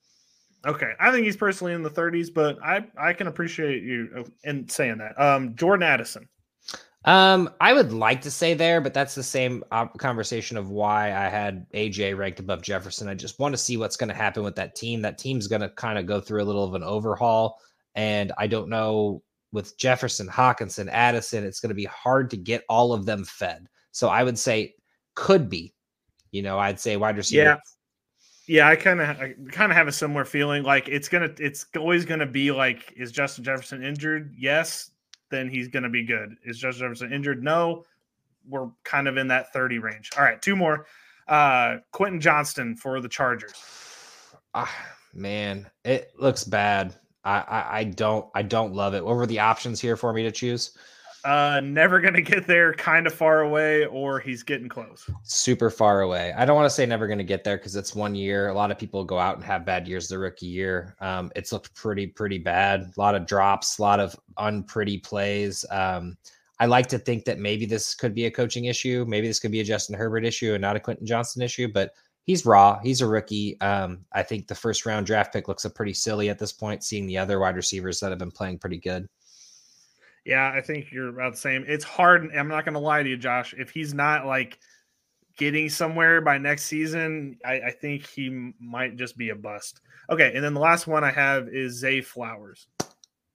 Okay, 0.66 0.92
I 0.98 1.11
think 1.11 1.24
he's 1.24 1.37
personally 1.37 1.74
in 1.74 1.83
the 1.83 1.90
30s, 1.90 2.33
but 2.33 2.59
I 2.62 2.87
I 2.98 3.12
can 3.12 3.27
appreciate 3.27 3.83
you 3.83 4.09
uh, 4.16 4.22
in 4.44 4.68
saying 4.68 4.98
that. 4.98 5.20
Um, 5.20 5.55
Jordan 5.57 5.83
Addison. 5.83 6.29
Um, 7.07 7.50
I 7.61 7.74
would 7.74 7.92
like 7.92 8.22
to 8.22 8.31
say 8.31 8.55
there, 8.55 8.81
but 8.81 8.94
that's 8.94 9.14
the 9.14 9.22
same 9.22 9.62
conversation 9.98 10.57
of 10.57 10.70
why 10.70 11.09
I 11.09 11.29
had 11.29 11.70
AJ 11.72 12.16
ranked 12.16 12.40
above 12.40 12.62
Jefferson. 12.62 13.09
I 13.09 13.14
just 13.14 13.38
want 13.38 13.53
to 13.53 13.59
see 13.59 13.77
what's 13.77 13.96
going 13.98 14.09
to 14.09 14.14
happen 14.14 14.42
with 14.42 14.57
that 14.57 14.74
team. 14.74 15.03
That 15.03 15.18
team's 15.18 15.46
going 15.46 15.61
to 15.61 15.68
kind 15.68 15.98
of 15.98 16.07
go 16.07 16.18
through 16.18 16.42
a 16.42 16.46
little 16.46 16.64
of 16.64 16.74
an 16.74 16.83
overhaul, 16.83 17.59
and 17.94 18.33
I 18.38 18.46
don't 18.46 18.70
know 18.70 19.22
with 19.53 19.79
Jefferson, 19.79 20.27
Hockenson, 20.29 20.88
Addison, 20.90 21.44
it's 21.44 21.61
going 21.61 21.68
to 21.68 21.74
be 21.74 21.85
hard 21.85 22.29
to 22.31 22.37
get 22.37 22.64
all 22.68 22.92
of 22.92 23.07
them 23.07 23.24
fed. 23.24 23.68
So 23.92 24.09
I 24.09 24.24
would 24.24 24.38
say 24.38 24.74
could 25.14 25.48
be. 25.48 25.72
You 26.33 26.42
know, 26.42 26.59
I'd 26.59 26.81
say 26.81 26.96
wide 26.96 27.16
receiver 27.16 27.44
yeah. 27.44 27.57
Yeah, 28.46 28.68
I 28.68 28.76
kind 28.76 29.00
of 29.00 29.09
I 29.09 29.35
kind 29.50 29.72
of 29.72 29.76
have 29.76 29.88
a 29.88 29.92
similar 29.92 30.24
feeling. 30.24 30.62
Like 30.62 30.88
it's 30.88 31.09
gonna, 31.09 31.30
it's 31.38 31.66
always 31.76 32.04
gonna 32.04 32.26
be 32.26 32.50
like, 32.50 32.92
is 32.96 33.11
Justin 33.11 33.44
Jefferson 33.44 33.83
injured? 33.83 34.35
Yes, 34.37 34.90
then 35.30 35.48
he's 35.48 35.68
gonna 35.68 35.88
be 35.88 36.04
good. 36.04 36.37
Is 36.44 36.59
Justin 36.59 36.87
Jefferson 36.87 37.12
injured? 37.12 37.42
No, 37.42 37.85
we're 38.46 38.68
kind 38.85 39.09
of 39.09 39.16
in 39.16 39.28
that 39.28 39.52
thirty 39.52 39.78
range. 39.78 40.11
All 40.16 40.24
right, 40.24 40.40
two 40.42 40.57
more. 40.57 40.87
Uh 41.26 41.78
Quentin 41.92 42.20
Johnston 42.20 42.76
for 42.76 43.00
the 43.00 43.09
Chargers. 43.09 43.54
Ah, 44.52 44.70
man, 45.14 45.66
it 45.85 46.12
looks 46.18 46.44
bad. 46.44 46.94
I, 47.24 47.38
I 47.38 47.78
I 47.78 47.85
don't 47.85 48.28
I 48.35 48.42
don't 48.42 48.74
love 48.74 48.94
it. 48.94 49.02
What 49.02 49.16
were 49.16 49.26
the 49.26 49.40
options 49.40 49.80
here 49.80 49.96
for 49.96 50.12
me 50.12 50.22
to 50.22 50.30
choose? 50.30 50.76
Uh, 51.24 51.60
never 51.64 52.00
gonna 52.00 52.20
get 52.20 52.46
there, 52.46 52.74
kind 52.74 53.06
of 53.06 53.14
far 53.14 53.40
away, 53.40 53.87
or 53.87 54.20
he's 54.20 54.42
getting 54.42 54.68
close. 54.68 55.08
Super 55.22 55.70
far 55.70 56.02
away. 56.02 56.34
I 56.37 56.44
don't 56.44 56.54
want 56.54 56.66
to 56.66 56.74
say 56.74 56.84
never 56.84 57.08
gonna 57.08 57.24
get 57.24 57.44
there 57.44 57.56
because 57.56 57.76
it's 57.76 57.94
one 57.94 58.14
year. 58.14 58.48
A 58.48 58.54
lot 58.54 58.70
of 58.70 58.78
people 58.78 59.04
go 59.04 59.18
out 59.18 59.37
and 59.37 59.44
have 59.44 59.64
bad 59.64 59.88
years 59.88 60.06
the 60.08 60.18
rookie 60.18 60.46
year. 60.46 60.94
Um, 61.00 61.32
it's 61.34 61.50
looked 61.50 61.74
pretty, 61.74 62.06
pretty 62.06 62.38
bad. 62.38 62.92
A 62.94 63.00
lot 63.00 63.14
of 63.14 63.26
drops, 63.26 63.78
a 63.78 63.82
lot 63.82 64.00
of 64.00 64.14
unpretty 64.37 64.98
plays. 64.98 65.64
Um, 65.70 66.18
I 66.60 66.66
like 66.66 66.88
to 66.88 66.98
think 66.98 67.24
that 67.24 67.38
maybe 67.38 67.64
this 67.66 67.94
could 67.94 68.14
be 68.14 68.26
a 68.26 68.30
coaching 68.30 68.66
issue. 68.66 69.04
Maybe 69.08 69.26
this 69.26 69.40
could 69.40 69.50
be 69.50 69.60
a 69.60 69.64
Justin 69.64 69.96
Herbert 69.96 70.24
issue 70.24 70.52
and 70.52 70.60
not 70.60 70.76
a 70.76 70.80
Quentin 70.80 71.06
Johnston 71.06 71.42
issue, 71.42 71.68
but 71.72 71.92
he's 72.24 72.46
raw. 72.46 72.78
He's 72.80 73.00
a 73.00 73.06
rookie. 73.06 73.58
Um, 73.60 74.04
I 74.12 74.22
think 74.22 74.46
the 74.46 74.54
first 74.54 74.87
round 74.87 75.06
draft 75.06 75.32
pick 75.32 75.48
looks 75.48 75.64
a 75.64 75.70
pretty 75.70 75.94
silly 75.94 76.28
at 76.28 76.38
this 76.38 76.52
point, 76.52 76.84
seeing 76.84 77.06
the 77.06 77.18
other 77.18 77.40
wide 77.40 77.56
receivers 77.56 77.98
that 78.00 78.10
have 78.10 78.18
been 78.18 78.30
playing 78.30 78.58
pretty 78.58 78.78
good. 78.78 79.08
Yeah, 80.24 80.50
I 80.54 80.60
think 80.60 80.90
you're 80.90 81.08
about 81.08 81.32
the 81.32 81.38
same. 81.38 81.64
It's 81.68 81.84
hard. 81.84 82.30
I'm 82.34 82.48
not 82.48 82.64
going 82.64 82.74
to 82.74 82.80
lie 82.80 83.02
to 83.02 83.08
you, 83.08 83.16
Josh. 83.16 83.54
If 83.56 83.70
he's 83.70 83.92
not 83.92 84.26
like 84.26 84.58
getting 85.37 85.68
somewhere 85.68 86.20
by 86.20 86.38
next 86.38 86.64
season, 86.64 87.38
I, 87.44 87.60
I 87.60 87.70
think 87.70 88.06
he 88.06 88.52
might 88.58 88.96
just 88.96 89.18
be 89.18 89.30
a 89.30 89.34
bust. 89.34 89.80
Okay, 90.10 90.32
and 90.34 90.44
then 90.44 90.54
the 90.54 90.60
last 90.60 90.87
one 90.87 91.04
I 91.04 91.10
have 91.10 91.48
is 91.48 91.74
Zay 91.78 92.00
Flowers. 92.00 92.66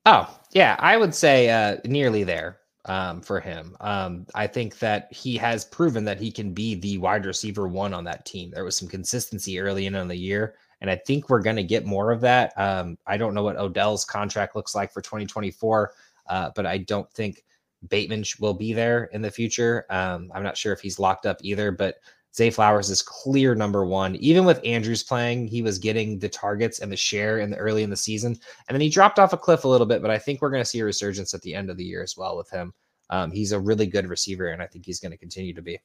Oh, 0.05 0.39
yeah, 0.51 0.75
I 0.79 0.97
would 0.97 1.13
say 1.13 1.49
uh, 1.49 1.77
nearly 1.85 2.23
there 2.23 2.59
um, 2.85 3.21
for 3.21 3.39
him. 3.39 3.75
Um, 3.81 4.25
I 4.33 4.47
think 4.47 4.79
that 4.79 5.11
he 5.11 5.35
has 5.37 5.65
proven 5.65 6.05
that 6.05 6.19
he 6.19 6.31
can 6.31 6.53
be 6.53 6.75
the 6.75 6.97
wide 6.97 7.25
receiver 7.25 7.67
one 7.67 7.93
on 7.93 8.03
that 8.05 8.25
team. 8.25 8.51
There 8.51 8.63
was 8.63 8.77
some 8.77 8.87
consistency 8.87 9.59
early 9.59 9.85
in 9.85 9.95
on 9.95 10.07
the 10.07 10.15
year, 10.15 10.55
and 10.81 10.89
I 10.89 10.95
think 10.95 11.29
we're 11.29 11.41
going 11.41 11.57
to 11.57 11.63
get 11.63 11.85
more 11.85 12.11
of 12.11 12.21
that. 12.21 12.53
Um, 12.57 12.97
I 13.05 13.17
don't 13.17 13.33
know 13.33 13.43
what 13.43 13.57
Odell's 13.57 14.05
contract 14.05 14.55
looks 14.55 14.73
like 14.73 14.91
for 14.91 15.01
2024, 15.01 15.93
uh, 16.29 16.51
but 16.55 16.65
I 16.65 16.77
don't 16.77 17.11
think 17.11 17.43
Bateman 17.87 18.23
will 18.39 18.53
be 18.53 18.73
there 18.73 19.05
in 19.05 19.21
the 19.21 19.31
future. 19.31 19.85
Um, 19.89 20.31
I'm 20.33 20.43
not 20.43 20.57
sure 20.57 20.73
if 20.73 20.81
he's 20.81 20.99
locked 20.99 21.25
up 21.25 21.37
either, 21.41 21.71
but 21.71 21.95
Zay 22.35 22.49
Flowers 22.49 22.89
is 22.89 23.01
clear 23.01 23.55
number 23.55 23.85
one. 23.85 24.15
Even 24.15 24.45
with 24.45 24.61
Andrews 24.63 25.03
playing, 25.03 25.47
he 25.47 25.61
was 25.61 25.79
getting 25.79 26.19
the 26.19 26.29
targets 26.29 26.79
and 26.79 26.91
the 26.91 26.97
share 26.97 27.39
in 27.39 27.49
the 27.49 27.57
early 27.57 27.83
in 27.83 27.89
the 27.89 27.97
season, 27.97 28.37
and 28.67 28.75
then 28.75 28.81
he 28.81 28.89
dropped 28.89 29.17
off 29.19 29.33
a 29.33 29.37
cliff 29.37 29.63
a 29.63 29.67
little 29.67 29.87
bit. 29.87 30.01
But 30.01 30.11
I 30.11 30.19
think 30.19 30.41
we're 30.41 30.51
going 30.51 30.63
to 30.63 30.69
see 30.69 30.79
a 30.79 30.85
resurgence 30.85 31.33
at 31.33 31.41
the 31.41 31.55
end 31.55 31.69
of 31.69 31.77
the 31.77 31.85
year 31.85 32.03
as 32.03 32.15
well 32.15 32.37
with 32.37 32.49
him. 32.49 32.73
Um, 33.09 33.31
he's 33.31 33.51
a 33.51 33.59
really 33.59 33.87
good 33.87 34.07
receiver, 34.07 34.49
and 34.49 34.61
I 34.61 34.67
think 34.67 34.85
he's 34.85 34.99
going 34.99 35.11
to 35.11 35.17
continue 35.17 35.53
to 35.53 35.61
be. 35.61 35.79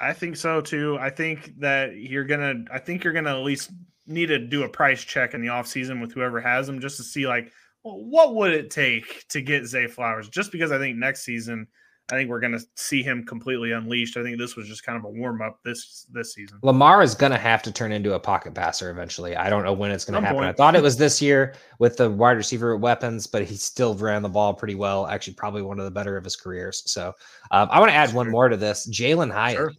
I 0.00 0.12
think 0.12 0.36
so 0.36 0.60
too. 0.60 0.96
I 1.00 1.10
think 1.10 1.58
that 1.58 1.96
you're 1.96 2.24
gonna. 2.24 2.64
I 2.70 2.78
think 2.78 3.02
you're 3.02 3.12
gonna 3.12 3.36
at 3.36 3.42
least 3.42 3.70
need 4.06 4.26
to 4.26 4.38
do 4.38 4.62
a 4.62 4.68
price 4.68 5.02
check 5.02 5.34
in 5.34 5.42
the 5.42 5.48
offseason 5.48 6.00
with 6.00 6.12
whoever 6.12 6.40
has 6.40 6.68
him, 6.68 6.80
just 6.80 6.98
to 6.98 7.02
see 7.02 7.26
like 7.26 7.52
what 7.96 8.34
would 8.34 8.52
it 8.52 8.70
take 8.70 9.26
to 9.28 9.40
get 9.40 9.66
Zay 9.66 9.86
Flowers. 9.86 10.28
Just 10.28 10.52
because 10.52 10.72
I 10.72 10.78
think 10.78 10.96
next 10.96 11.22
season 11.22 11.66
I 12.10 12.14
think 12.14 12.30
we're 12.30 12.40
going 12.40 12.52
to 12.52 12.64
see 12.74 13.02
him 13.02 13.22
completely 13.22 13.72
unleashed. 13.72 14.16
I 14.16 14.22
think 14.22 14.38
this 14.38 14.56
was 14.56 14.66
just 14.66 14.82
kind 14.82 14.96
of 14.96 15.04
a 15.04 15.10
warm 15.10 15.42
up 15.42 15.60
this 15.62 16.06
this 16.10 16.32
season. 16.32 16.58
Lamar 16.62 17.02
is 17.02 17.14
going 17.14 17.32
to 17.32 17.38
have 17.38 17.62
to 17.64 17.72
turn 17.72 17.92
into 17.92 18.14
a 18.14 18.20
pocket 18.20 18.54
passer 18.54 18.90
eventually. 18.90 19.36
I 19.36 19.50
don't 19.50 19.62
know 19.62 19.74
when 19.74 19.90
it's 19.90 20.06
going 20.06 20.14
to 20.14 20.26
happen. 20.26 20.38
Point. 20.38 20.48
I 20.48 20.52
thought 20.52 20.74
it 20.74 20.82
was 20.82 20.96
this 20.96 21.20
year 21.20 21.54
with 21.78 21.98
the 21.98 22.10
wide 22.10 22.38
receiver 22.38 22.78
weapons, 22.78 23.26
but 23.26 23.44
he 23.44 23.56
still 23.56 23.94
ran 23.94 24.22
the 24.22 24.28
ball 24.30 24.54
pretty 24.54 24.74
well. 24.74 25.06
Actually, 25.06 25.34
probably 25.34 25.60
one 25.60 25.78
of 25.78 25.84
the 25.84 25.90
better 25.90 26.16
of 26.16 26.24
his 26.24 26.34
careers. 26.34 26.82
So 26.90 27.12
um, 27.50 27.68
I 27.70 27.78
want 27.78 27.90
to 27.90 27.96
add 27.96 28.14
one 28.14 28.30
more 28.30 28.48
to 28.48 28.56
this. 28.56 28.88
Jalin 28.88 29.30
Hyatt. 29.30 29.56
Sure. 29.56 29.72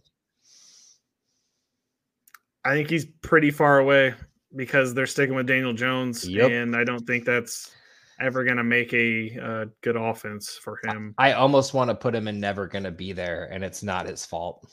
I 2.64 2.74
think 2.74 2.90
he's 2.90 3.06
pretty 3.22 3.50
far 3.50 3.80
away 3.80 4.14
because 4.54 4.94
they're 4.94 5.06
sticking 5.06 5.34
with 5.34 5.48
Daniel 5.48 5.72
Jones, 5.72 6.28
yep. 6.28 6.50
and 6.50 6.76
I 6.76 6.84
don't 6.84 7.06
think 7.06 7.24
that's 7.24 7.72
ever 8.20 8.44
going 8.44 8.56
to 8.56 8.64
make 8.64 8.92
a 8.92 9.38
uh, 9.38 9.64
good 9.80 9.96
offense 9.96 10.58
for 10.62 10.78
him. 10.84 11.14
I 11.18 11.32
almost 11.32 11.74
want 11.74 11.90
to 11.90 11.94
put 11.94 12.14
him 12.14 12.28
in 12.28 12.40
never 12.40 12.66
going 12.66 12.84
to 12.84 12.90
be 12.90 13.12
there, 13.12 13.48
and 13.50 13.64
it's 13.64 13.82
not 13.82 14.06
his 14.06 14.24
fault. 14.24 14.66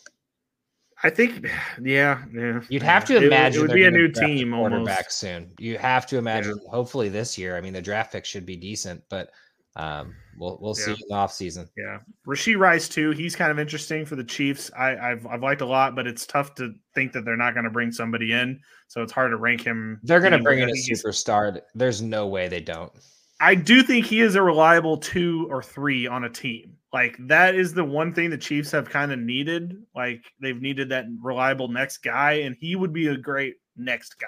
I 1.03 1.09
think, 1.09 1.47
yeah, 1.81 2.23
yeah. 2.33 2.61
You'd 2.69 2.83
have 2.83 3.05
to 3.05 3.17
imagine 3.17 3.61
it, 3.61 3.65
it 3.65 3.67
would 3.67 3.75
be 3.75 3.85
a 3.85 3.91
new 3.91 4.09
team 4.09 4.51
quarterback 4.51 4.97
almost. 4.97 5.11
soon. 5.11 5.53
You 5.59 5.77
have 5.77 6.05
to 6.07 6.17
imagine. 6.17 6.59
Yeah. 6.63 6.71
Hopefully 6.71 7.09
this 7.09 7.37
year. 7.37 7.57
I 7.57 7.61
mean, 7.61 7.73
the 7.73 7.81
draft 7.81 8.11
pick 8.11 8.25
should 8.25 8.45
be 8.45 8.55
decent, 8.55 9.03
but 9.09 9.31
um, 9.75 10.15
we'll 10.39 10.57
we'll 10.59 10.73
see 10.73 10.91
in 10.91 10.97
the 11.07 11.15
off 11.15 11.31
season. 11.31 11.69
Yeah, 11.77 11.99
Rashee 12.25 12.57
Rice 12.57 12.89
too. 12.89 13.11
He's 13.11 13.35
kind 13.35 13.51
of 13.51 13.59
interesting 13.59 14.05
for 14.05 14.15
the 14.15 14.23
Chiefs. 14.23 14.71
I, 14.77 14.95
have 14.95 15.27
I've 15.27 15.43
liked 15.43 15.61
a 15.61 15.65
lot, 15.67 15.95
but 15.95 16.07
it's 16.07 16.25
tough 16.25 16.55
to 16.55 16.73
think 16.95 17.13
that 17.13 17.25
they're 17.25 17.37
not 17.37 17.53
going 17.53 17.65
to 17.65 17.69
bring 17.69 17.91
somebody 17.91 18.33
in. 18.33 18.59
So 18.87 19.03
it's 19.03 19.11
hard 19.11 19.31
to 19.31 19.37
rank 19.37 19.61
him. 19.61 19.99
They're 20.03 20.19
going 20.19 20.31
to 20.31 20.39
bring 20.39 20.59
in 20.59 20.69
a 20.69 20.73
superstar. 20.73 21.61
There's 21.75 22.01
no 22.01 22.25
way 22.25 22.47
they 22.47 22.61
don't. 22.61 22.91
I 23.39 23.55
do 23.55 23.83
think 23.83 24.05
he 24.05 24.21
is 24.21 24.35
a 24.35 24.41
reliable 24.41 24.97
two 24.97 25.47
or 25.49 25.61
three 25.61 26.07
on 26.07 26.23
a 26.23 26.29
team. 26.29 26.75
Like 26.91 27.15
that 27.27 27.55
is 27.55 27.73
the 27.73 27.83
one 27.83 28.13
thing 28.13 28.29
the 28.29 28.37
Chiefs 28.37 28.71
have 28.71 28.89
kind 28.89 29.11
of 29.11 29.19
needed. 29.19 29.83
Like 29.95 30.23
they've 30.39 30.59
needed 30.59 30.89
that 30.89 31.05
reliable 31.21 31.67
next 31.67 31.99
guy, 31.99 32.33
and 32.33 32.55
he 32.59 32.75
would 32.75 32.93
be 32.93 33.07
a 33.07 33.17
great 33.17 33.55
next 33.75 34.15
guy. 34.19 34.27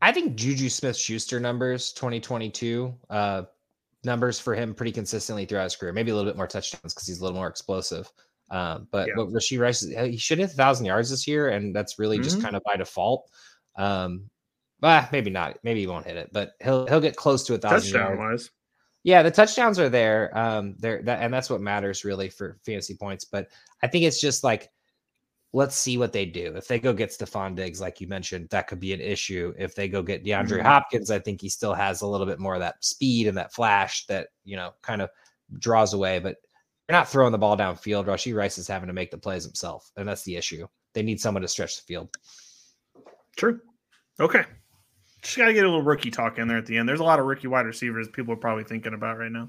I 0.00 0.12
think 0.12 0.36
Juju 0.36 0.68
Smith 0.68 0.96
Schuster 0.96 1.40
numbers 1.40 1.92
2022 1.92 2.94
uh, 3.10 3.42
numbers 4.04 4.38
for 4.38 4.54
him 4.54 4.74
pretty 4.74 4.92
consistently 4.92 5.44
throughout 5.44 5.64
his 5.64 5.76
career. 5.76 5.92
Maybe 5.92 6.12
a 6.12 6.14
little 6.14 6.30
bit 6.30 6.36
more 6.36 6.46
touchdowns 6.46 6.94
because 6.94 7.06
he's 7.06 7.18
a 7.18 7.22
little 7.22 7.36
more 7.36 7.48
explosive. 7.48 8.10
Um, 8.50 8.88
but 8.90 9.08
yeah. 9.08 9.14
but 9.16 9.28
Rashee 9.28 9.60
Rice, 9.60 9.82
he 9.82 10.16
should 10.16 10.38
hit 10.38 10.50
a 10.50 10.54
thousand 10.54 10.86
yards 10.86 11.10
this 11.10 11.26
year, 11.26 11.48
and 11.48 11.74
that's 11.74 11.98
really 11.98 12.16
mm-hmm. 12.16 12.24
just 12.24 12.40
kind 12.40 12.56
of 12.56 12.62
by 12.64 12.76
default. 12.76 13.28
Um, 13.76 14.30
but 14.80 15.10
maybe 15.12 15.30
not. 15.30 15.58
Maybe 15.62 15.80
he 15.80 15.86
won't 15.86 16.06
hit 16.06 16.16
it, 16.16 16.30
but 16.32 16.52
he'll 16.62 16.86
he'll 16.86 17.00
get 17.00 17.16
close 17.16 17.44
to 17.44 17.54
a 17.54 17.58
thousand 17.58 17.92
Touchdown. 17.92 18.18
Wise. 18.18 18.50
Yeah, 19.04 19.22
the 19.22 19.30
touchdowns 19.30 19.78
are 19.78 19.88
there. 19.88 20.36
Um, 20.36 20.74
there 20.78 21.02
that 21.02 21.22
and 21.22 21.32
that's 21.32 21.50
what 21.50 21.60
matters 21.60 22.04
really 22.04 22.28
for 22.28 22.58
fantasy 22.64 22.94
points. 22.94 23.24
But 23.24 23.48
I 23.82 23.86
think 23.86 24.04
it's 24.04 24.20
just 24.20 24.44
like 24.44 24.70
let's 25.52 25.76
see 25.76 25.96
what 25.96 26.12
they 26.12 26.26
do. 26.26 26.54
If 26.56 26.68
they 26.68 26.78
go 26.78 26.92
get 26.92 27.10
Stefon 27.10 27.54
Diggs, 27.54 27.80
like 27.80 28.00
you 28.00 28.06
mentioned, 28.06 28.48
that 28.50 28.66
could 28.66 28.80
be 28.80 28.92
an 28.92 29.00
issue. 29.00 29.54
If 29.56 29.74
they 29.74 29.88
go 29.88 30.02
get 30.02 30.24
DeAndre 30.24 30.58
mm-hmm. 30.58 30.66
Hopkins, 30.66 31.10
I 31.10 31.18
think 31.18 31.40
he 31.40 31.48
still 31.48 31.72
has 31.72 32.02
a 32.02 32.06
little 32.06 32.26
bit 32.26 32.38
more 32.38 32.54
of 32.54 32.60
that 32.60 32.84
speed 32.84 33.26
and 33.28 33.36
that 33.38 33.54
flash 33.54 34.06
that 34.06 34.28
you 34.44 34.56
know 34.56 34.72
kind 34.82 35.02
of 35.02 35.10
draws 35.58 35.94
away. 35.94 36.18
But 36.18 36.36
you're 36.88 36.98
not 36.98 37.08
throwing 37.08 37.32
the 37.32 37.38
ball 37.38 37.56
downfield. 37.56 38.06
Rashee 38.06 38.34
Rice 38.34 38.58
is 38.58 38.68
having 38.68 38.88
to 38.88 38.92
make 38.92 39.10
the 39.10 39.18
plays 39.18 39.44
himself, 39.44 39.90
and 39.96 40.06
that's 40.06 40.24
the 40.24 40.36
issue. 40.36 40.66
They 40.94 41.02
need 41.02 41.20
someone 41.20 41.42
to 41.42 41.48
stretch 41.48 41.76
the 41.76 41.82
field. 41.82 42.10
True. 43.36 43.60
Okay. 44.20 44.44
Just 45.22 45.36
got 45.36 45.46
to 45.46 45.52
get 45.52 45.64
a 45.64 45.68
little 45.68 45.82
rookie 45.82 46.10
talk 46.10 46.38
in 46.38 46.48
there 46.48 46.58
at 46.58 46.66
the 46.66 46.76
end. 46.76 46.88
There's 46.88 47.00
a 47.00 47.04
lot 47.04 47.18
of 47.18 47.26
rookie 47.26 47.48
wide 47.48 47.66
receivers 47.66 48.08
people 48.08 48.34
are 48.34 48.38
probably 48.38 48.64
thinking 48.64 48.94
about 48.94 49.18
right 49.18 49.32
now. 49.32 49.48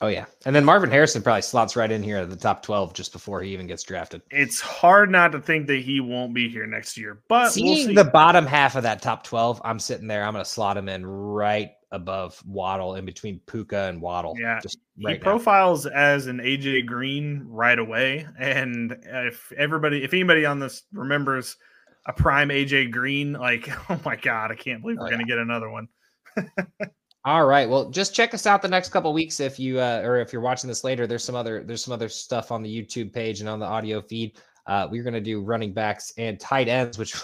Oh 0.00 0.06
yeah, 0.06 0.26
and 0.46 0.54
then 0.54 0.64
Marvin 0.64 0.90
Harrison 0.90 1.22
probably 1.22 1.42
slots 1.42 1.74
right 1.74 1.90
in 1.90 2.02
here 2.02 2.18
at 2.18 2.30
the 2.30 2.36
top 2.36 2.62
twelve 2.62 2.94
just 2.94 3.12
before 3.12 3.42
he 3.42 3.52
even 3.52 3.66
gets 3.66 3.82
drafted. 3.82 4.22
It's 4.30 4.60
hard 4.60 5.10
not 5.10 5.32
to 5.32 5.40
think 5.40 5.66
that 5.66 5.80
he 5.80 5.98
won't 5.98 6.34
be 6.34 6.48
here 6.48 6.66
next 6.66 6.96
year, 6.96 7.20
but 7.28 7.50
seeing 7.50 7.86
we'll 7.86 8.04
the 8.04 8.10
bottom 8.10 8.46
half 8.46 8.76
of 8.76 8.84
that 8.84 9.02
top 9.02 9.24
twelve, 9.24 9.60
I'm 9.64 9.80
sitting 9.80 10.06
there. 10.06 10.22
I'm 10.22 10.34
going 10.34 10.44
to 10.44 10.50
slot 10.50 10.76
him 10.76 10.88
in 10.88 11.04
right 11.04 11.70
above 11.90 12.40
Waddle, 12.46 12.94
in 12.94 13.06
between 13.06 13.40
Puka 13.46 13.88
and 13.88 14.00
Waddle. 14.00 14.36
Yeah, 14.38 14.60
just 14.60 14.78
right 15.02 15.14
he 15.14 15.18
now. 15.18 15.24
profiles 15.24 15.86
as 15.86 16.26
an 16.26 16.38
AJ 16.38 16.86
Green 16.86 17.42
right 17.48 17.78
away, 17.78 18.24
and 18.38 18.96
if 19.02 19.50
everybody, 19.56 20.04
if 20.04 20.12
anybody 20.12 20.44
on 20.44 20.60
this 20.60 20.82
remembers 20.92 21.56
a 22.06 22.12
prime 22.12 22.48
AJ 22.48 22.90
Green. 22.90 23.32
Like, 23.32 23.68
oh 23.90 24.00
my 24.04 24.16
god, 24.16 24.50
I 24.50 24.54
can't 24.54 24.82
believe 24.82 24.98
we're 24.98 25.06
oh, 25.06 25.10
gonna 25.10 25.24
get 25.24 25.38
another 25.38 25.70
one. 25.70 25.88
All 27.24 27.44
right. 27.44 27.68
Well, 27.68 27.90
just 27.90 28.14
check 28.14 28.32
us 28.32 28.46
out 28.46 28.62
the 28.62 28.68
next 28.68 28.90
couple 28.90 29.12
weeks 29.12 29.40
if 29.40 29.58
you 29.58 29.80
uh, 29.80 30.00
or 30.04 30.18
if 30.18 30.32
you're 30.32 30.42
watching 30.42 30.68
this 30.68 30.84
later. 30.84 31.06
There's 31.06 31.24
some 31.24 31.34
other 31.34 31.62
there's 31.64 31.84
some 31.84 31.92
other 31.92 32.08
stuff 32.08 32.52
on 32.52 32.62
the 32.62 32.82
YouTube 32.82 33.12
page 33.12 33.40
and 33.40 33.48
on 33.48 33.58
the 33.58 33.66
audio 33.66 34.00
feed. 34.00 34.38
Uh, 34.66 34.86
we're 34.90 35.02
gonna 35.02 35.20
do 35.20 35.42
running 35.42 35.72
backs 35.72 36.12
and 36.16 36.38
tight 36.38 36.68
ends, 36.68 36.98
which 36.98 37.14
we're 37.16 37.20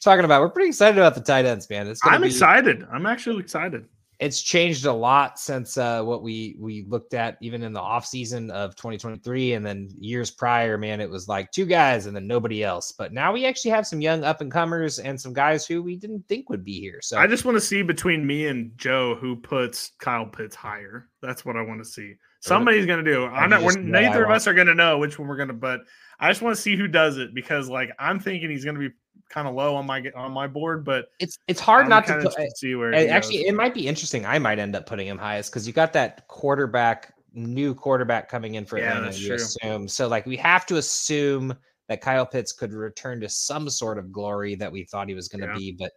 talking 0.00 0.24
about. 0.24 0.40
We're 0.40 0.50
pretty 0.50 0.68
excited 0.68 0.98
about 0.98 1.14
the 1.14 1.20
tight 1.20 1.44
ends, 1.44 1.68
man. 1.68 1.86
It's 1.86 2.00
I'm 2.04 2.22
be, 2.22 2.28
excited. 2.28 2.86
I'm 2.92 3.06
actually 3.06 3.40
excited 3.40 3.86
it's 4.18 4.42
changed 4.42 4.86
a 4.86 4.92
lot 4.92 5.38
since 5.38 5.76
uh, 5.76 6.02
what 6.02 6.22
we 6.22 6.56
we 6.58 6.84
looked 6.88 7.14
at 7.14 7.36
even 7.40 7.62
in 7.62 7.72
the 7.72 7.80
off 7.80 8.06
season 8.06 8.50
of 8.50 8.76
2023 8.76 9.54
and 9.54 9.66
then 9.66 9.88
years 9.98 10.30
prior 10.30 10.78
man 10.78 11.00
it 11.00 11.10
was 11.10 11.28
like 11.28 11.50
two 11.50 11.66
guys 11.66 12.06
and 12.06 12.14
then 12.14 12.26
nobody 12.26 12.62
else. 12.62 12.92
But 12.92 13.12
now 13.12 13.32
we 13.32 13.46
actually 13.46 13.72
have 13.72 13.86
some 13.86 14.00
young 14.00 14.24
up 14.24 14.40
and 14.40 14.50
comers 14.50 14.98
and 14.98 15.20
some 15.20 15.32
guys 15.32 15.66
who 15.66 15.82
we 15.82 15.96
didn't 15.96 16.26
think 16.28 16.48
would 16.50 16.64
be 16.64 16.80
here. 16.80 17.00
So 17.02 17.18
i 17.18 17.26
just 17.26 17.44
want 17.44 17.56
to 17.56 17.60
see 17.60 17.82
between 17.82 18.26
me 18.26 18.46
and 18.46 18.72
joe 18.76 19.14
who 19.14 19.36
puts 19.36 19.92
kyle 19.98 20.26
pitts 20.26 20.56
higher. 20.56 21.08
That's 21.20 21.44
what 21.44 21.56
i 21.56 21.62
want 21.62 21.82
to 21.82 21.88
see 21.88 22.14
somebody's 22.42 22.86
going 22.86 23.02
to 23.02 23.10
do 23.10 23.24
i'm 23.26 23.48
not 23.48 23.62
we're, 23.62 23.78
neither 23.78 24.24
of 24.24 24.30
us 24.30 24.48
are 24.48 24.54
going 24.54 24.66
to 24.66 24.74
know 24.74 24.98
which 24.98 25.16
one 25.18 25.28
we're 25.28 25.36
going 25.36 25.48
to 25.48 25.54
but 25.54 25.80
i 26.18 26.28
just 26.28 26.42
want 26.42 26.54
to 26.54 26.60
see 26.60 26.76
who 26.76 26.88
does 26.88 27.16
it 27.16 27.32
because 27.34 27.68
like 27.68 27.90
i'm 28.00 28.18
thinking 28.18 28.50
he's 28.50 28.64
going 28.64 28.74
to 28.74 28.88
be 28.88 28.94
kind 29.32 29.48
of 29.48 29.54
low 29.54 29.74
on 29.74 29.86
my 29.86 30.04
on 30.14 30.30
my 30.30 30.46
board, 30.46 30.84
but 30.84 31.06
it's 31.18 31.38
it's 31.48 31.60
hard 31.60 31.84
I'm 31.84 31.90
not 31.90 32.06
to 32.06 32.20
put, 32.20 32.56
see 32.56 32.74
where. 32.74 32.94
Actually, 32.94 33.46
it 33.46 33.54
might 33.54 33.74
be 33.74 33.88
interesting. 33.88 34.24
I 34.26 34.38
might 34.38 34.58
end 34.58 34.76
up 34.76 34.86
putting 34.86 35.06
him 35.06 35.18
highest 35.18 35.50
because 35.50 35.66
you 35.66 35.72
got 35.72 35.92
that 35.94 36.28
quarterback, 36.28 37.14
new 37.32 37.74
quarterback 37.74 38.28
coming 38.28 38.54
in 38.54 38.64
for 38.64 38.78
yeah, 38.78 38.96
Atlanta. 38.96 39.16
You 39.16 39.28
true. 39.28 39.36
assume 39.36 39.88
so. 39.88 40.06
Like 40.06 40.26
we 40.26 40.36
have 40.36 40.66
to 40.66 40.76
assume 40.76 41.56
that 41.88 42.00
Kyle 42.00 42.26
Pitts 42.26 42.52
could 42.52 42.72
return 42.72 43.20
to 43.20 43.28
some 43.28 43.68
sort 43.68 43.98
of 43.98 44.12
glory 44.12 44.54
that 44.56 44.70
we 44.70 44.84
thought 44.84 45.08
he 45.08 45.14
was 45.14 45.28
going 45.28 45.40
to 45.40 45.48
yeah. 45.48 45.58
be, 45.58 45.72
but. 45.72 45.92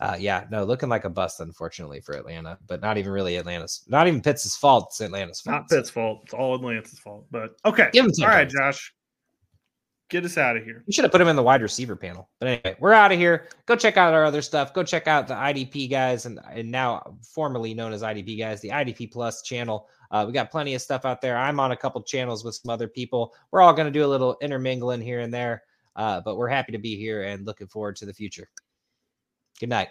Uh, 0.00 0.16
yeah, 0.18 0.44
no, 0.50 0.64
looking 0.64 0.88
like 0.88 1.04
a 1.04 1.08
bust, 1.08 1.38
unfortunately, 1.38 2.00
for 2.00 2.16
Atlanta, 2.16 2.58
but 2.66 2.80
not 2.80 2.98
even 2.98 3.12
really 3.12 3.36
Atlanta's, 3.36 3.84
not 3.86 4.08
even 4.08 4.20
Pitts' 4.20 4.56
fault. 4.56 4.88
It's 4.90 5.00
Atlanta's 5.00 5.40
fault. 5.40 5.54
Not 5.54 5.68
Pitts' 5.68 5.88
fault. 5.88 6.22
It's 6.24 6.34
all 6.34 6.56
Atlanta's 6.56 6.98
fault. 6.98 7.26
But 7.30 7.50
okay. 7.64 7.90
All 7.96 8.26
right, 8.26 8.48
Josh 8.48 8.92
Get 10.10 10.24
us 10.24 10.36
out 10.36 10.56
of 10.56 10.64
here. 10.64 10.84
You 10.86 10.92
should 10.92 11.04
have 11.04 11.12
put 11.12 11.20
him 11.20 11.28
in 11.28 11.36
the 11.36 11.42
wide 11.42 11.62
receiver 11.62 11.96
panel. 11.96 12.28
But 12.38 12.48
anyway, 12.48 12.76
we're 12.78 12.92
out 12.92 13.10
of 13.10 13.18
here. 13.18 13.48
Go 13.66 13.74
check 13.74 13.96
out 13.96 14.12
our 14.12 14.24
other 14.24 14.42
stuff. 14.42 14.74
Go 14.74 14.82
check 14.82 15.08
out 15.08 15.26
the 15.26 15.34
IDP 15.34 15.90
guys 15.90 16.26
and, 16.26 16.38
and 16.52 16.70
now 16.70 17.16
formerly 17.22 17.72
known 17.72 17.92
as 17.92 18.02
IDP 18.02 18.38
guys, 18.38 18.60
the 18.60 18.68
IDP 18.68 19.10
Plus 19.10 19.42
channel. 19.42 19.88
Uh, 20.10 20.24
we 20.26 20.32
got 20.32 20.50
plenty 20.50 20.74
of 20.74 20.82
stuff 20.82 21.06
out 21.06 21.20
there. 21.22 21.38
I'm 21.38 21.58
on 21.58 21.72
a 21.72 21.76
couple 21.76 22.02
channels 22.02 22.44
with 22.44 22.54
some 22.54 22.70
other 22.70 22.86
people. 22.86 23.34
We're 23.50 23.62
all 23.62 23.72
going 23.72 23.86
to 23.86 23.98
do 23.98 24.04
a 24.04 24.06
little 24.06 24.36
intermingling 24.42 25.00
here 25.00 25.20
and 25.20 25.32
there, 25.32 25.62
uh, 25.96 26.20
but 26.20 26.36
we're 26.36 26.48
happy 26.48 26.72
to 26.72 26.78
be 26.78 26.96
here 26.96 27.22
and 27.22 27.46
looking 27.46 27.66
forward 27.66 27.96
to 27.96 28.06
the 28.06 28.14
future. 28.14 28.48
Good 29.58 29.70
night. 29.70 29.88